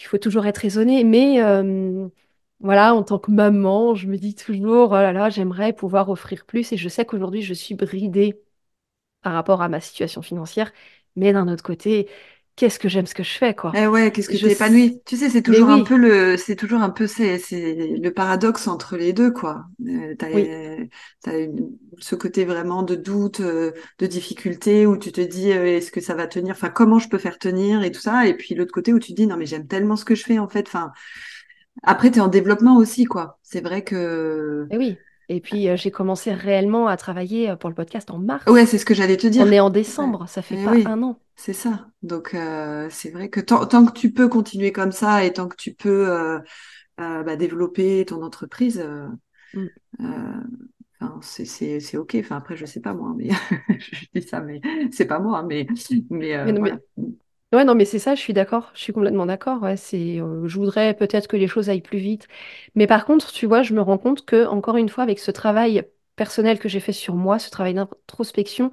il 0.00 0.04
faut 0.06 0.18
toujours 0.18 0.46
être 0.46 0.58
raisonné, 0.58 1.04
mais 1.04 1.42
euh, 1.42 2.08
voilà, 2.60 2.94
en 2.94 3.02
tant 3.02 3.18
que 3.18 3.30
maman, 3.32 3.94
je 3.94 4.08
me 4.08 4.16
dis 4.18 4.34
toujours, 4.34 4.90
oh 4.92 4.94
là 4.94 5.12
là, 5.12 5.30
j'aimerais 5.30 5.72
pouvoir 5.72 6.08
offrir 6.10 6.46
plus 6.46 6.72
et 6.72 6.76
je 6.76 6.88
sais 6.88 7.04
qu'aujourd'hui, 7.06 7.42
je 7.42 7.54
suis 7.54 7.74
bridée 7.74 8.42
par 9.22 9.34
rapport 9.34 9.62
à 9.62 9.68
ma 9.68 9.80
situation 9.80 10.22
financière. 10.22 10.72
Mais 11.16 11.32
d'un 11.32 11.48
autre 11.48 11.64
côté, 11.64 12.08
qu'est-ce 12.60 12.78
que 12.78 12.88
j'aime 12.88 13.06
ce 13.06 13.14
que 13.14 13.22
je 13.22 13.30
fais, 13.38 13.54
quoi. 13.54 13.72
Eh 13.72 13.86
ouais, 13.86 14.10
qu'est-ce 14.10 14.28
que 14.28 14.36
Je... 14.36 14.46
t'es 14.46 14.52
épanoui? 14.52 15.00
Tu 15.06 15.16
sais, 15.16 15.30
c'est 15.30 15.42
toujours 15.42 15.68
un 15.70 15.84
peu 15.84 15.96
le, 15.96 16.36
c'est 16.36 16.56
toujours 16.56 16.80
un 16.82 16.90
peu, 16.90 17.06
c'est, 17.06 17.38
c'est 17.38 17.76
le 17.96 18.12
paradoxe 18.12 18.66
entre 18.66 18.96
les 18.96 19.12
deux, 19.12 19.30
quoi. 19.30 19.64
Euh, 19.86 20.16
t'as, 20.18 20.28
oui, 20.32 20.50
t'as 21.22 21.38
une- 21.38 21.70
ce 21.98 22.16
côté 22.16 22.44
vraiment 22.44 22.82
de 22.82 22.96
doute, 22.96 23.40
euh, 23.40 23.70
de 24.00 24.06
difficulté, 24.06 24.86
où 24.86 24.96
tu 24.96 25.12
te 25.12 25.20
dis, 25.20 25.52
euh, 25.52 25.66
est-ce 25.76 25.92
que 25.92 26.00
ça 26.00 26.14
va 26.14 26.26
tenir? 26.26 26.52
Enfin, 26.52 26.68
comment 26.70 26.98
je 26.98 27.08
peux 27.08 27.18
faire 27.18 27.38
tenir 27.38 27.82
et 27.84 27.92
tout 27.92 28.00
ça? 28.00 28.26
Et 28.26 28.34
puis 28.36 28.56
l'autre 28.56 28.72
côté 28.72 28.92
où 28.92 28.98
tu 28.98 29.12
te 29.12 29.16
dis, 29.16 29.26
non, 29.28 29.36
mais 29.36 29.46
j'aime 29.46 29.68
tellement 29.68 29.94
ce 29.96 30.04
que 30.04 30.16
je 30.16 30.24
fais, 30.24 30.40
en 30.40 30.48
fait. 30.48 30.66
Enfin, 30.66 30.92
après, 31.82 32.10
t'es 32.10 32.20
en 32.20 32.28
développement 32.28 32.76
aussi, 32.76 33.04
quoi. 33.06 33.38
C'est 33.42 33.62
vrai 33.62 33.84
que, 33.84 34.68
et 34.70 34.76
oui. 34.78 34.98
Et 35.28 35.40
puis, 35.40 35.68
euh, 35.68 35.76
j'ai 35.76 35.90
commencé 35.90 36.32
réellement 36.32 36.86
à 36.88 36.96
travailler 36.96 37.50
euh, 37.50 37.56
pour 37.56 37.68
le 37.70 37.74
podcast 37.76 38.10
en 38.10 38.18
ouais, 38.46 38.66
mars. 38.66 38.66
c'est 38.66 38.78
ce 38.78 38.84
que 38.84 38.94
j'allais 38.94 39.16
te 39.16 39.26
On 39.38 39.46
dire. 39.46 39.52
est 39.52 39.60
en 39.60 39.70
Ouais. 39.96 40.10
décembre, 40.10 40.28
ça 40.28 40.42
fait 40.42 40.56
Eh 40.56 40.64
pas 40.64 40.72
oui, 40.72 40.84
un 40.84 41.02
an. 41.02 41.20
C'est 41.40 41.52
ça. 41.54 41.90
Donc, 42.02 42.34
euh, 42.34 42.88
c'est 42.90 43.10
vrai 43.10 43.30
que 43.30 43.40
tant, 43.40 43.66
tant 43.66 43.86
que 43.86 43.92
tu 43.98 44.12
peux 44.12 44.28
continuer 44.28 44.72
comme 44.72 44.92
ça 44.92 45.24
et 45.24 45.32
tant 45.32 45.48
que 45.48 45.56
tu 45.56 45.74
peux, 45.74 46.08
euh, 46.10 46.38
euh, 47.00 47.22
bah, 47.24 47.36
développer 47.36 48.04
ton 48.06 48.22
entreprise, 48.22 48.84
Mm. 49.54 49.70
c'est 51.22 51.44
c'est 51.44 51.80
c'est 51.80 51.96
ok. 51.96 52.16
Enfin 52.20 52.36
après 52.36 52.56
je 52.56 52.66
sais 52.66 52.80
pas 52.80 52.94
moi, 52.94 53.12
mais 53.16 53.28
je 53.78 54.06
dis 54.14 54.22
ça, 54.26 54.40
mais 54.40 54.60
c'est 54.92 55.06
pas 55.06 55.18
moi, 55.18 55.42
mais 55.42 55.66
mais 56.10 56.34
Mais 56.44 56.52
non, 56.52 56.60
voilà. 56.60 56.78
mais, 56.78 56.82
ouais, 57.52 57.64
non, 57.64 57.74
mais 57.74 57.84
c'est 57.84 57.98
ça, 57.98 58.14
je 58.14 58.20
suis 58.20 58.32
d'accord. 58.32 58.70
Je 58.74 58.80
suis 58.80 58.92
complètement 58.92 59.26
d'accord. 59.26 59.62
Ouais, 59.62 59.76
c'est, 59.76 60.20
euh, 60.20 60.46
je 60.48 60.56
voudrais 60.58 60.94
peut-être 60.94 61.28
que 61.28 61.36
les 61.36 61.48
choses 61.48 61.68
aillent 61.70 61.82
plus 61.82 61.98
vite. 61.98 62.28
Mais 62.74 62.86
par 62.86 63.04
contre, 63.06 63.32
tu 63.32 63.46
vois, 63.46 63.62
je 63.62 63.74
me 63.74 63.82
rends 63.82 63.98
compte 63.98 64.24
que, 64.26 64.46
encore 64.46 64.76
une 64.76 64.88
fois, 64.88 65.04
avec 65.04 65.18
ce 65.18 65.30
travail 65.30 65.84
personnel 66.16 66.58
que 66.58 66.68
j'ai 66.68 66.80
fait 66.80 66.92
sur 66.92 67.14
moi, 67.16 67.38
ce 67.38 67.50
travail 67.50 67.74
d'introspection, 67.74 68.72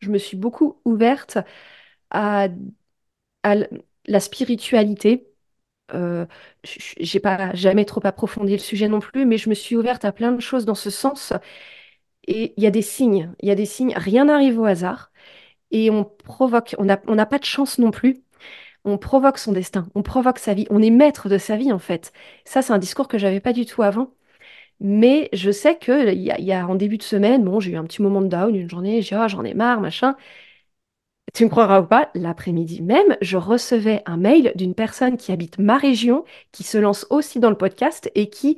je 0.00 0.10
me 0.10 0.18
suis 0.18 0.36
beaucoup 0.36 0.80
ouverte 0.84 1.38
à, 2.10 2.48
la 4.06 4.20
spiritualité. 4.20 5.28
Euh, 5.94 6.26
j'ai 6.64 7.20
pas 7.20 7.54
jamais 7.54 7.84
trop 7.84 8.00
approfondi 8.04 8.52
le 8.52 8.58
sujet 8.58 8.88
non 8.88 9.00
plus, 9.00 9.26
mais 9.26 9.38
je 9.38 9.48
me 9.48 9.54
suis 9.54 9.76
ouverte 9.76 10.04
à 10.04 10.12
plein 10.12 10.32
de 10.32 10.40
choses 10.40 10.64
dans 10.64 10.74
ce 10.74 10.90
sens. 10.90 11.32
Et 12.26 12.54
il 12.56 12.62
y 12.62 12.66
a 12.66 12.70
des 12.70 12.82
signes, 12.82 13.32
il 13.40 13.48
y 13.48 13.52
a 13.52 13.54
des 13.54 13.66
signes. 13.66 13.94
Rien 13.96 14.26
n'arrive 14.26 14.58
au 14.58 14.64
hasard. 14.66 15.12
Et 15.72 15.90
on 15.90 16.04
provoque, 16.04 16.76
on 16.78 16.84
n'a 16.86 17.00
on 17.08 17.16
pas 17.26 17.38
de 17.38 17.44
chance 17.44 17.78
non 17.78 17.90
plus. 17.90 18.22
On 18.84 18.98
provoque 18.98 19.38
son 19.38 19.52
destin, 19.52 19.88
on 19.96 20.02
provoque 20.02 20.38
sa 20.38 20.54
vie, 20.54 20.66
on 20.70 20.82
est 20.82 20.90
maître 20.90 21.28
de 21.28 21.38
sa 21.38 21.56
vie 21.56 21.72
en 21.72 21.78
fait. 21.80 22.12
Ça, 22.44 22.62
c'est 22.62 22.72
un 22.72 22.78
discours 22.78 23.08
que 23.08 23.18
j'avais 23.18 23.40
pas 23.40 23.52
du 23.52 23.66
tout 23.66 23.82
avant. 23.82 24.14
Mais 24.80 25.28
je 25.32 25.50
sais 25.50 25.78
que 25.78 26.12
il 26.12 26.22
y 26.22 26.52
a, 26.52 26.68
en 26.68 26.74
début 26.74 26.98
de 26.98 27.02
semaine, 27.02 27.44
bon, 27.44 27.60
j'ai 27.60 27.72
eu 27.72 27.76
un 27.76 27.84
petit 27.84 28.02
moment 28.02 28.20
de 28.22 28.28
down, 28.28 28.54
une 28.54 28.68
journée, 28.70 29.02
j'ai 29.02 29.16
ah, 29.16 29.28
j'en 29.28 29.44
ai 29.44 29.54
marre, 29.54 29.80
machin. 29.80 30.16
Tu 31.34 31.44
me 31.44 31.50
croiras 31.50 31.82
ou 31.82 31.86
pas, 31.86 32.10
l'après-midi 32.14 32.80
même, 32.82 33.16
je 33.20 33.36
recevais 33.36 34.02
un 34.06 34.16
mail 34.16 34.52
d'une 34.54 34.74
personne 34.74 35.16
qui 35.18 35.32
habite 35.32 35.58
ma 35.58 35.76
région, 35.76 36.24
qui 36.52 36.62
se 36.62 36.78
lance 36.78 37.06
aussi 37.10 37.40
dans 37.40 37.50
le 37.50 37.56
podcast 37.58 38.10
et 38.14 38.30
qui 38.30 38.56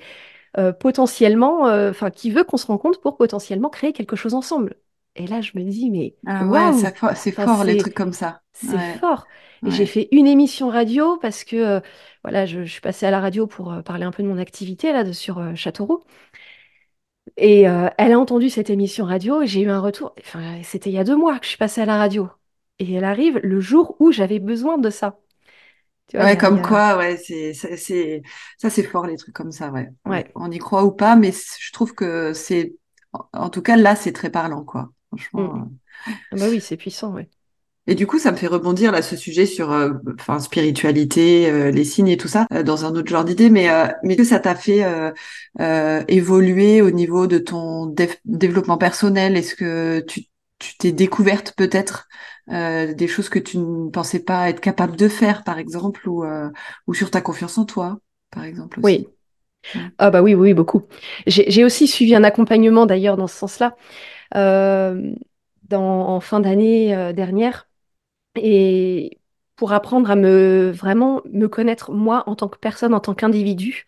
euh, 0.58 0.72
potentiellement, 0.72 1.68
euh, 1.68 1.90
enfin, 1.90 2.10
qui 2.10 2.30
veut 2.30 2.44
qu'on 2.44 2.58
se 2.58 2.66
rencontre 2.66 3.00
pour 3.00 3.16
potentiellement 3.16 3.70
créer 3.70 3.92
quelque 3.94 4.16
chose 4.16 4.34
ensemble. 4.34 4.76
Et 5.16 5.26
là, 5.26 5.40
je 5.40 5.52
me 5.56 5.62
dis, 5.64 5.90
mais 5.90 6.16
Ah 6.26 6.46
ouais, 6.48 6.72
c'est 6.72 7.32
fort 7.32 7.64
les 7.64 7.76
trucs 7.76 7.94
comme 7.94 8.12
ça. 8.12 8.42
c'est 8.52 8.78
Ouais, 8.78 8.98
fort. 9.00 9.28
Et 9.66 9.70
j'ai 9.72 9.86
fait 9.86 10.08
une 10.12 10.26
émission 10.26 10.68
radio 10.70 11.18
parce 11.18 11.44
que 11.44 11.56
euh, 11.56 11.80
voilà, 12.24 12.46
je, 12.46 12.64
je 12.64 12.72
suis 12.72 12.80
passée 12.82 13.06
à 13.06 13.10
la 13.12 13.20
radio 13.20 13.46
pour 13.46 13.74
parler 13.84 14.04
un 14.04 14.12
peu 14.12 14.22
de 14.22 14.28
mon 14.28 14.38
activité 14.38 14.92
là 14.92 15.04
de, 15.04 15.12
sur 15.12 15.56
Châteauroux. 15.56 16.04
Et 17.36 17.62
elle 17.62 18.12
a 18.12 18.18
entendu 18.18 18.50
cette 18.50 18.68
émission 18.70 19.04
radio 19.06 19.42
et 19.42 19.46
j'ai 19.46 19.60
eu 19.62 19.70
un 19.70 19.80
retour. 19.80 20.14
Enfin, 20.20 20.60
c'était 20.62 20.90
il 20.90 20.94
y 20.94 20.98
a 20.98 21.04
deux 21.04 21.16
mois 21.16 21.38
que 21.38 21.44
je 21.44 21.50
suis 21.50 21.58
passée 21.58 21.80
à 21.80 21.86
la 21.86 21.96
radio. 21.98 22.28
Et 22.80 22.92
elle 22.94 23.04
arrive 23.04 23.38
le 23.42 23.60
jour 23.60 23.96
où 24.00 24.12
j'avais 24.12 24.38
besoin 24.40 24.78
de 24.78 24.90
ça. 24.90 25.18
Tu 26.08 26.18
vois, 26.18 26.24
Ouais, 26.24 26.36
a, 26.36 26.36
comme 26.36 26.60
a- 26.60 26.62
quoi, 26.62 26.96
ouais, 26.96 27.16
c'est, 27.16 27.54
c'est, 27.54 27.76
c'est- 27.76 28.22
ça, 28.56 28.70
c'est 28.70 28.82
fort 28.82 29.06
les 29.06 29.16
trucs 29.16 29.34
comme 29.34 29.52
ça, 29.52 29.70
ouais, 29.70 29.88
ouais. 30.06 30.34
On 30.34 30.50
y 30.50 30.58
croit 30.58 30.84
ou 30.84 30.90
pas, 30.90 31.14
mais 31.14 31.30
je 31.32 31.72
trouve 31.72 31.94
que 31.94 32.32
c'est, 32.32 32.74
en 33.32 33.50
tout 33.50 33.62
cas, 33.62 33.76
là, 33.76 33.94
c'est 33.94 34.12
très 34.12 34.30
parlant, 34.30 34.64
quoi. 34.64 34.90
Mm. 35.34 35.46
Franchement. 35.46 35.54
euh. 35.56 35.64
Ah 36.32 36.36
Bah 36.38 36.48
oui, 36.50 36.60
c'est 36.60 36.76
puissant, 36.78 37.14
ouais. 37.14 37.30
Et 37.86 37.94
du 37.94 38.06
coup, 38.06 38.18
ça 38.18 38.32
me 38.32 38.36
fait 38.36 38.46
rebondir 38.48 38.92
là, 38.92 39.00
ce 39.00 39.16
sujet 39.16 39.46
sur, 39.46 39.72
euh, 39.72 39.92
enfin, 40.20 40.40
spiritualité, 40.40 41.50
euh, 41.50 41.70
les 41.70 41.84
signes 41.84 42.08
et 42.08 42.18
tout 42.18 42.28
ça, 42.28 42.46
euh, 42.52 42.62
dans 42.62 42.84
un 42.84 42.90
autre 42.94 43.08
genre 43.08 43.24
d'idée, 43.24 43.48
mais, 43.48 43.70
euh, 43.70 43.86
mais 44.02 44.14
que 44.16 44.24
ça 44.24 44.38
t'a 44.38 44.54
fait 44.54 44.84
euh, 44.84 45.10
euh, 45.60 46.04
évoluer 46.08 46.82
au 46.82 46.90
niveau 46.90 47.26
de 47.26 47.38
ton 47.38 47.86
dév- 47.86 48.18
développement 48.26 48.76
personnel? 48.76 49.36
Est-ce 49.38 49.54
que 49.54 50.00
tu, 50.00 50.24
tu 50.58 50.76
t'es 50.76 50.92
découverte 50.92 51.54
peut-être 51.56 52.08
euh, 52.50 52.94
des 52.94 53.08
choses 53.08 53.28
que 53.28 53.38
tu 53.38 53.58
ne 53.58 53.90
pensais 53.90 54.20
pas 54.20 54.48
être 54.50 54.60
capable 54.60 54.96
de 54.96 55.08
faire, 55.08 55.44
par 55.44 55.58
exemple, 55.58 56.08
ou, 56.08 56.24
euh, 56.24 56.50
ou 56.86 56.94
sur 56.94 57.10
ta 57.10 57.20
confiance 57.20 57.58
en 57.58 57.64
toi, 57.64 57.98
par 58.30 58.44
exemple 58.44 58.80
Oui. 58.82 59.08
Ouais. 59.74 59.82
Ah 59.98 60.10
bah 60.10 60.22
oui, 60.22 60.34
oui, 60.34 60.54
beaucoup. 60.54 60.84
J'ai 61.26 61.64
aussi 61.64 61.86
suivi 61.86 62.14
un 62.14 62.24
accompagnement 62.24 62.86
d'ailleurs 62.86 63.16
dans 63.16 63.26
ce 63.26 63.36
sens-là 63.36 63.76
euh, 64.36 65.12
en 65.72 66.20
fin 66.20 66.40
d'année 66.40 67.12
dernière 67.14 67.68
et 68.36 69.18
pour 69.56 69.72
apprendre 69.72 70.10
à 70.10 70.16
me 70.16 70.70
vraiment 70.70 71.22
me 71.32 71.48
connaître 71.48 71.92
moi 71.92 72.24
en 72.26 72.36
tant 72.36 72.48
que 72.48 72.58
personne, 72.58 72.94
en 72.94 73.00
tant 73.00 73.14
qu'individu, 73.14 73.86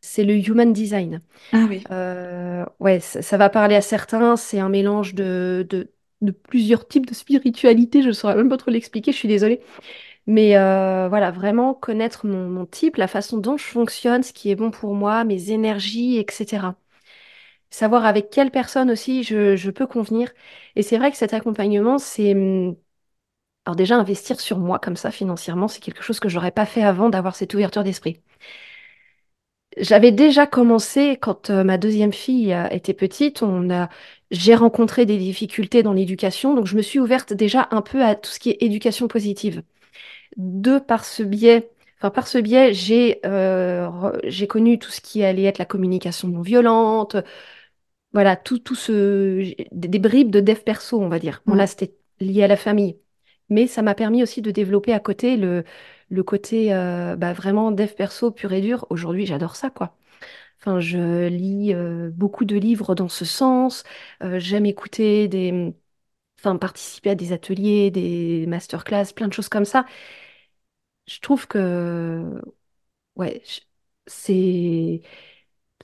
c'est 0.00 0.24
le 0.24 0.34
human 0.36 0.72
design. 0.72 1.20
Ah 1.52 1.66
oui. 1.68 1.84
Euh, 1.90 2.64
ouais, 2.80 3.00
ça, 3.00 3.22
ça 3.22 3.36
va 3.36 3.50
parler 3.50 3.76
à 3.76 3.80
certains, 3.80 4.36
c'est 4.36 4.58
un 4.58 4.68
mélange 4.68 5.14
de, 5.14 5.66
de, 5.68 5.92
de 6.24 6.32
plusieurs 6.32 6.86
types 6.88 7.06
de 7.06 7.14
spiritualité, 7.14 8.02
je 8.02 8.08
ne 8.08 8.12
saurais 8.12 8.36
même 8.36 8.48
pas 8.48 8.56
trop 8.56 8.70
l'expliquer, 8.70 9.12
je 9.12 9.16
suis 9.18 9.28
désolée. 9.28 9.60
Mais 10.26 10.56
euh, 10.56 11.08
voilà, 11.08 11.30
vraiment 11.30 11.74
connaître 11.74 12.26
mon, 12.26 12.66
type, 12.66 12.96
la 12.96 13.08
façon 13.08 13.38
dont 13.38 13.56
je 13.58 13.64
fonctionne, 13.64 14.22
ce 14.22 14.32
qui 14.32 14.50
est 14.50 14.56
bon 14.56 14.70
pour 14.70 14.94
moi, 14.94 15.24
mes 15.24 15.50
énergies, 15.50 16.18
etc. 16.18 16.76
Savoir 17.70 18.06
avec 18.06 18.30
quelle 18.30 18.50
personne 18.52 18.90
aussi 18.90 19.24
je, 19.24 19.56
je 19.56 19.70
peux 19.70 19.86
convenir. 19.86 20.30
Et 20.76 20.82
c'est 20.82 20.98
vrai 20.98 21.10
que 21.12 21.16
cet 21.18 21.34
accompagnement, 21.34 21.98
c'est... 21.98 22.32
hum, 22.34 22.76
Alors 23.66 23.76
déjà, 23.76 23.96
investir 23.96 24.40
sur 24.40 24.58
moi 24.58 24.78
comme 24.78 24.96
ça 24.96 25.10
financièrement, 25.10 25.68
c'est 25.68 25.80
quelque 25.80 26.02
chose 26.02 26.20
que 26.20 26.28
j'aurais 26.30 26.52
pas 26.52 26.66
fait 26.66 26.82
avant 26.82 27.10
d'avoir 27.10 27.36
cette 27.36 27.54
ouverture 27.54 27.84
d'esprit. 27.84 28.22
J'avais 29.76 30.12
déjà 30.12 30.46
commencé 30.46 31.16
quand 31.20 31.50
euh, 31.50 31.64
ma 31.64 31.78
deuxième 31.78 32.12
fille 32.12 32.52
euh, 32.52 32.68
était 32.70 32.94
petite. 32.94 33.42
On 33.42 33.70
a, 33.70 33.88
j'ai 34.34 34.54
rencontré 34.54 35.06
des 35.06 35.18
difficultés 35.18 35.82
dans 35.82 35.92
l'éducation, 35.92 36.54
donc 36.54 36.66
je 36.66 36.76
me 36.76 36.82
suis 36.82 37.00
ouverte 37.00 37.32
déjà 37.32 37.68
un 37.70 37.82
peu 37.82 38.02
à 38.04 38.14
tout 38.14 38.30
ce 38.30 38.38
qui 38.38 38.50
est 38.50 38.58
éducation 38.62 39.08
positive. 39.08 39.62
De 40.36 40.78
par 40.78 41.04
ce 41.04 41.22
biais, 41.22 41.70
enfin 41.98 42.10
par 42.10 42.28
ce 42.28 42.38
biais, 42.38 42.74
j'ai 42.74 43.20
euh, 43.26 43.88
j'ai 44.24 44.46
connu 44.48 44.78
tout 44.78 44.90
ce 44.90 45.00
qui 45.00 45.24
allait 45.24 45.44
être 45.44 45.58
la 45.58 45.66
communication 45.66 46.28
non 46.28 46.42
violente, 46.42 47.16
voilà, 48.12 48.36
tout, 48.36 48.58
tout 48.58 48.76
ce 48.76 49.54
des, 49.72 49.98
bribes 49.98 50.30
de 50.30 50.40
dev 50.40 50.60
perso, 50.60 51.00
on 51.00 51.08
va 51.08 51.18
dire. 51.18 51.42
Bon 51.46 51.54
là, 51.54 51.66
c'était 51.66 51.94
lié 52.20 52.44
à 52.44 52.48
la 52.48 52.56
famille, 52.56 52.96
mais 53.50 53.66
ça 53.66 53.82
m'a 53.82 53.94
permis 53.94 54.22
aussi 54.22 54.40
de 54.42 54.50
développer 54.50 54.92
à 54.92 55.00
côté 55.00 55.36
le 55.36 55.64
le 56.10 56.22
côté 56.22 56.72
euh, 56.74 57.16
bah, 57.16 57.32
vraiment 57.32 57.72
dev 57.72 57.92
perso 57.94 58.30
pur 58.30 58.52
et 58.52 58.60
dur. 58.60 58.86
Aujourd'hui, 58.90 59.26
j'adore 59.26 59.56
ça, 59.56 59.70
quoi. 59.70 59.96
Enfin, 60.64 60.80
je 60.80 61.28
lis 61.28 61.74
euh, 61.74 62.10
beaucoup 62.10 62.44
de 62.46 62.56
livres 62.56 62.94
dans 62.94 63.08
ce 63.08 63.24
sens. 63.26 63.84
Euh, 64.22 64.38
j'aime 64.38 64.64
écouter 64.66 65.28
des, 65.28 65.74
enfin, 66.40 66.56
participer 66.58 67.10
à 67.10 67.14
des 67.16 67.32
ateliers, 67.32 67.90
des 67.90 68.46
masterclass, 68.48 69.12
plein 69.14 69.28
de 69.28 69.34
choses 69.34 69.48
comme 69.50 69.64
ça. 69.66 69.86
Je 71.06 71.20
trouve 71.20 71.46
que, 71.46 72.40
ouais, 73.16 73.42
c'est, 74.06 75.02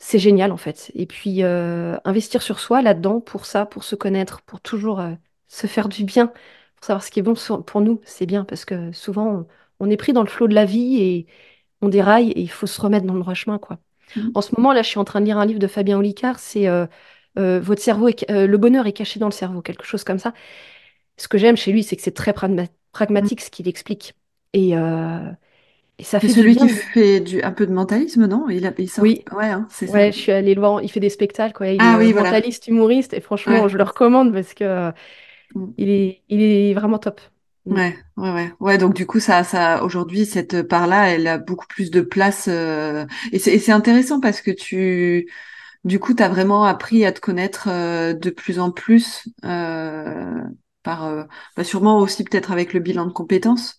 c'est 0.00 0.18
génial 0.20 0.52
en 0.52 0.58
fait. 0.58 0.92
Et 0.94 1.06
puis, 1.06 1.44
euh, 1.44 1.98
investir 2.04 2.42
sur 2.42 2.60
soi 2.60 2.82
là-dedans, 2.82 3.20
pour 3.20 3.46
ça, 3.46 3.66
pour 3.66 3.84
se 3.84 3.96
connaître, 3.96 4.42
pour 4.42 4.60
toujours 4.60 5.02
se 5.48 5.66
faire 5.68 5.88
du 5.90 6.04
bien, 6.04 6.28
pour 6.28 6.84
savoir 6.86 7.04
ce 7.04 7.10
qui 7.10 7.20
est 7.20 7.22
bon 7.22 7.34
pour 7.66 7.80
nous, 7.82 8.00
c'est 8.04 8.26
bien 8.26 8.44
parce 8.44 8.64
que 8.66 8.92
souvent, 8.92 9.28
on, 9.80 9.86
on 9.88 9.90
est 9.90 9.96
pris 9.98 10.12
dans 10.14 10.22
le 10.22 10.28
flot 10.30 10.48
de 10.48 10.54
la 10.54 10.64
vie 10.66 10.98
et 11.02 11.26
on 11.82 11.88
déraille 11.90 12.30
et 12.32 12.40
il 12.42 12.50
faut 12.50 12.66
se 12.68 12.80
remettre 12.82 13.06
dans 13.06 13.14
le 13.14 13.20
droit 13.22 13.34
chemin, 13.34 13.58
quoi. 13.58 13.78
Mm. 14.16 14.30
En 14.34 14.42
ce 14.42 14.54
moment, 14.56 14.72
là, 14.72 14.82
je 14.82 14.88
suis 14.88 14.98
en 14.98 15.04
train 15.04 15.20
de 15.20 15.26
lire 15.26 15.38
un 15.38 15.46
livre 15.46 15.58
de 15.60 15.66
Fabien 15.66 15.98
Olicard, 15.98 16.38
c'est 16.38 16.68
euh, 16.68 16.86
euh, 17.38 17.60
Votre 17.60 17.82
cerveau 17.82 18.08
est 18.08 18.30
euh, 18.30 18.46
Le 18.46 18.58
bonheur 18.58 18.86
est 18.86 18.92
caché 18.92 19.20
dans 19.20 19.26
le 19.28 19.32
cerveau, 19.32 19.62
quelque 19.62 19.84
chose 19.84 20.04
comme 20.04 20.18
ça. 20.18 20.34
Ce 21.18 21.28
que 21.28 21.38
j'aime 21.38 21.56
chez 21.56 21.72
lui, 21.72 21.84
c'est 21.84 21.96
que 21.96 22.02
c'est 22.02 22.14
très 22.14 22.32
pragma- 22.32 22.68
Mm. 23.12 23.30
pragmatique 23.30 23.40
ce 23.42 23.50
qu'il 23.50 23.68
explique. 23.68 24.14
Et, 24.54 24.74
et 25.98 26.04
ça 26.04 26.20
fait 26.20 26.28
celui 26.28 26.56
qui 26.56 26.68
de... 26.68 26.74
fait 26.92 27.20
du, 27.20 27.42
un 27.42 27.52
peu 27.52 27.66
de 27.66 27.72
mentalisme, 27.72 28.26
non? 28.26 28.48
Il 28.48 28.66
a, 28.66 28.72
il 28.78 28.88
sort, 28.90 29.04
Oui, 29.04 29.24
ouais, 29.32 29.46
hein, 29.50 29.66
c'est 29.70 29.86
ça. 29.86 29.98
ouais, 29.98 30.12
je 30.12 30.18
suis 30.18 30.32
allée 30.32 30.54
le 30.54 30.60
voir, 30.60 30.82
il 30.82 30.90
fait 30.90 31.00
des 31.00 31.10
spectacles, 31.10 31.54
quoi. 31.54 31.68
Il 31.68 31.84
est 31.84 31.86
Ah 31.86 31.96
euh, 31.96 32.08
oui, 32.08 32.12
voilà. 32.12 32.30
mentaliste, 32.30 32.68
humoriste, 32.68 33.14
et 33.14 33.20
franchement, 33.20 33.66
Ouais. 33.66 33.68
je 33.68 33.76
le 33.78 33.84
recommande 33.84 34.32
parce 34.32 34.54
que 34.54 34.92
Mm. 35.54 35.74
il 35.78 35.90
est, 35.90 36.24
il 36.28 36.42
est 36.42 36.74
vraiment 36.74 36.98
top. 36.98 37.20
Mm. 37.70 37.74
Ouais, 37.76 37.98
ouais, 38.16 38.30
ouais, 38.32 38.52
ouais. 38.60 38.78
Donc 38.78 38.94
du 38.94 39.06
coup, 39.06 39.20
ça, 39.20 39.44
ça, 39.44 39.84
aujourd'hui, 39.84 40.26
cette 40.26 40.62
part-là, 40.62 41.10
elle 41.10 41.26
a 41.26 41.38
beaucoup 41.38 41.66
plus 41.68 41.90
de 41.90 42.00
place. 42.00 42.46
euh, 42.48 43.06
et 43.32 43.38
c'est, 43.38 43.54
et 43.54 43.58
c'est 43.58 43.72
intéressant 43.72 44.20
parce 44.20 44.40
que 44.42 44.50
tu, 44.50 45.30
du 45.84 46.00
coup, 46.00 46.14
t'as 46.14 46.28
vraiment 46.28 46.64
appris 46.64 47.04
à 47.04 47.12
te 47.12 47.20
connaître 47.20 47.68
euh, 47.70 48.14
de 48.14 48.30
plus 48.30 48.60
en 48.60 48.72
plus 48.72 49.28
euh, 49.44 50.42
par, 50.84 51.06
euh, 51.06 51.24
bah, 51.56 51.64
sûrement 51.64 51.98
aussi 52.00 52.24
peut-être 52.24 52.52
avec 52.52 52.74
le 52.74 52.80
bilan 52.80 53.06
de 53.06 53.12
compétences. 53.12 53.78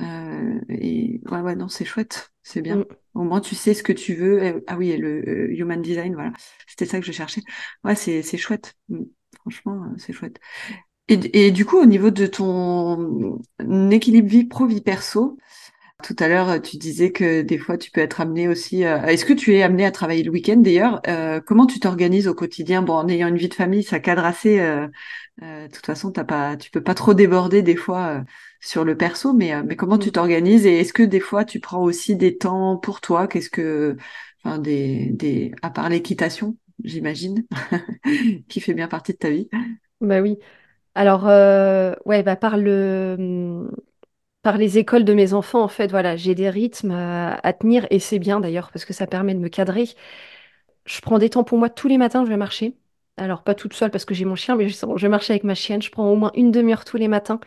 Euh, 0.00 0.60
et 0.70 1.20
ouais, 1.30 1.40
ouais, 1.40 1.56
non, 1.56 1.68
c'est 1.68 1.84
chouette, 1.86 2.30
c'est 2.42 2.62
bien. 2.62 2.78
Mm. 2.78 2.84
Au 3.14 3.22
moins, 3.24 3.40
tu 3.42 3.54
sais 3.56 3.74
ce 3.74 3.82
que 3.84 3.92
tu 3.92 4.14
veux. 4.16 4.42
Et- 4.44 4.56
ah 4.68 4.76
oui, 4.78 4.90
et 4.90 4.98
le 4.98 5.22
euh, 5.28 5.52
human 5.52 5.82
design, 5.82 6.14
voilà, 6.14 6.32
c'était 6.68 6.86
ça 6.86 7.00
que 7.00 7.06
je 7.06 7.12
cherchais. 7.12 7.42
Ouais, 7.84 7.94
c'est, 7.96 8.22
c'est 8.22 8.38
chouette. 8.38 8.74
Mm. 8.90 9.04
Franchement, 9.42 9.84
euh, 9.84 9.96
c'est 9.98 10.12
chouette. 10.14 10.40
Et, 11.08 11.46
et 11.46 11.50
du 11.50 11.64
coup, 11.64 11.78
au 11.78 11.86
niveau 11.86 12.10
de 12.10 12.26
ton 12.26 13.40
équilibre 13.90 14.28
vie 14.28 14.44
pro-vie 14.44 14.80
perso, 14.82 15.38
tout 16.04 16.16
à 16.20 16.28
l'heure, 16.28 16.62
tu 16.62 16.76
disais 16.78 17.12
que 17.12 17.42
des 17.42 17.58
fois, 17.58 17.78
tu 17.78 17.90
peux 17.90 18.00
être 18.02 18.20
amené 18.20 18.48
aussi. 18.48 18.84
euh, 18.84 19.02
Est-ce 19.06 19.24
que 19.26 19.32
tu 19.34 19.54
es 19.56 19.62
amené 19.62 19.84
à 19.86 19.92
travailler 19.92 20.22
le 20.24 20.30
week-end 20.32 20.56
d'ailleurs? 20.58 21.00
Euh, 21.08 21.40
comment 21.40 21.66
tu 21.66 21.80
t'organises 21.80 22.28
au 22.28 22.34
quotidien? 22.34 22.82
Bon, 22.82 22.94
en 22.94 23.08
ayant 23.08 23.28
une 23.28 23.38
vie 23.38 23.48
de 23.48 23.54
famille, 23.54 23.82
ça 23.84 24.00
cadre 24.00 24.24
assez. 24.24 24.60
euh, 24.60 24.88
euh, 25.42 25.68
de 25.68 25.72
toute 25.72 25.86
façon, 25.86 26.12
t'as 26.12 26.24
pas, 26.24 26.56
tu 26.56 26.70
peux 26.70 26.82
pas 26.82 26.94
trop 26.94 27.14
déborder 27.14 27.62
des 27.62 27.76
fois 27.76 28.24
sur 28.60 28.84
le 28.84 28.96
perso, 28.96 29.32
mais, 29.34 29.62
mais 29.64 29.76
comment 29.76 29.98
tu 29.98 30.10
Mm. 30.10 30.12
t'organises? 30.12 30.66
Et 30.66 30.80
est-ce 30.80 30.92
que 30.94 31.02
des 31.04 31.20
fois, 31.20 31.44
tu 31.44 31.60
prends 31.60 31.82
aussi 31.82 32.16
des 32.16 32.38
temps 32.38 32.76
pour 32.78 33.00
toi? 33.02 33.28
Qu'est-ce 33.28 33.50
que, 33.50 33.96
enfin, 34.44 34.58
des, 34.58 35.10
des, 35.12 35.52
à 35.62 35.70
part 35.70 35.88
l'équitation, 35.90 36.56
j'imagine, 36.84 37.46
qui 38.48 38.60
fait 38.60 38.74
bien 38.74 38.88
partie 38.88 39.12
de 39.12 39.18
ta 39.18 39.30
vie. 39.30 39.50
Bah 40.00 40.20
oui. 40.20 40.38
Alors, 40.98 41.28
euh, 41.28 41.94
ouais, 42.06 42.22
bah 42.24 42.36
hum, 42.42 43.70
par 44.42 44.58
les 44.58 44.78
écoles 44.78 45.04
de 45.04 45.14
mes 45.14 45.32
enfants, 45.34 45.62
en 45.62 45.68
fait, 45.68 45.88
voilà, 45.90 46.16
j'ai 46.16 46.34
des 46.34 46.50
rythmes 46.50 46.92
à, 46.92 47.34
à 47.46 47.52
tenir 47.52 47.86
et 47.90 48.00
c'est 48.00 48.18
bien 48.20 48.40
d'ailleurs 48.40 48.70
parce 48.72 48.84
que 48.84 48.92
ça 48.94 49.06
permet 49.06 49.34
de 49.34 49.40
me 49.40 49.48
cadrer. 49.48 49.86
Je 50.86 51.00
prends 51.00 51.18
des 51.18 51.30
temps 51.30 51.44
pour 51.44 51.58
moi 51.58 51.70
tous 51.70 51.88
les 51.88 51.98
matins, 51.98 52.24
je 52.24 52.30
vais 52.30 52.36
marcher. 52.36 52.76
Alors, 53.16 53.42
pas 53.42 53.54
toute 53.54 53.74
seule 53.74 53.90
parce 53.90 54.04
que 54.04 54.14
j'ai 54.14 54.24
mon 54.24 54.36
chien, 54.36 54.56
mais 54.56 54.68
je, 54.68 54.76
je 54.96 55.02
vais 55.02 55.08
marcher 55.08 55.32
avec 55.34 55.44
ma 55.44 55.54
chienne. 55.54 55.82
Je 55.82 55.90
prends 55.90 56.10
au 56.10 56.16
moins 56.16 56.32
une 56.34 56.52
demi-heure 56.52 56.84
tous 56.84 56.96
les 56.98 57.08
matins. 57.08 57.40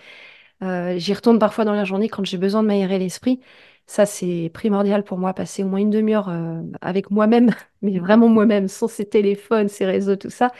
Euh, 0.64 0.97
j'y 0.97 1.14
retourne 1.14 1.39
parfois 1.39 1.66
dans 1.66 1.74
la 1.74 1.86
journée 1.86 2.10
quand 2.10 2.26
j'ai 2.26 2.38
besoin 2.38 2.64
de 2.64 2.68
m'aérer 2.68 2.99
l'esprit. 2.99 3.41
Ça, 3.88 4.06
c'est 4.06 4.52
primordial 4.54 5.04
pour 5.04 5.18
moi, 5.20 5.34
passer 5.34 5.64
au 5.64 5.68
moins 5.68 5.80
une 5.80 5.89
demi-heure 5.91 6.30
euh, 6.30 6.62
avec 6.82 7.12
moi-même, 7.12 7.52
mais 7.82 7.99
vraiment 7.99 8.30
moi-même, 8.30 8.68
sans 8.68 8.88
ces 8.88 9.06
téléphones, 9.10 9.70
ces 9.70 9.86
réseaux, 9.86 10.16
tout 10.18 10.30
ça. 10.30 10.52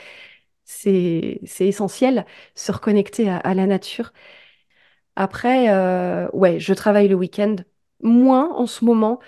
C'est, 0.74 1.40
essentiel, 1.60 2.26
se 2.56 2.72
reconnecter 2.72 3.30
à, 3.30 3.38
à 3.38 3.54
la 3.54 3.68
nature. 3.68 4.14
Après, 5.16 5.70
euh, 5.70 6.28
ouais, 6.34 6.60
je 6.60 6.74
travaille 6.74 7.08
le 7.08 7.16
week-end, 7.16 7.56
moins 8.02 8.50
en 8.56 8.66
ce 8.66 8.86
moment. 8.86 9.20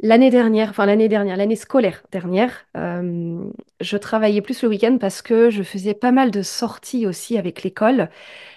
L'année 0.00 0.30
dernière, 0.30 0.70
enfin 0.70 0.86
l'année 0.86 1.08
dernière, 1.08 1.36
l'année 1.36 1.56
scolaire 1.56 2.04
dernière, 2.12 2.66
euh, 2.76 3.44
je 3.80 3.96
travaillais 3.98 4.42
plus 4.42 4.62
le 4.62 4.68
week-end 4.70 4.98
parce 5.00 5.22
que 5.22 5.50
je 5.50 5.62
faisais 5.62 5.94
pas 5.94 6.12
mal 6.12 6.30
de 6.30 6.42
sorties 6.42 7.06
aussi 7.06 7.38
avec 7.38 7.62
l'école. 7.64 8.10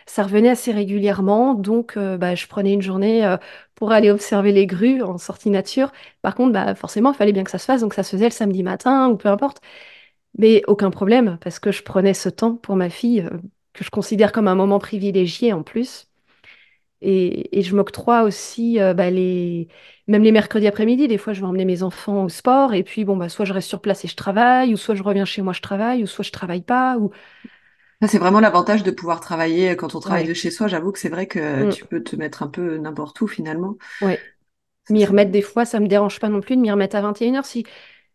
Ça 0.07 0.23
revenait 0.23 0.49
assez 0.49 0.71
régulièrement, 0.73 1.53
donc 1.55 1.97
euh, 1.97 2.17
bah, 2.17 2.35
je 2.35 2.47
prenais 2.47 2.73
une 2.73 2.81
journée 2.83 3.25
euh, 3.25 3.37
pour 3.75 3.91
aller 3.93 4.11
observer 4.11 4.51
les 4.53 4.67
grues 4.67 5.01
en 5.03 5.17
sortie 5.19 5.49
nature. 5.51 5.91
Par 6.21 6.35
contre, 6.35 6.53
bah, 6.53 6.75
forcément, 6.75 7.11
il 7.13 7.17
fallait 7.17 7.33
bien 7.33 7.43
que 7.45 7.51
ça 7.51 7.59
se 7.59 7.65
fasse, 7.65 7.81
donc 7.81 7.93
ça 7.95 8.03
se 8.03 8.11
faisait 8.11 8.25
le 8.25 8.31
samedi 8.31 8.63
matin 8.63 9.09
ou 9.09 9.17
peu 9.17 9.29
importe. 9.29 9.61
Mais 10.37 10.63
aucun 10.67 10.89
problème, 10.91 11.37
parce 11.41 11.59
que 11.59 11.71
je 11.71 11.83
prenais 11.83 12.13
ce 12.13 12.29
temps 12.29 12.55
pour 12.55 12.75
ma 12.75 12.89
fille. 12.89 13.21
euh, 13.21 13.29
que 13.73 13.83
je 13.83 13.89
considère 13.89 14.31
comme 14.31 14.47
un 14.47 14.55
moment 14.55 14.77
privilégié 14.79 15.51
en 15.53 15.63
plus. 15.63 16.07
Et, 17.01 17.59
et 17.59 17.63
je 17.63 17.75
m'octroie 17.75 18.23
aussi 18.23 18.79
euh, 18.81 18.93
bah, 18.93 19.09
les... 19.11 19.67
même 20.07 20.23
les 20.23 20.31
mercredis 20.31 20.67
après-midi. 20.67 21.07
Des 21.09 21.17
fois, 21.17 21.33
je 21.33 21.41
vais 21.41 21.47
emmener 21.47 21.65
mes 21.65 21.83
enfants 21.83 22.23
au 22.25 22.29
sport. 22.29 22.73
Et 22.73 22.83
puis, 22.83 23.05
bon, 23.05 23.17
bah, 23.17 23.29
soit 23.29 23.45
je 23.45 23.53
reste 23.53 23.67
sur 23.69 23.81
place 23.81 24.05
et 24.05 24.07
je 24.07 24.15
travaille, 24.15 24.73
ou 24.73 24.77
soit 24.77 24.95
je 24.95 25.03
reviens 25.03 25.25
chez 25.25 25.41
moi, 25.41 25.53
je 25.53 25.61
travaille, 25.61 26.03
ou 26.03 26.07
soit 26.07 26.23
je 26.25 26.31
travaille 26.31 26.61
pas. 26.63 26.97
Ou... 26.97 27.11
C'est 28.05 28.17
vraiment 28.19 28.41
l'avantage 28.41 28.83
de 28.83 28.91
pouvoir 28.91 29.21
travailler 29.21 29.77
quand 29.77 29.95
on 29.95 29.99
travaille 30.01 30.25
Ouais. 30.25 30.27
de 30.27 30.33
chez 30.33 30.51
soi. 30.51 30.67
J'avoue 30.67 30.91
que 30.91 30.99
c'est 30.99 31.07
vrai 31.09 31.25
que 31.27 31.63
Mm. 31.63 31.69
tu 31.69 31.85
peux 31.85 32.03
te 32.03 32.15
mettre 32.17 32.43
un 32.43 32.47
peu 32.49 32.77
n'importe 32.77 33.21
où 33.21 33.27
finalement. 33.27 33.77
Ouais. 34.01 34.23
Ça, 34.85 34.93
M'y 34.93 35.05
remettre 35.05 35.31
des 35.31 35.41
fois, 35.41 35.65
ça 35.65 35.79
me 35.79 35.87
dérange 35.87 36.19
pas 36.19 36.29
non 36.29 36.41
plus 36.41 36.55
de 36.57 36.61
m'y 36.61 36.71
remettre 36.71 36.95
à 36.97 37.01
21h 37.01 37.45
si, 37.45 37.65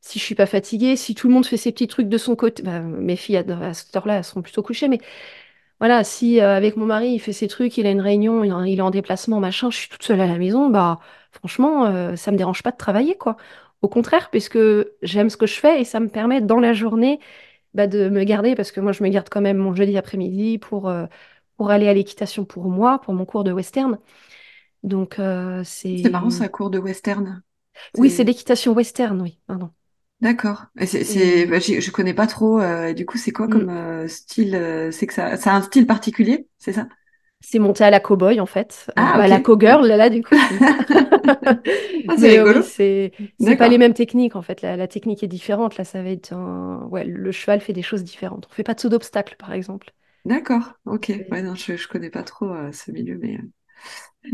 si 0.00 0.18
je 0.18 0.24
suis 0.24 0.34
pas 0.34 0.46
fatiguée, 0.46 0.96
si 0.96 1.14
tout 1.14 1.28
le 1.28 1.34
monde 1.34 1.46
fait 1.46 1.56
ses 1.56 1.72
petits 1.72 1.88
trucs 1.88 2.08
de 2.08 2.18
son 2.18 2.36
côté. 2.36 2.62
Bah, 2.62 2.80
mes 2.80 3.16
filles, 3.16 3.38
à, 3.38 3.74
cette 3.74 3.94
heure-là, 3.96 4.18
elles 4.18 4.24
sont 4.24 4.42
plutôt 4.42 4.62
couchées, 4.62 4.88
mais 4.88 5.00
voilà, 5.80 6.04
si 6.04 6.40
euh, 6.40 6.56
avec 6.56 6.76
mon 6.76 6.86
mari, 6.86 7.10
il 7.12 7.18
fait 7.20 7.32
ses 7.32 7.48
trucs, 7.48 7.76
il 7.78 7.86
a 7.86 7.90
une 7.90 8.00
réunion, 8.00 8.44
il, 8.44 8.78
est 8.78 8.82
en 8.82 8.90
déplacement, 8.90 9.40
machin, 9.40 9.70
je 9.70 9.76
suis 9.78 9.88
toute 9.88 10.02
seule 10.02 10.20
à 10.20 10.26
la 10.26 10.38
maison, 10.38 10.68
bah 10.70 10.98
franchement, 11.32 11.86
euh, 11.86 12.16
ça 12.16 12.32
me 12.32 12.36
dérange 12.36 12.62
pas 12.62 12.72
de 12.72 12.76
travailler, 12.76 13.16
quoi. 13.16 13.36
Au 13.82 13.88
contraire, 13.88 14.30
puisque 14.30 14.58
j'aime 15.02 15.30
ce 15.30 15.36
que 15.36 15.46
je 15.46 15.54
fais 15.54 15.80
et 15.80 15.84
ça 15.84 16.00
me 16.00 16.08
permet 16.08 16.40
dans 16.40 16.58
la 16.58 16.72
journée 16.72 17.20
bah, 17.74 17.86
de 17.86 18.08
me 18.08 18.24
garder, 18.24 18.54
parce 18.56 18.72
que 18.72 18.80
moi, 18.80 18.92
je 18.92 19.02
me 19.04 19.08
garde 19.08 19.28
quand 19.28 19.40
même 19.40 19.58
mon 19.58 19.74
jeudi 19.74 19.96
après-midi 19.96 20.58
pour, 20.58 20.88
euh, 20.88 21.06
pour 21.56 21.70
aller 21.70 21.88
à 21.88 21.94
l'équitation 21.94 22.44
pour 22.44 22.68
moi, 22.70 23.00
pour 23.00 23.14
mon 23.14 23.24
cours 23.24 23.44
de 23.44 23.52
western. 23.52 23.98
Donc, 24.82 25.18
euh, 25.18 25.62
C'est 25.64 26.08
marrant, 26.10 26.30
c'est... 26.30 26.40
ça, 26.40 26.48
cours 26.48 26.70
de 26.70 26.78
western. 26.78 27.42
Oui, 27.96 28.10
c'est 28.10 28.16
C'est 28.16 28.24
l'équitation 28.24 28.72
western, 28.72 29.20
oui, 29.20 29.38
pardon. 29.46 29.70
D'accord. 30.20 30.66
Et 30.78 30.86
c'est, 30.86 31.04
c'est, 31.04 31.46
bah, 31.46 31.58
je 31.60 31.90
connais 31.90 32.14
pas 32.14 32.26
trop. 32.26 32.60
euh, 32.60 32.92
du 32.92 33.06
coup, 33.06 33.18
c'est 33.18 33.32
quoi 33.32 33.48
Mm. 33.48 33.48
comme 33.48 33.68
euh, 33.70 34.08
style 34.08 34.54
euh, 34.54 34.90
C'est 34.92 35.06
que 35.06 35.14
ça, 35.14 35.36
ça 35.36 35.52
a 35.52 35.56
un 35.56 35.62
style 35.62 35.86
particulier, 35.86 36.48
c'est 36.58 36.72
ça? 36.72 36.88
C'est 37.40 37.58
monté 37.60 37.84
à 37.84 37.90
la 37.90 38.00
cow-boy, 38.00 38.40
en 38.40 38.46
fait. 38.46 38.90
Ah, 38.96 39.18
ok. 39.20 39.28
la 39.28 39.40
cowgirl, 39.40 39.86
là, 39.86 39.96
là, 39.96 40.10
du 40.10 40.22
coup. 40.22 40.34
Ah, 42.06 42.16
c'est 42.18 42.28
Mais 42.28 42.38
rigolo. 42.38 42.40
oui, 42.40 42.62
c'est 42.62 43.12
c'est 43.38 43.56
pas 43.56 43.68
les 43.68 43.78
mêmes 43.78 43.94
techniques, 43.94 44.36
en 44.36 44.42
fait. 44.42 44.62
La, 44.62 44.76
la 44.76 44.88
technique 44.88 45.22
est 45.22 45.28
différente. 45.28 45.76
Là, 45.76 45.84
ça 45.84 46.02
va 46.02 46.10
être 46.10 46.32
un... 46.32 46.84
Ouais, 46.90 47.04
le 47.04 47.32
cheval 47.32 47.60
fait 47.60 47.72
des 47.72 47.82
choses 47.82 48.04
différentes. 48.04 48.46
On 48.50 48.54
fait 48.54 48.64
pas 48.64 48.74
de 48.74 48.80
saut 48.80 48.88
d'obstacle, 48.88 49.36
par 49.38 49.52
exemple. 49.52 49.92
D'accord. 50.24 50.74
Ok. 50.84 51.10
Ouais, 51.30 51.42
non, 51.42 51.54
je, 51.56 51.76
je 51.76 51.88
connais 51.88 52.10
pas 52.10 52.22
trop 52.22 52.50
euh, 52.54 52.70
ce 52.72 52.90
milieu, 52.92 53.18
mais 53.18 53.38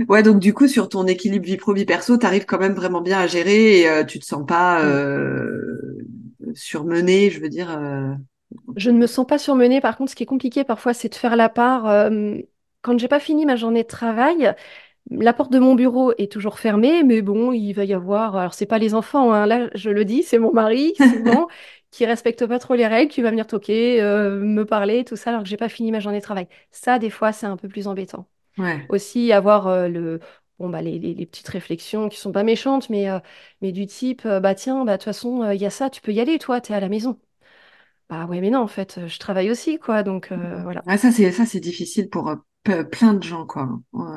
ouais. 0.08 0.22
Donc 0.22 0.40
du 0.40 0.54
coup, 0.54 0.68
sur 0.68 0.88
ton 0.88 1.06
équilibre 1.06 1.44
vie 1.46 1.56
pro 1.56 1.72
vie 1.74 1.84
perso, 1.84 2.16
t'arrives 2.16 2.46
quand 2.46 2.58
même 2.58 2.74
vraiment 2.74 3.00
bien 3.00 3.18
à 3.20 3.26
gérer 3.26 3.80
et 3.80 3.88
euh, 3.88 4.04
tu 4.04 4.18
te 4.18 4.24
sens 4.24 4.44
pas 4.46 4.82
euh, 4.84 6.06
surmené, 6.54 7.30
je 7.30 7.40
veux 7.40 7.48
dire. 7.48 7.70
euh, 7.70 8.14
Je 8.76 8.90
ne 8.90 8.98
me 8.98 9.06
sens 9.06 9.26
pas 9.26 9.38
surmenée. 9.38 9.80
Par 9.80 9.96
contre, 9.96 10.10
ce 10.10 10.16
qui 10.16 10.22
est 10.24 10.26
compliqué 10.26 10.64
parfois, 10.64 10.94
c'est 10.94 11.08
de 11.08 11.14
faire 11.14 11.36
la 11.36 11.48
part. 11.48 11.86
euh, 11.88 12.36
Quand 12.82 12.98
j'ai 12.98 13.08
pas 13.08 13.20
fini 13.20 13.46
ma 13.46 13.56
journée 13.56 13.82
de 13.82 13.88
travail, 13.88 14.54
la 15.10 15.34
porte 15.34 15.52
de 15.52 15.58
mon 15.60 15.74
bureau 15.76 16.12
est 16.18 16.32
toujours 16.32 16.58
fermée, 16.60 17.04
mais 17.04 17.22
bon, 17.22 17.52
il 17.52 17.72
va 17.74 17.84
y 17.84 17.94
avoir. 17.94 18.36
Alors, 18.36 18.54
c'est 18.54 18.66
pas 18.66 18.78
les 18.78 18.94
enfants, 18.94 19.32
hein, 19.32 19.46
là, 19.46 19.70
je 19.74 19.90
le 19.90 20.04
dis, 20.06 20.22
c'est 20.24 20.38
mon 20.38 20.52
mari, 20.52 20.94
souvent, 20.98 21.48
qui 21.92 22.06
respecte 22.06 22.46
pas 22.46 22.58
trop 22.60 22.74
les 22.76 22.86
règles, 22.88 23.12
qui 23.12 23.22
va 23.22 23.30
venir 23.30 23.46
toquer, 23.48 24.02
me 24.02 24.64
parler, 24.64 25.04
tout 25.04 25.16
ça, 25.16 25.30
alors 25.30 25.42
que 25.44 25.50
j'ai 25.50 25.58
pas 25.58 25.68
fini 25.70 25.92
ma 25.92 26.00
journée 26.00 26.18
de 26.20 26.24
travail. 26.24 26.48
Ça, 26.72 26.98
des 27.00 27.10
fois, 27.10 27.32
c'est 27.32 27.46
un 27.46 27.56
peu 27.58 27.68
plus 27.68 27.88
embêtant. 27.88 28.26
Ouais. 28.58 28.88
Aussi, 28.88 29.32
avoir 29.32 29.66
euh, 29.68 29.88
le. 29.88 30.20
Bon, 30.58 30.68
bah, 30.70 30.82
les, 30.82 30.98
les- 31.00 31.14
les 31.14 31.26
petites 31.26 31.48
réflexions 31.48 32.08
qui 32.08 32.18
sont 32.18 32.32
pas 32.32 32.44
méchantes, 32.44 32.88
mais, 32.90 33.10
euh, 33.10 33.18
mais 33.60 33.72
du 33.72 33.86
type, 33.86 34.24
euh, 34.26 34.40
bah 34.40 34.54
tiens, 34.54 34.84
bah, 34.84 34.92
de 34.92 34.96
toute 34.98 35.04
façon, 35.06 35.50
il 35.50 35.60
y 35.60 35.66
a 35.66 35.70
ça, 35.70 35.90
tu 35.90 36.00
peux 36.00 36.12
y 36.12 36.20
aller, 36.20 36.38
toi, 36.38 36.60
t'es 36.60 36.74
à 36.74 36.80
la 36.80 36.88
maison. 36.88 37.18
Bah 38.08 38.26
ouais, 38.26 38.40
mais 38.40 38.50
non, 38.50 38.60
en 38.60 38.66
fait, 38.68 39.06
je 39.06 39.18
travaille 39.18 39.50
aussi, 39.50 39.78
quoi. 39.78 40.02
Donc 40.02 40.32
euh, 40.32 40.62
voilà. 40.62 40.84
Ouais, 40.86 40.98
ça 40.98 41.10
c'est 41.12 41.32
ça 41.32 41.46
c'est 41.46 41.60
difficile 41.60 42.08
pour 42.10 42.34
plein 42.90 43.14
de 43.14 43.22
gens 43.22 43.46
quoi. 43.46 43.68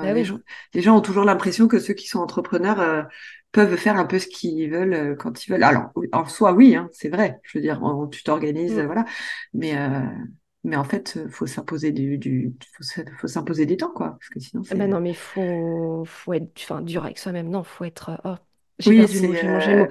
Bah 0.01 0.13
les 0.13 0.23
oui. 0.23 0.25
gens, 0.25 0.39
les 0.73 0.81
gens 0.81 0.97
ont 0.97 1.01
toujours 1.01 1.25
l'impression 1.25 1.67
que 1.67 1.79
ceux 1.79 1.93
qui 1.93 2.07
sont 2.07 2.19
entrepreneurs 2.19 3.07
peuvent 3.51 3.75
faire 3.77 3.97
un 3.97 4.05
peu 4.05 4.19
ce 4.19 4.27
qu'ils 4.27 4.69
veulent 4.71 5.17
quand 5.17 5.45
ils 5.45 5.51
veulent. 5.51 5.63
Alors 5.63 5.91
en 6.13 6.25
soi 6.25 6.53
oui, 6.53 6.75
hein, 6.75 6.89
c'est 6.93 7.09
vrai. 7.09 7.39
Je 7.43 7.57
veux 7.57 7.61
dire, 7.61 7.81
on- 7.83 8.07
tu 8.07 8.23
t'organises, 8.23 8.77
Mm. 8.77 8.79
euh, 8.79 8.85
voilà. 8.85 9.05
Mais 9.53 9.77
euh, 9.77 10.01
mais 10.67 10.75
en 10.77 10.83
fait, 10.83 11.17
euh, 11.17 11.29
faut 11.29 11.47
s'imposer 11.47 11.91
du, 11.91 12.17
du 12.17 12.55
faut, 12.73 12.83
faut 13.19 13.27
s'imposer 13.27 13.65
des 13.65 13.77
temps 13.77 13.91
quoi, 13.91 14.11
parce 14.19 14.29
que 14.29 14.39
sinon 14.39 14.63
Ah 14.69 14.75
Bah 14.75 14.87
non, 14.87 14.99
mais 15.01 15.13
faut, 15.13 16.03
faut 16.05 16.33
être 16.33 16.51
enfin, 16.57 16.81
dur 16.81 17.05
avec 17.05 17.17
soi-même. 17.19 17.49
Non, 17.49 17.63
faut 17.63 17.85
être. 17.85 18.09
euh, 18.09 18.17
Oh, 18.25 18.35
j'ai 18.79 18.91
oui 18.91 19.05
euh, 19.43 19.87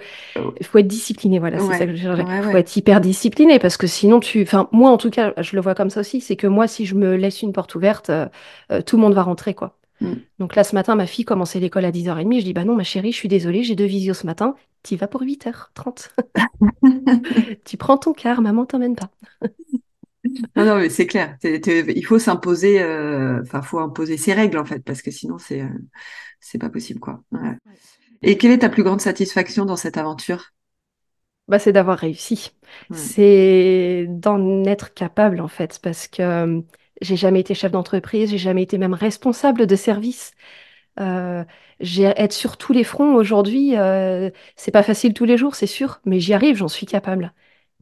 faut 0.63 0.79
être 0.79 0.87
discipliné, 0.87 1.39
voilà, 1.39 1.59
c'est 1.59 1.75
ça 1.75 1.87
ouais 1.87 1.87
que 1.87 1.95
je 1.95 2.03
cherchais. 2.03 2.27
ouais 2.27 2.41
faut 2.51 2.57
ouais 2.57 2.59
être 2.59 2.77
hyper 2.77 3.01
discipliné 3.01 3.59
parce 3.59 3.77
que 3.77 3.87
sinon 3.87 4.21
tu. 4.21 4.43
Enfin, 4.43 4.69
moi 4.73 4.91
en 4.91 4.97
tout 4.99 5.11
cas, 5.11 5.33
je 5.39 5.57
le 5.57 5.63
vois 5.63 5.75
comme 5.75 5.91
ça 5.91 6.01
aussi, 6.01 6.21
c'est 6.21 6.37
que 6.37 6.47
moi, 6.47 6.69
si 6.69 6.87
je 6.87 6.95
me 6.95 7.17
laisse 7.17 7.43
une 7.43 7.53
porte 7.53 7.75
ouverte, 7.75 8.11
euh, 8.11 8.29
euh, 8.73 8.83
tout 8.83 8.97
le 8.97 9.03
monde 9.03 9.15
va 9.15 9.23
rentrer, 9.23 9.55
quoi. 9.55 9.79
Mm. 10.01 10.27
Donc 10.39 10.57
là, 10.57 10.65
ce 10.65 10.75
matin, 10.75 10.97
ma 10.97 11.07
fille 11.07 11.25
commençait 11.25 11.61
l'école 11.61 11.85
à 11.87 11.93
10h30. 11.93 12.41
Je 12.41 12.45
dis, 12.47 12.53
bah 12.55 12.65
non, 12.65 12.77
ma 12.77 12.85
chérie, 12.85 13.13
je 13.13 13.17
suis 13.19 13.29
désolée, 13.29 13.63
j'ai 13.65 13.77
deux 13.77 13.87
visios 13.87 14.15
ce 14.15 14.27
matin. 14.27 14.55
Tu 14.85 14.97
vas 14.97 15.09
pour 15.09 15.23
8h30. 15.23 16.11
tu 17.65 17.77
prends 17.77 17.99
ton 17.99 18.13
car, 18.13 18.41
maman 18.43 18.67
t'emmène 18.67 18.97
pas. 18.97 19.11
Non, 20.57 20.65
non, 20.65 20.77
mais 20.77 20.91
c'est 20.91 21.07
clair. 21.07 21.37
Il 21.45 22.05
faut 22.05 22.19
s'imposer, 22.19 22.83
euh, 22.83 23.41
enfin, 23.43 23.63
faut 23.63 23.79
imposer 23.79 24.17
ses 24.17 24.33
règles 24.35 24.59
en 24.59 24.65
fait, 24.65 24.81
parce 24.81 25.03
que 25.03 25.11
sinon 25.11 25.39
c'est, 25.39 25.61
euh, 25.63 25.69
c'est 26.41 26.59
pas 26.59 26.71
possible 26.71 27.01
quoi. 27.01 27.23
Ouais. 27.33 27.57
Et 28.23 28.39
quelle 28.39 28.53
est 28.53 28.61
ta 28.61 28.71
plus 28.71 28.85
grande 28.85 29.01
satisfaction 29.03 29.65
dans 29.67 29.77
cette 29.77 29.99
aventure? 29.99 30.53
Bah, 31.49 31.59
c'est 31.61 31.73
d'avoir 31.73 31.99
réussi. 31.99 32.51
Ouais. 32.91 32.99
C'est 32.99 34.07
d'en 34.09 34.65
être 34.65 34.95
capable, 34.95 35.41
en 35.41 35.47
fait, 35.49 35.79
parce 35.81 36.09
que 36.09 36.23
euh, 36.23 36.61
j'ai 37.01 37.17
jamais 37.17 37.41
été 37.41 37.55
chef 37.55 37.71
d'entreprise, 37.71 38.31
j'ai 38.31 38.39
jamais 38.39 38.63
été 38.65 38.79
même 38.79 38.95
responsable 38.95 39.67
de 39.67 39.77
service. 39.77 40.33
Euh, 41.01 41.45
j'ai 41.81 42.05
être 42.05 42.33
sur 42.35 42.57
tous 42.59 42.73
les 42.75 42.85
fronts 42.85 43.15
aujourd'hui, 43.17 43.77
euh, 43.79 44.31
c'est 44.57 44.73
pas 44.73 44.83
facile 44.85 45.15
tous 45.15 45.25
les 45.27 45.39
jours, 45.39 45.55
c'est 45.57 45.67
sûr, 45.69 46.01
mais 46.07 46.21
j'y 46.21 46.35
arrive, 46.35 46.57
j'en 46.57 46.69
suis 46.69 46.87
capable. 46.87 47.35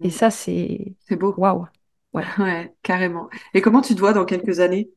Et 0.02 0.10
ça, 0.10 0.30
c'est 0.30 0.94
C'est 0.98 1.16
beau. 1.16 1.38
waouh. 1.38 1.66
Ouais. 2.14 2.24
Ouais, 2.38 2.74
carrément. 2.82 3.28
Et 3.54 3.60
comment 3.62 3.80
tu 3.82 3.94
te 3.94 4.00
vois 4.00 4.12
dans 4.14 4.24
quelques 4.24 4.60
années? 4.60 4.90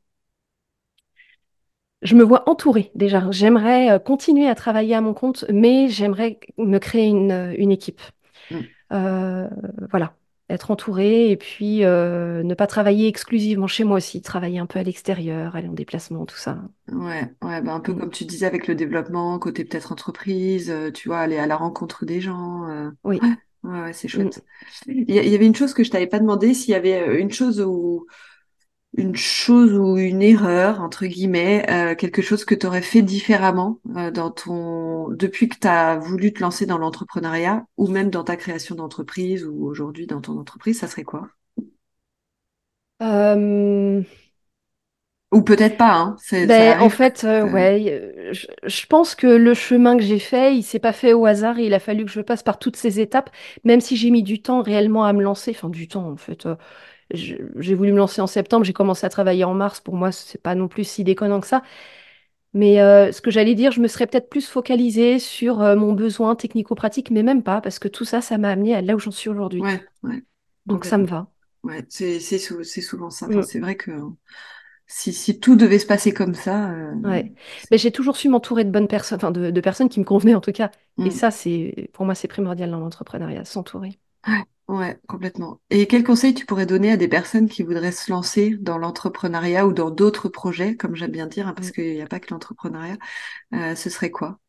Je 2.03 2.15
me 2.15 2.23
vois 2.23 2.47
entourée 2.49 2.91
déjà. 2.95 3.29
J'aimerais 3.31 3.91
euh, 3.91 3.99
continuer 3.99 4.47
à 4.47 4.55
travailler 4.55 4.93
à 4.95 5.01
mon 5.01 5.13
compte, 5.13 5.45
mais 5.51 5.89
j'aimerais 5.89 6.39
me 6.57 6.77
créer 6.77 7.07
une, 7.07 7.31
euh, 7.31 7.55
une 7.57 7.71
équipe. 7.71 8.01
Mm. 8.51 8.67
Euh, 8.93 9.49
voilà, 9.91 10.15
être 10.49 10.71
entourée 10.71 11.31
et 11.31 11.37
puis 11.37 11.85
euh, 11.85 12.43
ne 12.43 12.53
pas 12.55 12.67
travailler 12.67 13.07
exclusivement 13.07 13.67
chez 13.67 13.83
moi 13.85 13.97
aussi, 13.97 14.21
travailler 14.21 14.59
un 14.59 14.67
peu 14.67 14.79
à 14.79 14.83
l'extérieur, 14.83 15.55
aller 15.55 15.69
en 15.69 15.73
déplacement, 15.73 16.25
tout 16.25 16.37
ça. 16.37 16.59
Ouais, 16.89 17.33
ouais, 17.41 17.61
bah 17.61 17.73
un 17.73 17.81
peu 17.81 17.93
Mm. 17.93 17.99
comme 17.99 18.11
tu 18.11 18.23
disais 18.23 18.45
avec 18.45 18.65
le 18.67 18.73
développement, 18.75 19.37
côté 19.39 19.65
peut-être 19.65 19.91
entreprise, 19.91 20.73
tu 20.93 21.09
vois, 21.09 21.19
aller 21.19 21.37
à 21.37 21.45
la 21.45 21.57
rencontre 21.57 22.05
des 22.05 22.21
gens. 22.21 22.65
euh, 22.69 22.89
Oui. 23.03 23.19
Ouais, 23.21 23.37
ouais, 23.77 23.83
ouais, 23.85 23.93
c'est 23.93 24.07
Mm. 24.07 24.29
chouette. 24.29 24.43
Il 24.87 25.09
y, 25.13 25.35
avait 25.35 25.45
une 25.45 25.55
chose 25.55 25.73
que 25.73 25.83
je 25.83 25.91
t'avais 25.91 26.07
pas 26.07 26.19
demandé, 26.19 26.53
s'il 26.53 26.71
y 26.71 26.75
avait 26.75 27.01
euh, 27.01 27.19
une 27.19 27.31
chose 27.31 27.61
où 27.61 28.05
une 28.97 29.15
chose 29.15 29.73
ou 29.73 29.97
une 29.97 30.21
erreur, 30.23 30.81
entre 30.81 31.05
guillemets, 31.05 31.65
euh, 31.69 31.95
quelque 31.95 32.21
chose 32.21 32.45
que 32.45 32.55
tu 32.55 32.65
aurais 32.65 32.81
fait 32.81 33.01
différemment 33.03 33.79
euh, 33.95 34.11
dans 34.11 34.31
ton 34.31 35.09
depuis 35.09 35.49
que 35.49 35.57
tu 35.59 35.67
as 35.67 35.97
voulu 35.97 36.33
te 36.33 36.41
lancer 36.41 36.65
dans 36.65 36.77
l'entrepreneuriat 36.79 37.65
ou 37.77 37.87
même 37.87 38.09
dans 38.09 38.23
ta 38.23 38.35
création 38.37 38.75
d'entreprise 38.75 39.45
ou 39.45 39.65
aujourd'hui 39.65 40.07
dans 40.07 40.21
ton 40.21 40.39
entreprise, 40.39 40.79
ça 40.79 40.87
serait 40.87 41.03
quoi? 41.03 41.29
Euh, 43.01 44.03
Ou 45.31 45.41
peut-être 45.41 45.77
pas, 45.77 45.93
hein, 45.95 46.15
ben, 46.43 46.75
en 46.79 46.89
fait, 46.89 47.23
euh, 47.23 47.43
euh, 47.43 47.49
ouais, 47.49 47.85
euh, 47.89 48.31
je, 48.33 48.45
je 48.65 48.85
pense 48.85 49.15
que 49.15 49.25
le 49.27 49.53
chemin 49.55 49.97
que 49.97 50.03
j'ai 50.03 50.19
fait, 50.19 50.55
il 50.55 50.63
s'est 50.63 50.79
pas 50.79 50.93
fait 50.93 51.13
au 51.13 51.25
hasard 51.25 51.57
et 51.59 51.65
il 51.65 51.73
a 51.73 51.79
fallu 51.79 52.05
que 52.05 52.11
je 52.11 52.21
passe 52.21 52.43
par 52.43 52.59
toutes 52.59 52.75
ces 52.75 52.99
étapes, 52.99 53.31
même 53.63 53.81
si 53.81 53.97
j'ai 53.97 54.11
mis 54.11 54.21
du 54.23 54.41
temps 54.41 54.61
réellement 54.61 55.03
à 55.05 55.13
me 55.13 55.23
lancer, 55.23 55.51
enfin 55.51 55.69
du 55.69 55.87
temps 55.87 56.07
en 56.11 56.15
fait. 56.17 56.45
euh, 56.45 56.55
j'ai 57.11 57.75
voulu 57.75 57.93
me 57.93 57.97
lancer 57.99 58.21
en 58.21 58.27
septembre, 58.27 58.65
j'ai 58.65 58.73
commencé 58.73 59.05
à 59.05 59.09
travailler 59.09 59.45
en 59.45 59.53
mars. 59.55 59.79
Pour 59.81 59.95
moi, 59.95 60.11
c'est 60.11 60.41
pas 60.41 60.55
non 60.55 60.67
plus 60.69 60.85
si 60.85 61.03
déconnant 61.05 61.41
que 61.41 61.47
ça. 61.47 61.63
Mais 62.53 62.81
euh, 62.81 63.11
ce 63.13 63.21
que 63.21 63.31
j'allais 63.31 63.55
dire, 63.55 63.71
je 63.73 63.81
me 63.81 63.87
serais 63.89 64.07
peut-être 64.07 64.29
plus 64.29 64.47
focalisée 64.47 65.19
sur 65.19 65.59
mon 65.77 65.93
besoin 65.93 66.35
technico-pratique, 66.35 67.11
mais 67.11 67.23
même 67.23 67.43
pas, 67.43 67.61
parce 67.61 67.79
que 67.79 67.87
tout 67.89 68.05
ça, 68.05 68.21
ça 68.21 68.37
m'a 68.39 68.51
amené 68.51 68.75
à 68.75 68.81
là 68.81 68.95
où 68.95 68.99
j'en 68.99 69.11
suis 69.11 69.29
aujourd'hui. 69.29 69.65
ouais, 69.65 69.85
ouais, 70.03 70.23
Donc 70.65 70.85
ça 70.85 70.97
me 70.97 71.05
va. 71.05 71.27
Ouais, 71.63 71.85
c'est 71.89 72.19
c'est 72.19 72.39
sou- 72.39 72.63
c'est 72.63 72.81
souvent 72.81 73.09
ça. 73.09 73.27
Enfin, 73.27 73.41
Mm, 73.41 73.43
c'est 73.43 73.59
vrai 73.59 73.75
que 73.75 73.91
si 74.87 75.13
si 75.13 75.39
tout 75.39 75.55
devait 75.55 75.79
se 75.79 75.85
passer 75.87 76.13
comme 76.13 76.33
ça, 76.35 76.71
euh, 76.71 76.95
ouais. 77.03 77.33
Mais 77.71 77.77
j'ai 77.77 77.91
toujours 77.91 78.17
su 78.17 78.29
m'entourer 78.29 78.63
de 78.65 78.71
bonnes 78.71 78.87
personnes, 78.87 79.17
enfin 79.17 79.31
de, 79.31 79.51
de 79.51 79.61
personnes 79.61 79.89
qui 79.89 79.99
me 79.99 80.05
convenaient 80.05 80.35
en 80.35 80.41
tout 80.41 80.51
cas. 80.51 80.71
Et 81.03 81.09
mm, 81.09 81.11
ça, 81.11 81.31
c'est 81.31 81.89
pour 81.93 82.05
moi, 82.05 82.15
c'est 82.15 82.27
primordial 82.27 82.71
dans 82.71 82.79
l'entrepreneuriat, 82.79 83.45
s'entourer. 83.45 83.99
ouais, 84.27 84.43
ouais, 84.67 84.99
complètement. 85.07 85.61
Et 85.69 85.87
quel 85.87 86.03
conseil 86.03 86.33
tu 86.33 86.45
pourrais 86.45 86.65
donner 86.65 86.91
à 86.91 86.97
des 86.97 87.07
personnes 87.07 87.49
qui 87.49 87.63
voudraient 87.63 87.91
se 87.91 88.11
lancer 88.11 88.55
dans 88.59 88.77
l'entrepreneuriat 88.77 89.65
ou 89.67 89.73
dans 89.73 89.89
d'autres 89.91 90.29
projets, 90.29 90.75
comme 90.75 90.95
j'aime 90.95 91.11
bien 91.11 91.27
dire, 91.27 91.47
hein, 91.47 91.53
parce 91.53 91.71
Mm. 91.71 91.71
qu'il 91.71 91.93
n'y 91.93 92.01
a 92.01 92.07
pas 92.07 92.19
que 92.19 92.33
l'entrepreneuriat, 92.33 92.97
euh, 93.55 93.75
ce 93.75 93.89
serait 93.89 94.11
quoi? 94.11 94.39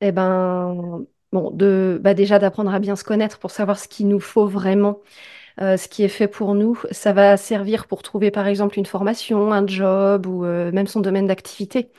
Eh 0.00 0.10
ben, 0.12 1.06
bon, 1.32 1.50
de, 1.52 2.00
bah 2.02 2.14
déjà 2.14 2.38
d'apprendre 2.40 2.72
à 2.74 2.80
bien 2.80 2.96
se 2.96 3.04
connaître 3.04 3.38
pour 3.38 3.50
savoir 3.52 3.78
ce 3.78 3.86
qu'il 3.88 4.08
nous 4.08 4.18
faut 4.20 4.46
vraiment. 4.48 5.00
Euh, 5.60 5.76
ce 5.76 5.88
qui 5.88 6.02
est 6.02 6.08
fait 6.08 6.28
pour 6.28 6.54
nous, 6.54 6.78
ça 6.90 7.12
va 7.12 7.36
servir 7.36 7.86
pour 7.86 8.02
trouver 8.02 8.30
par 8.30 8.46
exemple 8.46 8.78
une 8.78 8.86
formation, 8.86 9.52
un 9.52 9.66
job 9.66 10.26
ou 10.26 10.44
euh, 10.44 10.72
même 10.72 10.86
son 10.86 11.00
domaine 11.00 11.26
d'activité. 11.26 11.90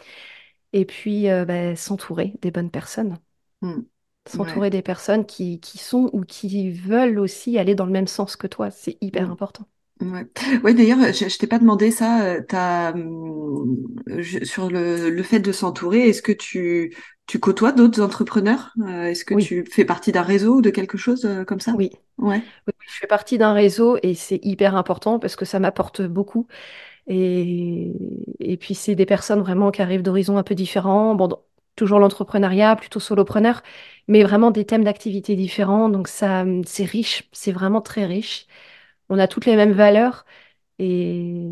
Et 0.74 0.86
puis 0.86 1.30
euh, 1.30 1.46
bah, 1.46 1.76
s'entourer 1.76 2.36
des 2.42 2.52
bonnes 2.52 2.72
personnes. 2.72 3.20
Hmm. 3.62 3.84
S'entourer 4.28 4.70
des 4.70 4.82
personnes 4.82 5.26
qui, 5.26 5.62
qui 5.62 5.78
sont 5.78 6.10
ou 6.12 6.24
qui 6.26 6.72
veulent 6.72 7.20
aussi 7.20 7.58
aller 7.58 7.74
dans 7.76 7.86
le 7.86 7.92
même 7.94 8.08
sens 8.08 8.36
que 8.36 8.48
toi. 8.48 8.70
C'est 8.72 8.98
hyper 9.02 9.30
Hmm. 9.30 9.32
important. 9.32 9.66
Ouais. 10.04 10.28
Ouais, 10.64 10.74
d'ailleurs, 10.74 11.00
je, 11.14 11.30
je 11.30 11.38
t'ai 11.38 11.48
pas 11.48 11.60
demandé 11.60 11.92
ça. 11.92 12.24
euh, 12.26 12.42
T'as, 12.48 12.92
hum, 12.94 13.78
je- 14.08 14.44
sur 14.44 14.70
le, 14.70 15.10
le 15.10 15.24
fait 15.24 15.40
de 15.40 15.52
s'entourer, 15.52 16.10
est-ce 16.10 16.22
que 16.22 16.32
tu, 16.32 16.96
tu 17.28 17.40
côtoies 17.40 17.72
d'autres 17.72 18.02
entrepreneurs? 18.02 18.74
Euh, 18.82 19.06
est-ce 19.06 19.26
que 19.26 19.34
Oui, 19.34 19.54
tu 19.54 19.66
fais 19.72 19.86
partie 19.86 20.12
d'un 20.12 20.24
réseau 20.24 20.56
ou 20.58 20.62
de 20.62 20.70
quelque 20.72 20.98
chose 20.98 21.26
euh, 21.26 21.46
comme 21.46 21.60
ça? 21.60 21.74
oui. 21.74 21.92
Ouais. 22.18 22.44
Oui, 22.68 22.74
oui, 22.80 22.86
je 22.90 22.94
fais 23.00 23.08
partie 23.08 23.38
d'un 23.38 23.54
réseau 23.54 23.98
et 24.04 24.16
c'est 24.16 24.40
hyper 24.44 24.76
important 24.76 25.20
parce 25.20 25.36
que 25.36 25.46
ça 25.46 25.60
m'apporte 25.60 26.02
beaucoup. 26.04 26.48
Et, 27.08 27.94
et 28.40 28.58
puis, 28.58 28.76
c'est 28.76 28.96
des 28.96 29.06
personnes 29.08 29.42
vraiment 29.42 29.72
qui 29.72 29.82
arrivent 29.84 30.04
d'horizons 30.04 30.38
un 30.38 30.44
peu 30.44 30.56
différents. 30.56 31.16
Bon, 31.16 31.28
dans- 31.30 31.44
toujours 31.76 32.00
l'entrepreneuriat, 32.00 32.76
plutôt 32.78 33.00
solopreneur, 33.02 33.64
mais 34.08 34.24
vraiment 34.24 34.52
des 34.52 34.66
thèmes 34.66 34.84
d'activité 34.86 35.36
différents. 35.36 35.90
Donc, 35.90 36.08
ça, 36.10 36.46
c'est 36.68 36.86
riche, 36.86 37.30
c'est 37.34 37.52
vraiment 37.54 37.82
très 37.82 38.06
riche. 38.06 38.48
On 39.10 39.20
a 39.20 39.28
toutes 39.28 39.46
les 39.46 39.56
mêmes 39.56 39.74
valeurs 39.74 40.26
et, 40.80 41.50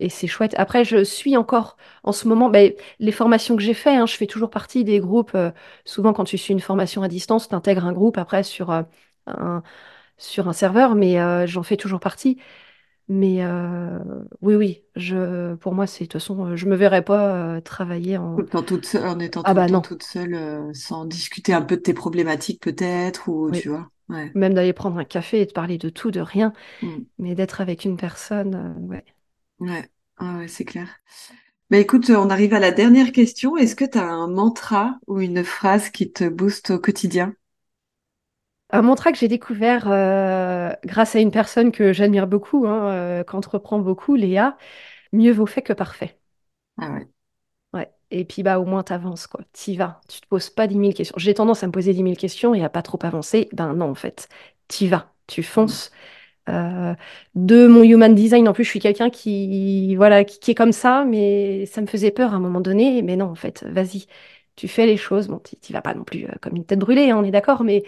et 0.00 0.08
c'est 0.08 0.26
chouette. 0.26 0.54
Après, 0.58 0.84
je 0.84 1.04
suis 1.04 1.36
encore 1.36 1.76
en 2.02 2.12
ce 2.12 2.26
moment, 2.28 2.50
ben, 2.50 2.72
les 2.98 3.12
formations 3.12 3.56
que 3.56 3.62
j'ai 3.62 3.74
fait, 3.74 3.94
hein, 3.96 4.06
je 4.06 4.16
fais 4.16 4.26
toujours 4.26 4.50
partie 4.50 4.84
des 4.84 4.98
groupes. 5.00 5.34
euh, 5.34 5.50
souvent, 5.84 6.12
quand 6.12 6.24
tu 6.24 6.36
suis 6.38 6.52
une 6.52 6.60
formation 6.60 7.02
à 7.02 7.08
distance, 7.08 7.48
tu 7.48 7.54
intègres 7.54 7.84
un 7.86 7.92
groupe 7.92 8.18
après 8.18 8.42
sur, 8.42 8.70
euh, 8.70 8.82
un, 9.26 9.62
sur 10.18 10.48
un 10.48 10.54
serveur, 10.54 10.94
mais 10.96 11.20
euh, 11.20 11.46
j'en 11.46 11.62
fais 11.64 11.76
toujours 11.78 12.00
partie. 12.00 12.40
Mais 13.08 13.44
oui, 14.42 14.54
oui, 14.54 14.84
je, 14.96 15.54
pour 15.56 15.74
moi, 15.74 15.86
c'est 15.86 16.04
de 16.04 16.08
toute 16.08 16.20
façon, 16.20 16.56
je 16.56 16.66
me 16.66 16.76
verrais 16.76 17.02
pas 17.04 17.60
travailler 17.62 18.16
Tout 18.36 18.44
en. 18.46 18.46
toute 18.64 18.94
en 18.94 19.18
étant 19.18 19.42
Ah 19.44 19.52
tout 19.52 19.56
le 19.56 19.62
bah 19.62 19.66
temps 19.66 19.80
non, 19.80 19.82
toute 19.82 20.04
seule, 20.04 20.72
sans 20.72 21.04
discuter 21.04 21.52
un 21.52 21.62
peu 21.62 21.76
de 21.76 21.82
tes 21.82 21.94
problématiques 21.94 22.60
peut-être, 22.62 23.28
ou 23.28 23.50
oui. 23.50 23.50
tu 23.50 23.68
vois? 23.70 23.90
Ouais. 24.08 24.34
Même 24.34 24.54
d'aller 24.54 24.72
prendre 24.74 24.98
un 24.98 25.04
café 25.04 25.40
et 25.42 25.46
de 25.46 25.52
parler 25.52 25.78
de 25.78 25.88
tout, 25.90 26.10
de 26.12 26.20
rien, 26.20 26.52
Hmm. 26.82 27.04
mais 27.18 27.34
d'être 27.36 27.60
avec 27.62 27.84
une 27.86 27.96
personne, 27.98 28.54
euh, 28.56 28.74
ouais. 28.88 29.04
Ouais. 29.58 29.88
Ouais, 30.20 30.28
ouais, 30.36 30.48
c'est 30.48 30.64
clair. 30.64 30.88
Bah 31.70 31.78
écoute, 31.78 32.10
on 32.10 32.30
arrive 32.30 32.54
à 32.54 32.60
la 32.60 32.72
dernière 32.72 33.12
question. 33.12 33.56
Est-ce 33.56 33.76
que 33.76 33.84
tu 33.84 33.98
as 33.98 34.04
un 34.06 34.28
mantra 34.28 34.98
ou 35.08 35.20
une 35.20 35.44
phrase 35.44 35.90
qui 35.90 36.12
te 36.12 36.28
booste 36.28 36.70
au 36.70 36.78
quotidien? 36.80 37.34
Un 38.70 38.82
mantra 38.82 39.12
que 39.12 39.18
j'ai 39.18 39.28
découvert 39.28 39.90
euh, 39.90 40.70
grâce 40.84 41.14
à 41.16 41.20
une 41.20 41.30
personne 41.30 41.70
que 41.72 41.92
j'admire 41.92 42.26
beaucoup, 42.26 42.66
hein, 42.66 42.90
euh, 42.92 43.24
qu'entreprend 43.24 43.78
beaucoup, 43.78 44.16
Léa, 44.16 44.56
mieux 45.12 45.32
vaut 45.32 45.46
fait 45.46 45.62
que 45.62 45.72
parfait. 45.74 46.18
Ah 46.78 46.90
ouais. 46.92 47.08
Et 48.14 48.24
puis 48.24 48.44
bah 48.44 48.60
au 48.60 48.64
moins 48.64 48.84
t'avances 48.84 49.26
quoi. 49.26 49.40
T'y 49.52 49.76
vas. 49.76 50.00
Tu 50.08 50.20
te 50.20 50.26
poses 50.28 50.48
pas 50.48 50.68
dix 50.68 50.78
mille 50.78 50.94
questions. 50.94 51.16
J'ai 51.18 51.34
tendance 51.34 51.64
à 51.64 51.66
me 51.66 51.72
poser 51.72 51.92
dix 51.92 52.04
mille 52.04 52.16
questions 52.16 52.54
et 52.54 52.62
à 52.62 52.68
pas 52.68 52.82
trop 52.82 52.98
avancer. 53.02 53.48
Ben 53.52 53.74
non 53.74 53.90
en 53.90 53.94
fait. 53.96 54.28
T'y 54.68 54.86
vas. 54.86 55.12
Tu 55.26 55.42
fonces. 55.42 55.90
Euh, 56.48 56.94
de 57.34 57.66
mon 57.66 57.82
human 57.82 58.14
design 58.14 58.48
en 58.48 58.52
plus 58.52 58.64
je 58.64 58.70
suis 58.70 58.80
quelqu'un 58.80 59.10
qui 59.10 59.96
voilà 59.96 60.24
qui, 60.24 60.50
est 60.50 60.54
comme 60.54 60.72
ça 60.72 61.04
mais 61.06 61.64
ça 61.66 61.80
me 61.80 61.86
faisait 61.86 62.10
peur 62.12 62.32
à 62.34 62.36
un 62.36 62.40
moment 62.40 62.60
donné. 62.60 63.02
Mais 63.02 63.16
non 63.16 63.26
en 63.26 63.34
fait 63.34 63.64
vas-y. 63.64 64.06
Tu 64.56 64.68
fais 64.68 64.86
les 64.86 64.96
choses. 64.96 65.28
Bon 65.28 65.38
t'y 65.40 65.72
vas 65.72 65.82
pas 65.82 65.94
non 65.94 66.04
plus 66.04 66.26
euh, 66.26 66.32
comme 66.40 66.56
une 66.56 66.66
tête 66.66 66.78
brûlée 66.78 67.10
hein, 67.10 67.18
on 67.18 67.24
est 67.24 67.32
d'accord. 67.32 67.64
Mais 67.64 67.84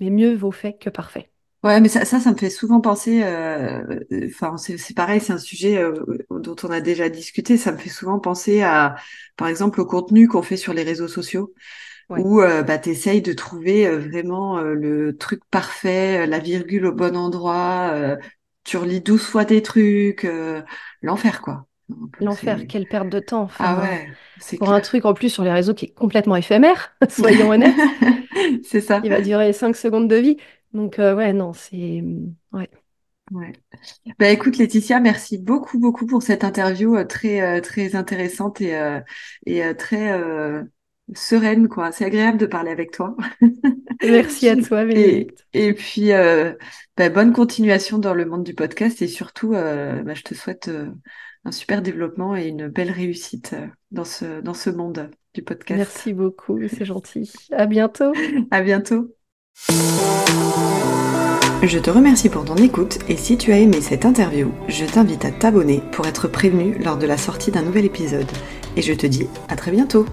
mais 0.00 0.10
mieux 0.10 0.34
vaut 0.36 0.52
fait 0.52 0.74
que 0.78 0.90
parfait. 0.90 1.29
Ouais, 1.62 1.78
mais 1.80 1.88
ça, 1.90 2.06
ça, 2.06 2.20
ça 2.20 2.32
me 2.32 2.38
fait 2.38 2.48
souvent 2.48 2.80
penser. 2.80 3.22
euh, 3.22 3.82
euh, 4.12 4.26
Enfin, 4.28 4.56
c'est 4.56 4.78
c'est 4.78 4.94
pareil, 4.94 5.20
c'est 5.20 5.34
un 5.34 5.38
sujet 5.38 5.76
euh, 5.78 5.92
dont 6.30 6.56
on 6.62 6.70
a 6.70 6.80
déjà 6.80 7.10
discuté. 7.10 7.58
Ça 7.58 7.72
me 7.72 7.76
fait 7.76 7.90
souvent 7.90 8.18
penser 8.18 8.62
à, 8.62 8.96
par 9.36 9.46
exemple, 9.48 9.78
au 9.80 9.84
contenu 9.86 10.26
qu'on 10.26 10.40
fait 10.42 10.56
sur 10.56 10.72
les 10.72 10.82
réseaux 10.84 11.08
sociaux, 11.08 11.52
Ouais. 12.08 12.20
où 12.22 12.40
euh, 12.42 12.62
bah, 12.62 12.78
t'essayes 12.78 13.22
de 13.22 13.32
trouver 13.34 13.86
euh, 13.86 13.98
vraiment 13.98 14.58
euh, 14.58 14.74
le 14.74 15.16
truc 15.18 15.42
parfait, 15.50 16.26
la 16.26 16.38
virgule 16.40 16.86
au 16.86 16.92
bon 16.92 17.16
endroit. 17.16 17.90
euh, 17.94 18.16
tu 18.64 18.76
relis 18.78 19.00
douze 19.02 19.22
fois 19.24 19.44
tes 19.46 19.62
trucs, 19.62 20.24
euh, 20.26 20.62
l'enfer, 21.02 21.42
quoi. 21.42 21.66
L'enfer. 22.20 22.66
c'est 22.66 22.66
Quelle 22.66 22.86
perte 22.86 23.08
de 23.08 23.20
temps. 23.20 23.42
ah 23.58 23.78
Enfin 23.78 23.82
ouais, 23.82 24.18
c'est 24.38 24.58
pour 24.58 24.70
un 24.72 24.80
truc 24.80 25.04
en 25.06 25.14
plus 25.14 25.30
sur 25.30 25.44
les 25.44 25.52
réseaux 25.52 25.74
qui 25.74 25.86
est 25.86 25.94
complètement 25.94 26.36
éphémère. 26.36 26.94
Soyons 27.08 27.50
honnêtes. 27.50 27.80
C'est 28.64 28.80
ça. 28.80 29.02
Il 29.02 29.10
va 29.10 29.20
durer 29.20 29.52
5 29.52 29.76
secondes 29.76 30.08
de 30.08 30.16
vie. 30.16 30.36
Donc, 30.72 30.98
euh, 30.98 31.14
ouais, 31.16 31.32
non, 31.32 31.52
c'est. 31.52 32.02
Ouais. 32.52 32.70
Ouais. 33.30 33.52
Bah 34.18 34.30
écoute 34.30 34.58
Laetitia, 34.58 35.00
merci 35.00 35.38
beaucoup 35.38 35.78
beaucoup 35.78 36.06
pour 36.06 36.22
cette 36.22 36.44
interview 36.44 36.96
euh, 36.96 37.04
très 37.04 37.40
euh, 37.42 37.60
très 37.60 37.96
intéressante 37.96 38.60
et 38.60 38.76
euh, 38.76 39.00
et 39.46 39.62
très 39.76 40.12
euh, 40.12 40.64
sereine 41.14 41.68
quoi. 41.68 41.92
C'est 41.92 42.04
agréable 42.06 42.38
de 42.38 42.46
parler 42.46 42.70
avec 42.72 42.90
toi. 42.92 43.16
Merci 44.02 44.48
à 44.48 44.56
toi, 44.56 44.84
Et 44.94 45.32
Bénédicte. 45.32 45.46
et 45.54 45.74
puis 45.74 46.12
euh, 46.12 46.54
bah, 46.96 47.10
bonne 47.10 47.32
continuation 47.32 47.98
dans 47.98 48.14
le 48.14 48.26
monde 48.26 48.44
du 48.44 48.54
podcast 48.54 49.02
et 49.02 49.08
surtout 49.08 49.50
bah, 49.52 50.14
je 50.14 50.22
te 50.22 50.34
souhaite 50.34 50.70
un 51.44 51.52
super 51.52 51.82
développement 51.82 52.36
et 52.36 52.48
une 52.48 52.68
belle 52.68 52.90
réussite 52.90 53.54
dans 53.92 54.04
ce 54.04 54.40
dans 54.40 54.54
ce 54.54 54.70
monde 54.70 55.10
du 55.34 55.42
podcast. 55.42 56.02
Merci 56.02 56.12
beaucoup, 56.12 56.66
c'est 56.68 56.84
gentil. 56.84 57.30
À 57.52 57.66
bientôt. 57.66 58.12
À 58.50 58.62
bientôt. 58.62 59.19
Je 61.62 61.78
te 61.78 61.90
remercie 61.90 62.30
pour 62.30 62.44
ton 62.44 62.56
écoute 62.56 62.98
et 63.08 63.16
si 63.16 63.36
tu 63.36 63.52
as 63.52 63.58
aimé 63.58 63.80
cette 63.80 64.06
interview, 64.06 64.50
je 64.68 64.84
t'invite 64.86 65.24
à 65.24 65.30
t'abonner 65.30 65.82
pour 65.92 66.06
être 66.06 66.26
prévenu 66.26 66.76
lors 66.82 66.96
de 66.96 67.06
la 67.06 67.18
sortie 67.18 67.50
d'un 67.50 67.62
nouvel 67.62 67.84
épisode. 67.84 68.26
Et 68.76 68.82
je 68.82 68.94
te 68.94 69.06
dis 69.06 69.28
à 69.48 69.56
très 69.56 69.70
bientôt. 69.70 70.06